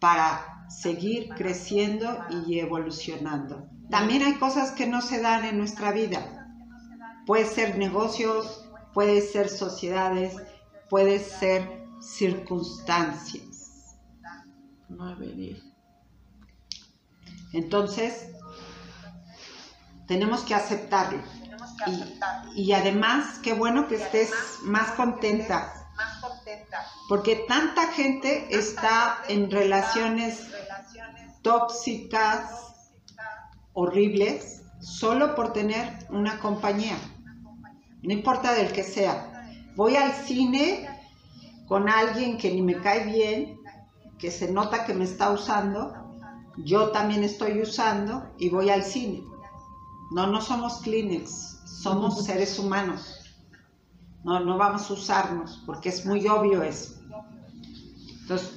para 0.00 0.66
seguir 0.68 1.28
creciendo 1.30 2.18
y 2.46 2.58
evolucionando. 2.58 3.68
También 3.90 4.22
hay 4.22 4.34
cosas 4.34 4.72
que 4.72 4.86
no 4.86 5.02
se 5.02 5.20
dan 5.20 5.44
en 5.44 5.58
nuestra 5.58 5.92
vida. 5.92 6.48
Puede 7.26 7.46
ser 7.46 7.78
negocios, 7.78 8.68
puede 8.94 9.20
ser 9.20 9.48
sociedades, 9.48 10.34
puede 10.88 11.18
ser 11.18 11.86
circunstancias. 12.00 13.96
No 14.88 15.14
tenemos 20.12 20.42
que 20.42 20.54
aceptarlo. 20.54 21.22
Y, 21.86 22.64
y 22.64 22.72
además, 22.74 23.38
qué 23.42 23.54
bueno 23.54 23.88
que 23.88 23.94
estés 23.94 24.30
más 24.62 24.90
contenta, 24.90 25.72
porque 27.08 27.36
tanta 27.48 27.86
gente 27.92 28.46
está 28.50 29.22
en 29.28 29.50
relaciones 29.50 30.48
tóxicas, 31.40 32.50
horribles, 33.72 34.60
solo 34.80 35.34
por 35.34 35.54
tener 35.54 36.06
una 36.10 36.38
compañía. 36.40 36.98
No 38.02 38.12
importa 38.12 38.52
del 38.52 38.70
que 38.70 38.82
sea. 38.82 39.46
Voy 39.74 39.96
al 39.96 40.12
cine 40.12 40.88
con 41.66 41.88
alguien 41.88 42.36
que 42.36 42.52
ni 42.52 42.60
me 42.60 42.76
cae 42.82 43.06
bien, 43.06 43.58
que 44.18 44.30
se 44.30 44.52
nota 44.52 44.84
que 44.84 44.92
me 44.92 45.04
está 45.04 45.30
usando, 45.30 45.94
yo 46.58 46.90
también 46.90 47.24
estoy 47.24 47.62
usando 47.62 48.30
y 48.38 48.50
voy 48.50 48.68
al 48.68 48.82
cine. 48.82 49.31
No, 50.14 50.26
no 50.26 50.40
somos 50.40 50.78
Kleenex, 50.82 51.30
somos 51.64 52.24
seres 52.24 52.58
humanos. 52.58 53.20
No, 54.24 54.40
no 54.40 54.58
vamos 54.58 54.90
a 54.90 54.92
usarnos 54.92 55.62
porque 55.64 55.88
es 55.88 56.04
muy 56.04 56.26
obvio 56.28 56.62
eso. 56.62 57.00
Entonces, 58.20 58.52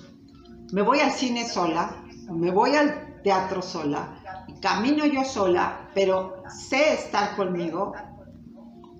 me 0.73 0.81
voy 0.81 0.99
al 0.99 1.11
cine 1.11 1.47
sola, 1.47 2.03
me 2.29 2.51
voy 2.51 2.75
al 2.75 3.21
teatro 3.23 3.61
sola, 3.61 4.43
y 4.47 4.53
camino 4.59 5.05
yo 5.05 5.23
sola, 5.23 5.89
pero 5.93 6.43
sé 6.49 6.93
estar 6.93 7.35
conmigo. 7.35 7.93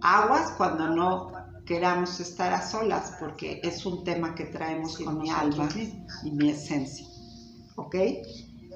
Aguas 0.02 0.52
cuando 0.58 0.88
no 0.88 1.32
queramos 1.66 2.20
estar 2.20 2.54
a 2.54 2.62
solas, 2.62 3.18
porque 3.20 3.60
es 3.64 3.86
un 3.86 4.04
tema 4.04 4.34
que 4.34 4.46
traemos 4.46 4.98
con 4.98 5.20
mi 5.20 5.30
alma 5.30 5.68
y 6.24 6.32
mi 6.32 6.52
esencia. 6.52 7.06
¿Ok? 7.76 7.96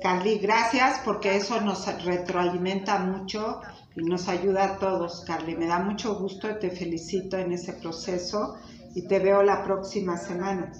Carly, 0.02 0.39
gracias 0.39 1.02
porque 1.04 1.36
eso 1.36 1.60
nos 1.62 1.86
retroalimenta 2.04 3.00
mucho 3.00 3.62
y 3.95 4.02
nos 4.04 4.30
ayuda 4.30 4.64
a 4.66 4.78
todos, 4.78 5.24
Carly. 5.26 5.56
Me 5.56 5.68
da 5.68 5.80
mucho 5.80 6.16
gusto 6.16 6.50
y 6.50 6.60
te 6.60 6.70
felicito 6.70 7.38
en 7.38 7.52
ese 7.52 7.74
proceso 7.74 8.58
y 8.95 9.08
te 9.08 9.20
veo 9.20 9.43
la 9.43 9.64
próxima 9.64 10.18
semana. 10.18 10.72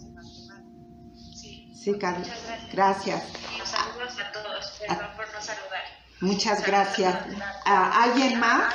Sí. 1.74 1.98
Carly. 2.00 2.20
Muchas 2.20 2.72
Gracias. 2.74 3.24
Y 3.56 3.58
los 3.58 3.70
saludos 3.70 4.18
a 4.20 4.32
todos. 4.32 4.80
Perdón 4.88 5.08
por 5.16 5.34
no 5.34 5.42
saludar. 5.42 5.84
Muchas 6.22 6.66
gracias. 6.66 7.16
¿Alguien 7.66 8.40
más? 8.40 8.74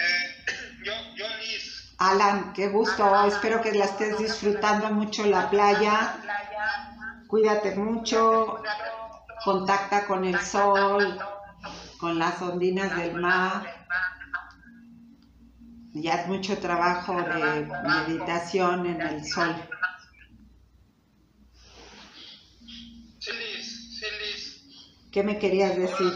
Eh, 0.00 0.82
yo, 0.84 0.92
yo, 1.16 1.26
Liz, 1.38 1.94
Alan, 1.98 2.52
qué 2.52 2.68
gusto. 2.68 3.26
Espero 3.26 3.60
que 3.60 3.72
la 3.72 3.84
estés 3.84 4.18
disfrutando 4.18 4.90
mucho 4.90 5.26
la 5.26 5.50
playa. 5.50 6.16
Cuídate 7.34 7.74
mucho. 7.74 8.62
Contacta 9.44 10.06
con 10.06 10.24
el 10.24 10.38
sol, 10.38 11.18
con 11.98 12.16
las 12.16 12.40
ondinas 12.40 12.96
del 12.96 13.20
mar. 13.20 13.74
Ya 15.94 16.14
es 16.14 16.28
mucho 16.28 16.56
trabajo 16.58 17.20
de 17.20 17.66
meditación 17.82 18.86
en 18.86 19.00
el 19.00 19.24
sol. 19.24 19.52
¿Qué 25.10 25.24
me 25.24 25.36
querías 25.36 25.76
decir? 25.76 26.12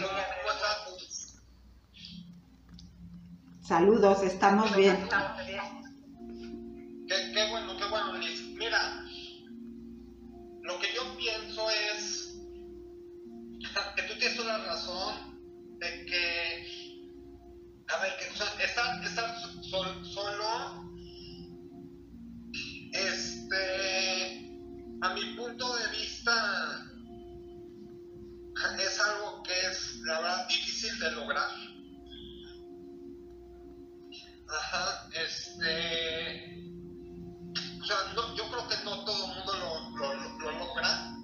Saludos, 3.61 4.23
estamos 4.23 4.77
bien. 4.77 4.97
Qué, 7.09 7.33
qué 7.35 7.51
bueno, 7.51 7.77
qué 7.77 7.89
bueno, 7.89 8.13
Liz. 8.19 8.41
Mira, 8.57 9.08
lo 10.69 10.79
que 10.79 10.89
yo 10.95 11.17
pienso 11.17 11.69
es 11.71 12.37
que 13.97 14.03
tú 14.03 14.15
tienes 14.19 14.37
toda 14.37 14.59
la 14.59 14.65
razón 14.67 15.39
de 15.81 16.05
que, 16.05 17.07
a 17.89 18.03
ver, 18.03 18.13
que 18.19 18.65
estar, 18.65 19.05
estar 19.05 19.41
sol- 19.63 20.05
solo, 20.05 20.93
este, 22.93 24.51
a 25.01 25.15
mi 25.15 25.25
punto 25.37 25.77
de 25.77 25.89
vista, 25.99 26.85
es 28.81 29.01
algo 29.01 29.43
que 29.45 29.53
es, 29.53 29.97
la 30.05 30.21
verdad, 30.21 30.49
difícil 30.49 30.99
de 30.99 31.11
lograr. 31.13 31.51
Ajá, 34.49 35.09
este, 35.15 36.68
sea, 37.89 38.13
no, 38.15 38.35
yo 38.35 38.49
creo 38.51 38.69
que 38.69 38.77
no 38.85 39.05
todo 39.05 39.25
el 39.25 39.35
mundo 39.37 39.53
lo, 39.55 39.91
lo, 39.99 40.15
lo- 40.15 40.39
lo 40.39 40.53
logra. 40.53 41.15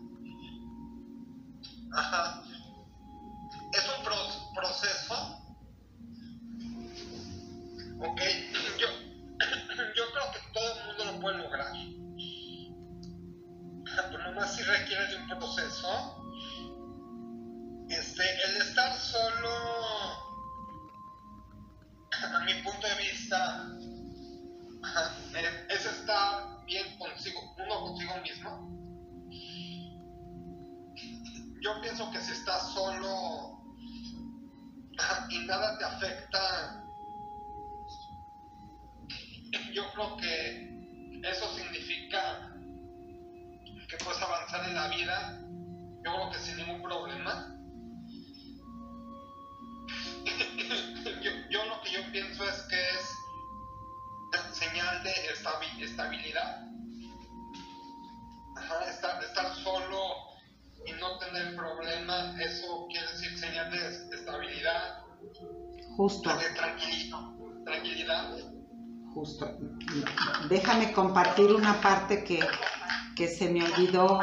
Ajá. 1.93 2.43
Es 3.73 3.89
un 3.99 4.05
pro- 4.05 4.53
proceso. 4.55 5.15
Ok. 8.01 8.21
Yo, 8.79 8.89
yo 9.97 10.05
creo 10.12 10.33
que 10.33 10.41
todo 10.53 10.75
el 10.81 10.87
mundo 10.87 11.05
lo 11.05 11.21
puede 11.21 11.39
lograr. 11.39 11.73
Pero 14.11 14.19
nomás 14.31 14.57
si 14.57 14.62
requiere 14.62 15.07
de 15.09 15.17
un 15.17 15.29
proceso. 15.29 16.21
Este, 17.89 18.23
el 18.49 18.57
estar 18.57 18.93
solo, 18.97 19.51
a 22.12 22.41
mi 22.45 22.55
punto 22.62 22.87
de 22.89 22.95
vista, 22.97 23.69
es 25.69 25.87
estar 25.87 26.54
bien 26.67 26.99
consigo, 26.99 27.41
uno 27.59 27.81
consigo 27.81 28.15
mismo. 28.23 28.71
Yo 31.61 31.81
pienso 31.81 32.11
que 32.11 32.21
si 32.21 32.33
estás 32.33 32.73
solo 32.73 33.62
y 35.31 35.39
nada 35.47 35.79
te 35.79 35.85
afecta, 35.85 36.85
yo 39.73 39.91
creo 39.93 40.17
que 40.17 41.21
eso 41.25 41.49
significa 41.55 42.53
que 43.89 43.97
puedes 44.05 44.21
avanzar 44.23 44.69
en 44.69 44.75
la 44.75 44.89
vida, 44.89 45.41
yo 46.05 46.15
creo 46.15 46.31
que 46.31 46.39
sin 46.39 46.61
Justo, 65.97 66.31
tranquilidad. 67.65 68.37
justo. 69.15 69.59
Déjame 70.49 70.93
compartir 70.93 71.53
una 71.53 71.81
parte 71.81 72.25
que, 72.25 72.41
que 73.15 73.29
se 73.29 73.49
me 73.49 73.63
olvidó 73.63 74.21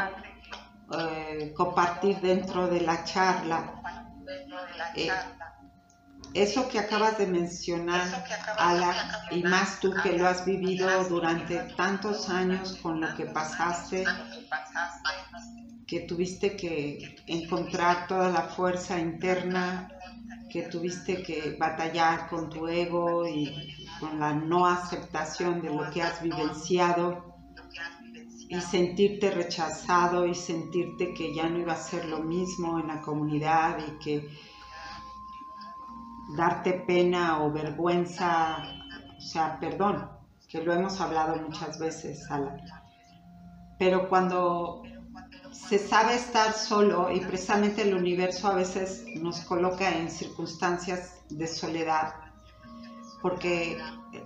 eh, 0.97 1.53
compartir 1.55 2.19
dentro 2.19 2.67
de 2.67 2.81
la 2.81 3.03
charla. 3.05 3.81
Eh, 4.95 5.09
eso 6.33 6.67
que 6.69 6.79
acabas 6.79 7.17
de 7.17 7.27
mencionar, 7.27 8.07
Ala, 8.57 8.93
y 9.31 9.43
más 9.43 9.79
tú 9.79 9.93
que 10.03 10.17
lo 10.17 10.27
has 10.27 10.45
vivido 10.45 11.03
durante 11.05 11.57
tantos 11.75 12.29
años 12.29 12.77
con 12.81 13.01
lo 13.01 13.13
que 13.15 13.25
pasaste, 13.25 14.05
que 15.87 16.01
tuviste 16.01 16.55
que 16.55 17.17
encontrar 17.27 18.07
toda 18.07 18.29
la 18.29 18.43
fuerza 18.43 18.97
interna, 18.97 19.89
que 20.49 20.63
tuviste 20.63 21.23
que 21.23 21.55
batallar 21.59 22.27
con 22.29 22.49
tu 22.49 22.67
ego 22.67 23.27
y 23.27 23.75
con 23.99 24.19
la 24.19 24.33
no 24.33 24.65
aceptación 24.65 25.61
de 25.61 25.69
lo 25.69 25.89
que 25.91 26.01
has 26.01 26.21
vivenciado 26.21 27.31
y 28.49 28.59
sentirte 28.59 29.31
rechazado 29.31 30.25
y 30.25 30.35
sentirte 30.35 31.13
que 31.13 31.33
ya 31.33 31.47
no 31.47 31.59
iba 31.59 31.73
a 31.73 31.77
ser 31.77 32.05
lo 32.05 32.19
mismo 32.19 32.79
en 32.79 32.87
la 32.87 33.01
comunidad 33.01 33.77
y 33.79 34.03
que 34.03 34.29
darte 36.35 36.73
pena 36.73 37.43
o 37.43 37.51
vergüenza, 37.51 38.57
o 39.17 39.21
sea, 39.21 39.57
perdón, 39.59 40.09
que 40.49 40.61
lo 40.61 40.73
hemos 40.73 40.99
hablado 40.99 41.37
muchas 41.41 41.79
veces, 41.79 42.25
Sala. 42.27 42.57
Pero 43.79 44.09
cuando 44.09 44.83
se 45.71 45.79
sabe 45.79 46.15
estar 46.15 46.51
solo 46.51 47.09
y 47.09 47.21
precisamente 47.21 47.83
el 47.83 47.95
universo 47.95 48.49
a 48.49 48.55
veces 48.55 49.05
nos 49.21 49.39
coloca 49.45 49.89
en 49.89 50.11
circunstancias 50.11 51.23
de 51.29 51.47
soledad, 51.47 52.13
porque 53.21 53.77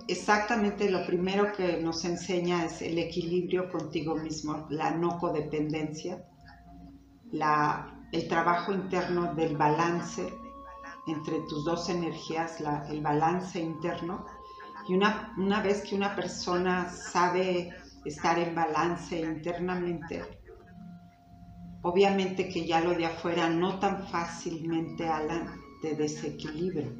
exactamente 0.08 0.90
lo 0.90 1.06
primero 1.06 1.52
que 1.52 1.80
nos 1.80 2.04
enseña 2.04 2.64
es 2.64 2.82
el 2.82 2.98
equilibrio 2.98 3.70
contigo 3.70 4.16
mismo, 4.16 4.66
la 4.70 4.90
no 4.90 5.20
codependencia, 5.20 6.26
el 7.30 8.26
trabajo 8.28 8.72
interno 8.72 9.32
del 9.34 9.56
balance 9.56 10.28
entre 11.06 11.38
tus 11.48 11.64
dos 11.64 11.88
energías, 11.88 12.60
el 12.88 13.00
balance 13.02 13.60
interno. 13.60 14.26
Y 14.88 14.94
una, 14.94 15.32
una 15.38 15.62
vez 15.62 15.82
que 15.82 15.94
una 15.94 16.16
persona 16.16 16.90
sabe 16.90 17.72
estar 18.04 18.36
en 18.36 18.52
balance 18.52 19.20
internamente, 19.20 20.35
obviamente 21.86 22.48
que 22.48 22.66
ya 22.66 22.80
lo 22.80 22.94
de 22.94 23.06
afuera 23.06 23.48
no 23.48 23.78
tan 23.78 24.08
fácilmente 24.08 25.08
habla 25.08 25.56
de 25.82 25.94
desequilibrio. 25.94 26.92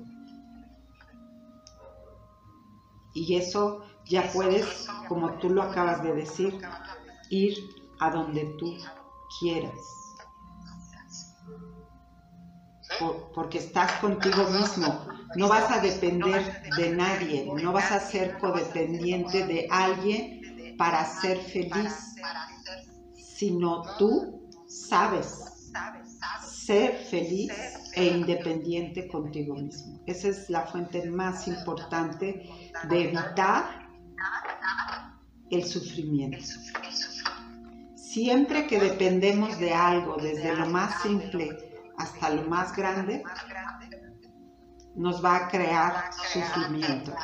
Y 3.13 3.35
eso 3.35 3.83
ya 4.05 4.31
puedes, 4.33 4.87
como 5.09 5.39
tú 5.39 5.51
lo 5.51 5.63
acabas 5.63 6.05
de 6.05 6.15
decir, 6.15 6.61
ir 7.31 7.57
a 7.99 8.11
donde 8.11 8.45
tú 8.59 8.77
quieras 9.41 9.75
porque 13.35 13.59
estás 13.59 13.93
contigo 14.01 14.45
mismo. 14.51 15.05
No 15.35 15.49
vas 15.49 15.71
a 15.71 15.81
depender 15.81 16.63
de 16.77 16.95
nadie, 16.95 17.53
no 17.61 17.73
vas 17.73 17.91
a 17.91 18.01
ser 18.01 18.39
codependiente 18.39 19.45
de 19.47 19.67
alguien 19.71 20.77
para 20.79 21.05
ser 21.05 21.39
feliz, 21.39 22.15
sino 23.15 23.83
tú 23.99 24.46
sabes 24.67 25.45
ser 26.43 26.97
feliz 27.11 27.53
e 27.95 28.05
independiente 28.05 29.07
contigo 29.09 29.55
mismo. 29.55 30.01
Esa 30.07 30.29
es 30.29 30.51
la 30.51 30.67
fuente 30.67 31.09
más 31.11 31.47
importante 31.47 32.49
de 32.89 33.05
evitar 33.05 33.89
el 35.51 35.65
sufrimiento. 35.65 36.45
Siempre 37.95 38.67
que 38.67 38.81
dependemos 38.81 39.59
de 39.59 39.73
algo, 39.73 40.17
desde 40.17 40.55
lo 40.57 40.67
más 40.67 41.03
simple 41.03 41.57
hasta 41.99 42.31
lo 42.31 42.43
más 42.49 42.75
grande, 42.75 43.23
nos 44.95 45.25
va 45.25 45.37
a 45.37 45.49
crear 45.49 46.11
sufrimiento. 46.33 47.15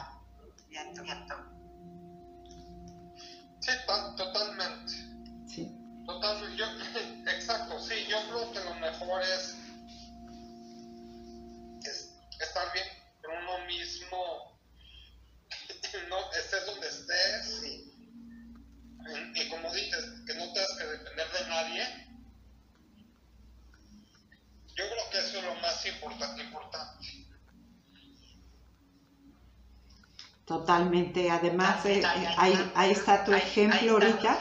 Totalmente. 30.73 31.31
Además, 31.31 31.85
eh, 31.85 32.03
ahí, 32.39 32.73
ahí, 32.74 32.93
está 32.93 33.24
tu 33.24 33.32
ejemplo 33.35 33.93
ahorita. 33.93 34.39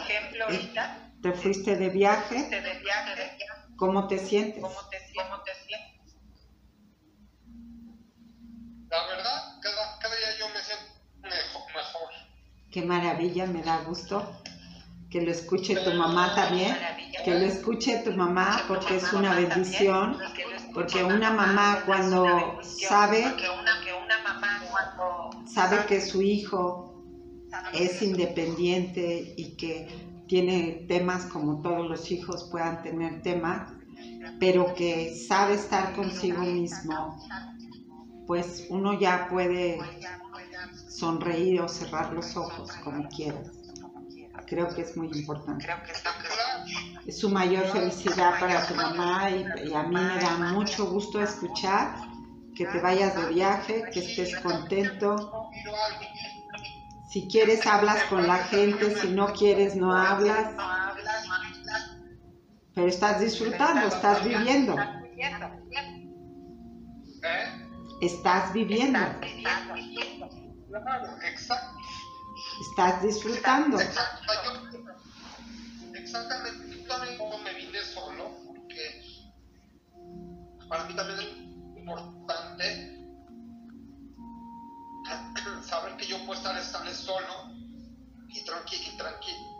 Eh, 0.49 0.74
te 1.22 1.34
fuiste 1.34 1.76
de 1.76 1.90
viaje. 1.90 2.49
¿Cómo 3.76 4.08
te 4.08 4.18
sientes? 4.18 4.64
La 8.90 9.08
verdad, 9.08 9.60
cada, 9.62 9.99
cada 9.99 10.16
día 10.16 10.38
yo 10.40 10.48
me 10.49 10.62
siento 10.62 10.86
mejor. 11.24 12.10
Qué 12.72 12.82
maravilla, 12.82 13.45
me 13.48 13.62
da 13.62 13.80
gusto 13.80 14.41
que 15.12 15.22
lo 15.22 15.32
escuche 15.32 15.76
tu 15.76 15.94
mamá 15.94 16.34
también, 16.34 16.78
que 17.26 17.32
lo 17.32 17.45
escuche 17.45 17.98
tu 17.98 18.14
mamá 18.14 18.64
porque 18.68 18.95
es 18.95 19.12
una 19.12 19.34
bendición, 19.34 20.18
porque 20.74 21.03
una 21.03 21.32
mamá 21.32 21.84
cuando 21.86 22.60
sabe, 22.64 23.36
sabe 25.53 25.86
que 25.86 26.02
su 26.02 26.22
hijo 26.22 27.03
es 27.73 28.02
independiente 28.02 29.34
y 29.38 29.56
que 29.56 29.88
tiene 30.28 30.86
temas 30.88 31.26
como 31.26 31.61
todos 31.61 31.90
los 31.90 32.11
hijos 32.11 32.48
puedan 32.52 32.82
tener 32.84 33.22
temas, 33.22 33.73
pero 34.40 34.73
que 34.73 35.15
sabe 35.15 35.56
estar 35.56 35.94
consigo 35.94 36.41
mismo, 36.41 37.18
pues 38.28 38.65
uno 38.69 38.99
ya 38.99 39.28
puede 39.30 39.80
sonreír 40.88 41.61
o 41.61 41.68
cerrar 41.68 42.14
los 42.14 42.38
ojos 42.38 42.72
como 42.84 43.07
quieras 43.10 43.61
creo 44.52 44.68
que 44.68 44.82
es 44.82 44.98
muy 44.98 45.07
importante. 45.07 45.65
Es 47.06 47.19
su 47.19 47.30
mayor 47.30 47.65
felicidad 47.68 48.38
para 48.38 48.68
tu 48.68 48.76
mamá 48.76 49.30
y, 49.30 49.73
a 49.73 49.84
mí 49.84 49.95
me 49.95 50.19
da 50.19 50.36
mucho 50.52 50.88
gusto 50.88 51.22
escuchar 51.22 52.11
que 52.56 52.65
te 52.65 52.80
vayas 52.80 53.15
de 53.15 53.34
viaje, 53.34 53.84
que 53.94 53.99
estés 53.99 54.40
contento. 54.40 55.49
Si 57.10 57.28
quieres 57.28 57.65
hablas 57.68 58.03
con 58.06 58.26
la 58.28 58.38
gente, 58.38 58.95
si 58.99 59.10
no 59.10 59.34
quieres 59.34 59.76
no 59.76 59.94
hablas. 59.94 60.56
Pero 62.73 62.88
estás 62.88 63.19
disfrutando, 63.19 63.88
estás 63.88 64.23
viviendo. 64.23 64.76
Estás 68.02 68.53
viviendo. 68.53 68.99
Estás 72.61 73.03
disfrutando. 73.03 73.78
Exactamente. 75.94 76.82
Yo 76.82 76.88
también 76.88 77.44
me 77.44 77.53
vine 77.53 77.80
solo 77.84 78.32
porque 78.45 79.02
para 80.68 80.86
mí 80.86 80.95
también 80.95 81.51
importante 81.99 82.97
saber 85.63 85.95
que 85.97 86.05
yo 86.05 86.18
puedo 86.26 86.34
estar 86.34 86.57
estable 86.57 86.93
solo 86.93 87.51
y 88.27 88.43
tranquilo 88.45 88.84
y 88.93 88.97
tranquilo. 88.97 89.51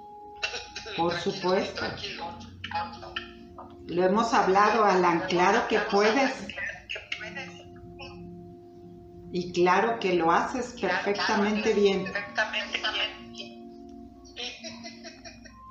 Por 0.98 1.14
supuesto. 1.20 1.86
Lo 3.88 4.06
hemos 4.06 4.34
hablado, 4.34 4.86
Alan, 4.86 5.24
claro 5.28 5.68
que 5.68 5.80
puedes. 5.80 6.48
Y 9.34 9.52
claro 9.54 10.00
que 10.00 10.14
lo 10.14 10.32
haces 10.32 10.76
perfectamente 10.80 11.74
bien. 11.74 12.12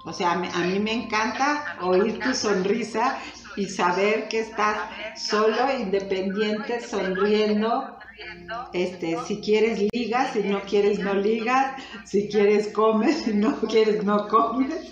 O 0.06 0.12
sea, 0.12 0.32
a 0.32 0.36
mí 0.36 0.78
me 0.78 0.92
encanta 0.92 1.76
oír 1.82 2.18
tu 2.20 2.34
sonrisa 2.34 3.18
y 3.56 3.66
saber 3.66 4.28
que 4.28 4.40
estás 4.40 4.78
solo, 5.16 5.72
independiente, 5.78 6.80
sonriendo. 6.80 7.98
Este, 8.72 9.16
si 9.26 9.40
quieres 9.40 9.80
ligas, 9.92 10.32
si 10.32 10.42
no 10.42 10.60
quieres 10.62 10.98
no 10.98 11.14
ligas, 11.14 11.74
si 12.04 12.28
quieres 12.28 12.68
comes, 12.68 13.22
si 13.22 13.34
no 13.34 13.58
quieres 13.60 14.04
no 14.04 14.28
comes. 14.28 14.90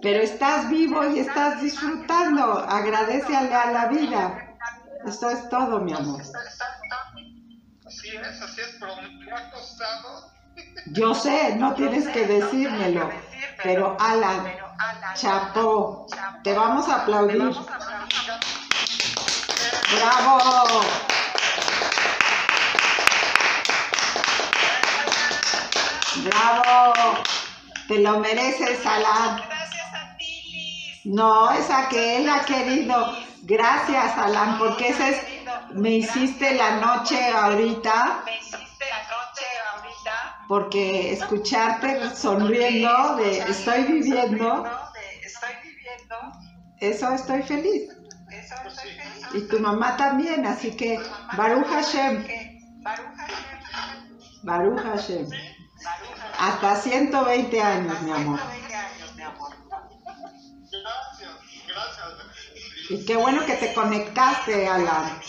Pero 0.00 0.20
estás 0.20 0.68
vivo 0.68 1.04
y 1.08 1.20
estás 1.20 1.62
disfrutando. 1.62 2.58
Agradecele 2.58 3.54
a 3.54 3.72
la 3.72 3.86
vida. 3.86 4.56
Esto 5.06 5.30
es 5.30 5.48
todo, 5.48 5.80
mi 5.80 5.92
amor. 5.92 6.20
Así 6.20 8.08
es, 8.08 8.42
así 8.42 8.60
es, 8.60 8.76
pero 8.80 8.94
me 8.96 9.32
ha 9.32 9.50
costado. 9.50 10.32
Yo 10.86 11.14
sé, 11.14 11.56
no 11.56 11.74
tienes 11.74 12.08
que 12.08 12.26
decírmelo. 12.26 13.10
Pero 13.62 13.96
Alan, 14.00 14.44
chapó, 15.14 16.06
te 16.42 16.52
vamos 16.54 16.88
a 16.88 17.02
aplaudir. 17.02 17.54
¡Bravo! 19.94 20.82
¡Bravo! 26.24 27.18
Te 27.88 27.98
lo 27.98 28.20
mereces, 28.20 28.84
Alan. 28.86 29.36
Gracias 29.36 29.94
a 29.94 30.16
ti, 30.16 30.42
Liz. 30.50 31.00
No, 31.04 31.50
esa 31.52 31.88
que 31.88 32.18
él 32.18 32.28
ha 32.28 32.44
querido. 32.44 33.16
Gracias, 33.42 34.16
Alan, 34.16 34.58
porque 34.58 34.88
esa 34.88 35.08
es, 35.08 35.20
me 35.72 35.90
hiciste 35.90 36.54
la 36.54 36.76
noche 36.76 37.32
ahorita, 37.32 38.24
porque 40.48 41.12
escucharte 41.12 42.14
sonriendo 42.14 43.16
de 43.16 43.38
estoy 43.38 43.84
viviendo, 43.84 44.62
de 44.62 45.26
Estoy 45.26 45.54
viviendo. 45.62 46.16
eso 46.80 47.12
estoy 47.12 47.42
feliz. 47.42 47.90
Eso 48.30 48.54
estoy 48.66 48.90
feliz. 48.90 49.26
Y 49.34 49.48
tu 49.48 49.60
mamá 49.60 49.96
también, 49.96 50.46
así 50.46 50.76
que 50.76 51.00
Baruch 51.36 51.66
Hashem, 51.66 52.26
Baruch 54.42 54.80
Hashem. 54.80 55.28
Hasta 56.38 56.76
120 56.76 57.62
años, 57.62 58.02
mi 58.02 58.10
amor. 58.10 58.38
120 58.40 58.74
años, 58.74 59.16
mi 59.16 59.22
amor. 59.22 59.52
Gracias, 60.70 61.30
gracias. 61.68 62.12
Y 62.90 63.04
qué 63.06 63.16
bueno 63.16 63.46
que 63.46 63.54
te 63.54 63.72
conectaste, 63.72 64.68
Alan. 64.68 65.20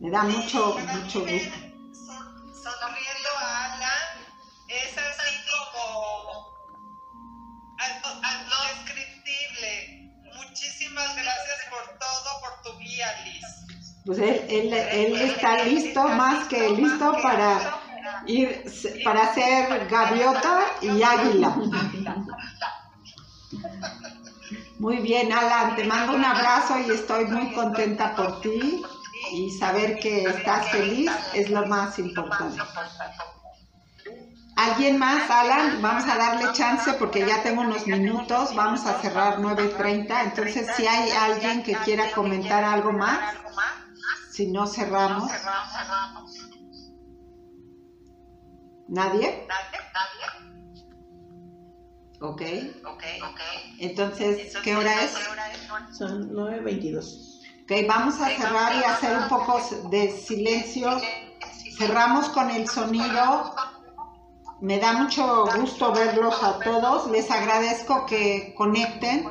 Me 0.00 0.10
da 0.10 0.22
mucho, 0.24 0.76
mucho 0.94 1.20
gusto. 1.20 1.65
Sonriendo 2.72 3.28
a 3.38 3.74
Alan, 3.74 4.26
es 4.66 4.98
así 4.98 5.36
como 5.72 6.52
algo 7.78 8.08
indescriptible. 8.80 9.70
Muchísimas 10.34 11.14
gracias 11.14 11.58
por 11.70 11.96
todo, 11.96 12.40
por 12.40 12.62
tu 12.62 12.78
guía, 12.80 13.06
Liz. 13.22 13.44
Pues 14.04 14.18
él, 14.18 14.46
él, 14.48 14.72
él 14.72 15.22
está 15.22 15.62
listo, 15.62 16.08
más 16.08 16.48
que 16.48 16.70
listo 16.70 17.12
para 17.22 17.78
ir, 18.26 18.64
para 19.04 19.32
ser 19.32 19.86
gaviota 19.86 20.66
y 20.82 21.02
águila. 21.04 21.50
Muy 24.80 24.96
bien, 24.96 25.32
Alan, 25.32 25.76
te 25.76 25.84
mando 25.84 26.14
un 26.14 26.24
abrazo 26.24 26.80
y 26.80 26.90
estoy 26.90 27.26
muy 27.26 27.52
contenta 27.54 28.14
por 28.14 28.42
ti 28.42 28.84
y 29.32 29.50
saber 29.50 29.98
que 29.98 30.24
estás 30.24 30.68
feliz 30.70 31.10
es 31.34 31.50
lo 31.50 31.66
más 31.66 31.98
importante. 31.98 32.60
¿Alguien 34.56 34.98
más, 34.98 35.30
Alan? 35.30 35.82
Vamos 35.82 36.04
a 36.04 36.16
darle 36.16 36.52
chance 36.52 36.94
porque 36.94 37.26
ya 37.26 37.42
tengo 37.42 37.60
unos 37.60 37.86
minutos, 37.86 38.54
vamos 38.54 38.86
a 38.86 39.00
cerrar 39.00 39.38
9.30, 39.38 40.24
entonces 40.24 40.66
si 40.76 40.86
hay 40.86 41.10
alguien 41.10 41.62
que 41.62 41.74
quiera 41.84 42.10
comentar 42.12 42.64
algo 42.64 42.92
más, 42.92 43.34
si 44.30 44.50
no 44.50 44.66
cerramos. 44.66 45.30
¿Nadie? 48.88 49.46
Ok. 52.20 52.42
Entonces, 53.78 54.56
¿qué 54.62 54.74
hora 54.74 55.04
es? 55.04 55.12
Son 55.96 56.30
9.22. 56.30 57.25
Ok, 57.68 57.72
vamos 57.88 58.20
a 58.20 58.28
cerrar 58.28 58.76
y 58.76 58.84
hacer 58.84 59.18
un 59.18 59.28
poco 59.28 59.58
de 59.90 60.12
silencio. 60.12 60.88
Cerramos 61.76 62.28
con 62.28 62.48
el 62.48 62.68
sonido. 62.68 63.56
Me 64.60 64.78
da 64.78 64.92
mucho 64.92 65.46
gusto 65.58 65.92
verlos 65.92 66.40
a 66.44 66.60
todos. 66.60 67.10
Les 67.10 67.28
agradezco 67.28 68.06
que 68.06 68.54
conecten. 68.56 69.26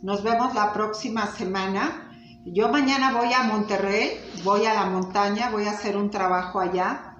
Nos 0.00 0.22
vemos 0.22 0.54
la 0.54 0.72
próxima 0.72 1.26
semana. 1.26 2.10
Yo 2.46 2.70
mañana 2.70 3.12
voy 3.12 3.34
a 3.34 3.42
Monterrey, 3.42 4.18
voy 4.42 4.64
a 4.64 4.72
la 4.72 4.86
montaña, 4.86 5.50
voy 5.50 5.66
a 5.66 5.72
hacer 5.72 5.98
un 5.98 6.08
trabajo 6.08 6.60
allá. 6.60 7.18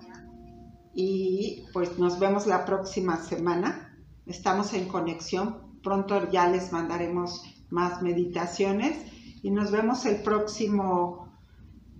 Y 0.94 1.66
pues 1.74 1.98
nos 1.98 2.18
vemos 2.18 2.46
la 2.46 2.64
próxima 2.64 3.18
semana. 3.18 3.94
Estamos 4.24 4.72
en 4.72 4.88
conexión. 4.88 5.80
Pronto 5.82 6.30
ya 6.30 6.48
les 6.48 6.72
mandaremos 6.72 7.42
más 7.68 8.00
meditaciones 8.00 9.12
y 9.44 9.50
nos 9.50 9.70
vemos 9.70 10.06
el 10.06 10.22
próximo, 10.22 11.30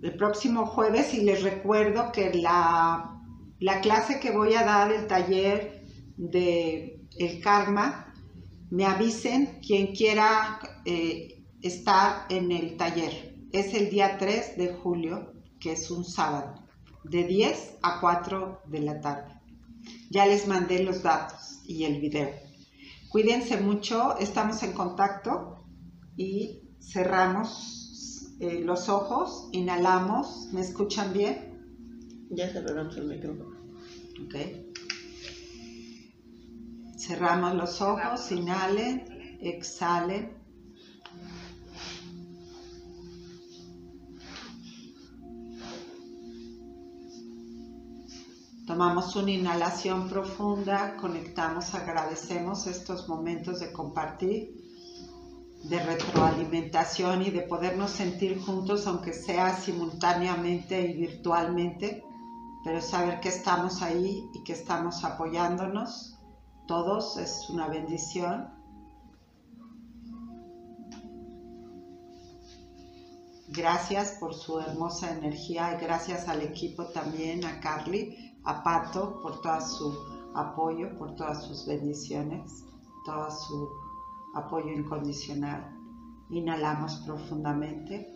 el 0.01 0.17
próximo 0.17 0.65
jueves 0.65 1.13
y 1.13 1.21
les 1.21 1.43
recuerdo 1.43 2.11
que 2.11 2.33
la, 2.33 3.21
la 3.59 3.81
clase 3.81 4.19
que 4.19 4.31
voy 4.31 4.55
a 4.55 4.63
dar, 4.63 4.91
el 4.91 5.05
taller 5.05 5.85
de 6.17 7.03
el 7.19 7.41
karma, 7.41 8.11
me 8.71 8.85
avisen 8.85 9.59
quien 9.61 9.93
quiera 9.93 10.59
eh, 10.85 11.45
estar 11.61 12.25
en 12.29 12.51
el 12.51 12.77
taller. 12.77 13.35
Es 13.51 13.75
el 13.75 13.91
día 13.91 14.17
3 14.17 14.57
de 14.57 14.73
julio, 14.73 15.31
que 15.59 15.73
es 15.73 15.91
un 15.91 16.03
sábado, 16.03 16.65
de 17.03 17.25
10 17.25 17.77
a 17.83 18.01
4 18.01 18.61
de 18.65 18.79
la 18.79 18.99
tarde. 19.01 19.39
Ya 20.09 20.25
les 20.25 20.47
mandé 20.47 20.83
los 20.83 21.03
datos 21.03 21.61
y 21.67 21.83
el 21.83 22.01
video. 22.01 22.31
Cuídense 23.09 23.61
mucho, 23.61 24.17
estamos 24.17 24.63
en 24.63 24.73
contacto 24.73 25.63
y 26.17 26.64
cerramos 26.91 28.35
eh, 28.39 28.61
los 28.63 28.89
ojos, 28.89 29.49
inhalamos, 29.51 30.49
¿me 30.51 30.61
escuchan 30.61 31.13
bien? 31.13 32.27
Ya 32.29 32.49
cerramos 32.49 32.95
el 32.97 33.07
micrófono. 33.07 33.55
Ok. 34.25 34.35
Cerramos 36.97 37.55
los 37.55 37.81
ojos, 37.81 38.31
inhalen, 38.31 39.37
exhalen. 39.41 40.35
Tomamos 48.65 49.15
una 49.15 49.31
inhalación 49.31 50.09
profunda, 50.09 50.97
conectamos, 50.97 51.75
agradecemos 51.75 52.65
estos 52.65 53.07
momentos 53.07 53.59
de 53.59 53.71
compartir, 53.71 54.64
de 55.69 55.79
retroalimentación 55.83 57.23
y 57.23 57.31
de 57.31 57.41
podernos 57.41 57.91
sentir 57.91 58.41
juntos, 58.41 58.85
aunque 58.87 59.13
sea 59.13 59.55
simultáneamente 59.55 60.79
y 60.81 60.93
virtualmente, 60.93 62.03
pero 62.63 62.81
saber 62.81 63.19
que 63.19 63.29
estamos 63.29 63.81
ahí 63.81 64.29
y 64.33 64.43
que 64.43 64.53
estamos 64.53 65.03
apoyándonos 65.03 66.15
todos 66.67 67.17
es 67.17 67.49
una 67.49 67.67
bendición. 67.67 68.49
Gracias 73.49 74.17
por 74.19 74.33
su 74.33 74.59
hermosa 74.59 75.11
energía 75.11 75.77
y 75.77 75.83
gracias 75.83 76.27
al 76.27 76.41
equipo 76.41 76.85
también, 76.87 77.45
a 77.45 77.59
Carly, 77.59 78.35
a 78.43 78.63
Pato 78.63 79.21
por 79.21 79.41
todo 79.41 79.61
su 79.61 79.95
apoyo, 80.33 80.97
por 80.97 81.15
todas 81.15 81.45
sus 81.45 81.65
bendiciones, 81.67 82.65
todo 83.05 83.29
su 83.29 83.69
apoyo 84.35 84.71
incondicional. 84.75 85.71
Inhalamos 86.29 87.01
profundamente. 87.05 88.11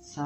Sa 0.00 0.24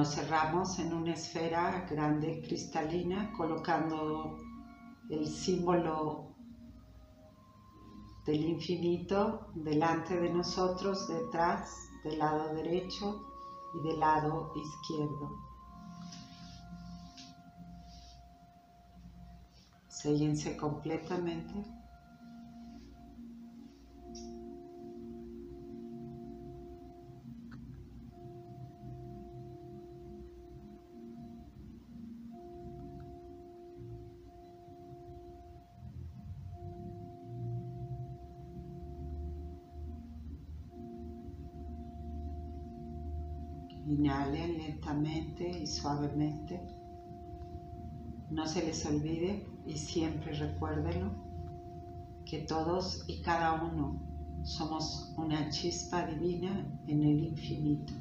Nos 0.00 0.14
cerramos 0.14 0.78
en 0.78 0.94
una 0.94 1.12
esfera 1.12 1.86
grande 1.90 2.40
cristalina 2.40 3.30
colocando 3.36 4.38
el 5.10 5.26
símbolo 5.26 6.34
del 8.24 8.42
infinito 8.46 9.50
delante 9.56 10.18
de 10.18 10.32
nosotros, 10.32 11.06
detrás, 11.06 11.90
del 12.02 12.18
lado 12.18 12.54
derecho 12.54 13.26
y 13.74 13.88
del 13.88 14.00
lado 14.00 14.54
izquierdo. 14.56 15.36
Séllense 19.86 20.56
completamente. 20.56 21.79
Y 45.16 45.66
suavemente. 45.66 46.60
No 48.30 48.46
se 48.46 48.64
les 48.64 48.86
olvide 48.86 49.44
y 49.66 49.76
siempre 49.76 50.32
recuérdenlo 50.32 51.10
que 52.24 52.38
todos 52.42 53.04
y 53.08 53.20
cada 53.22 53.62
uno 53.64 54.00
somos 54.44 55.12
una 55.16 55.50
chispa 55.50 56.06
divina 56.06 56.64
en 56.86 57.02
el 57.02 57.24
infinito. 57.24 57.92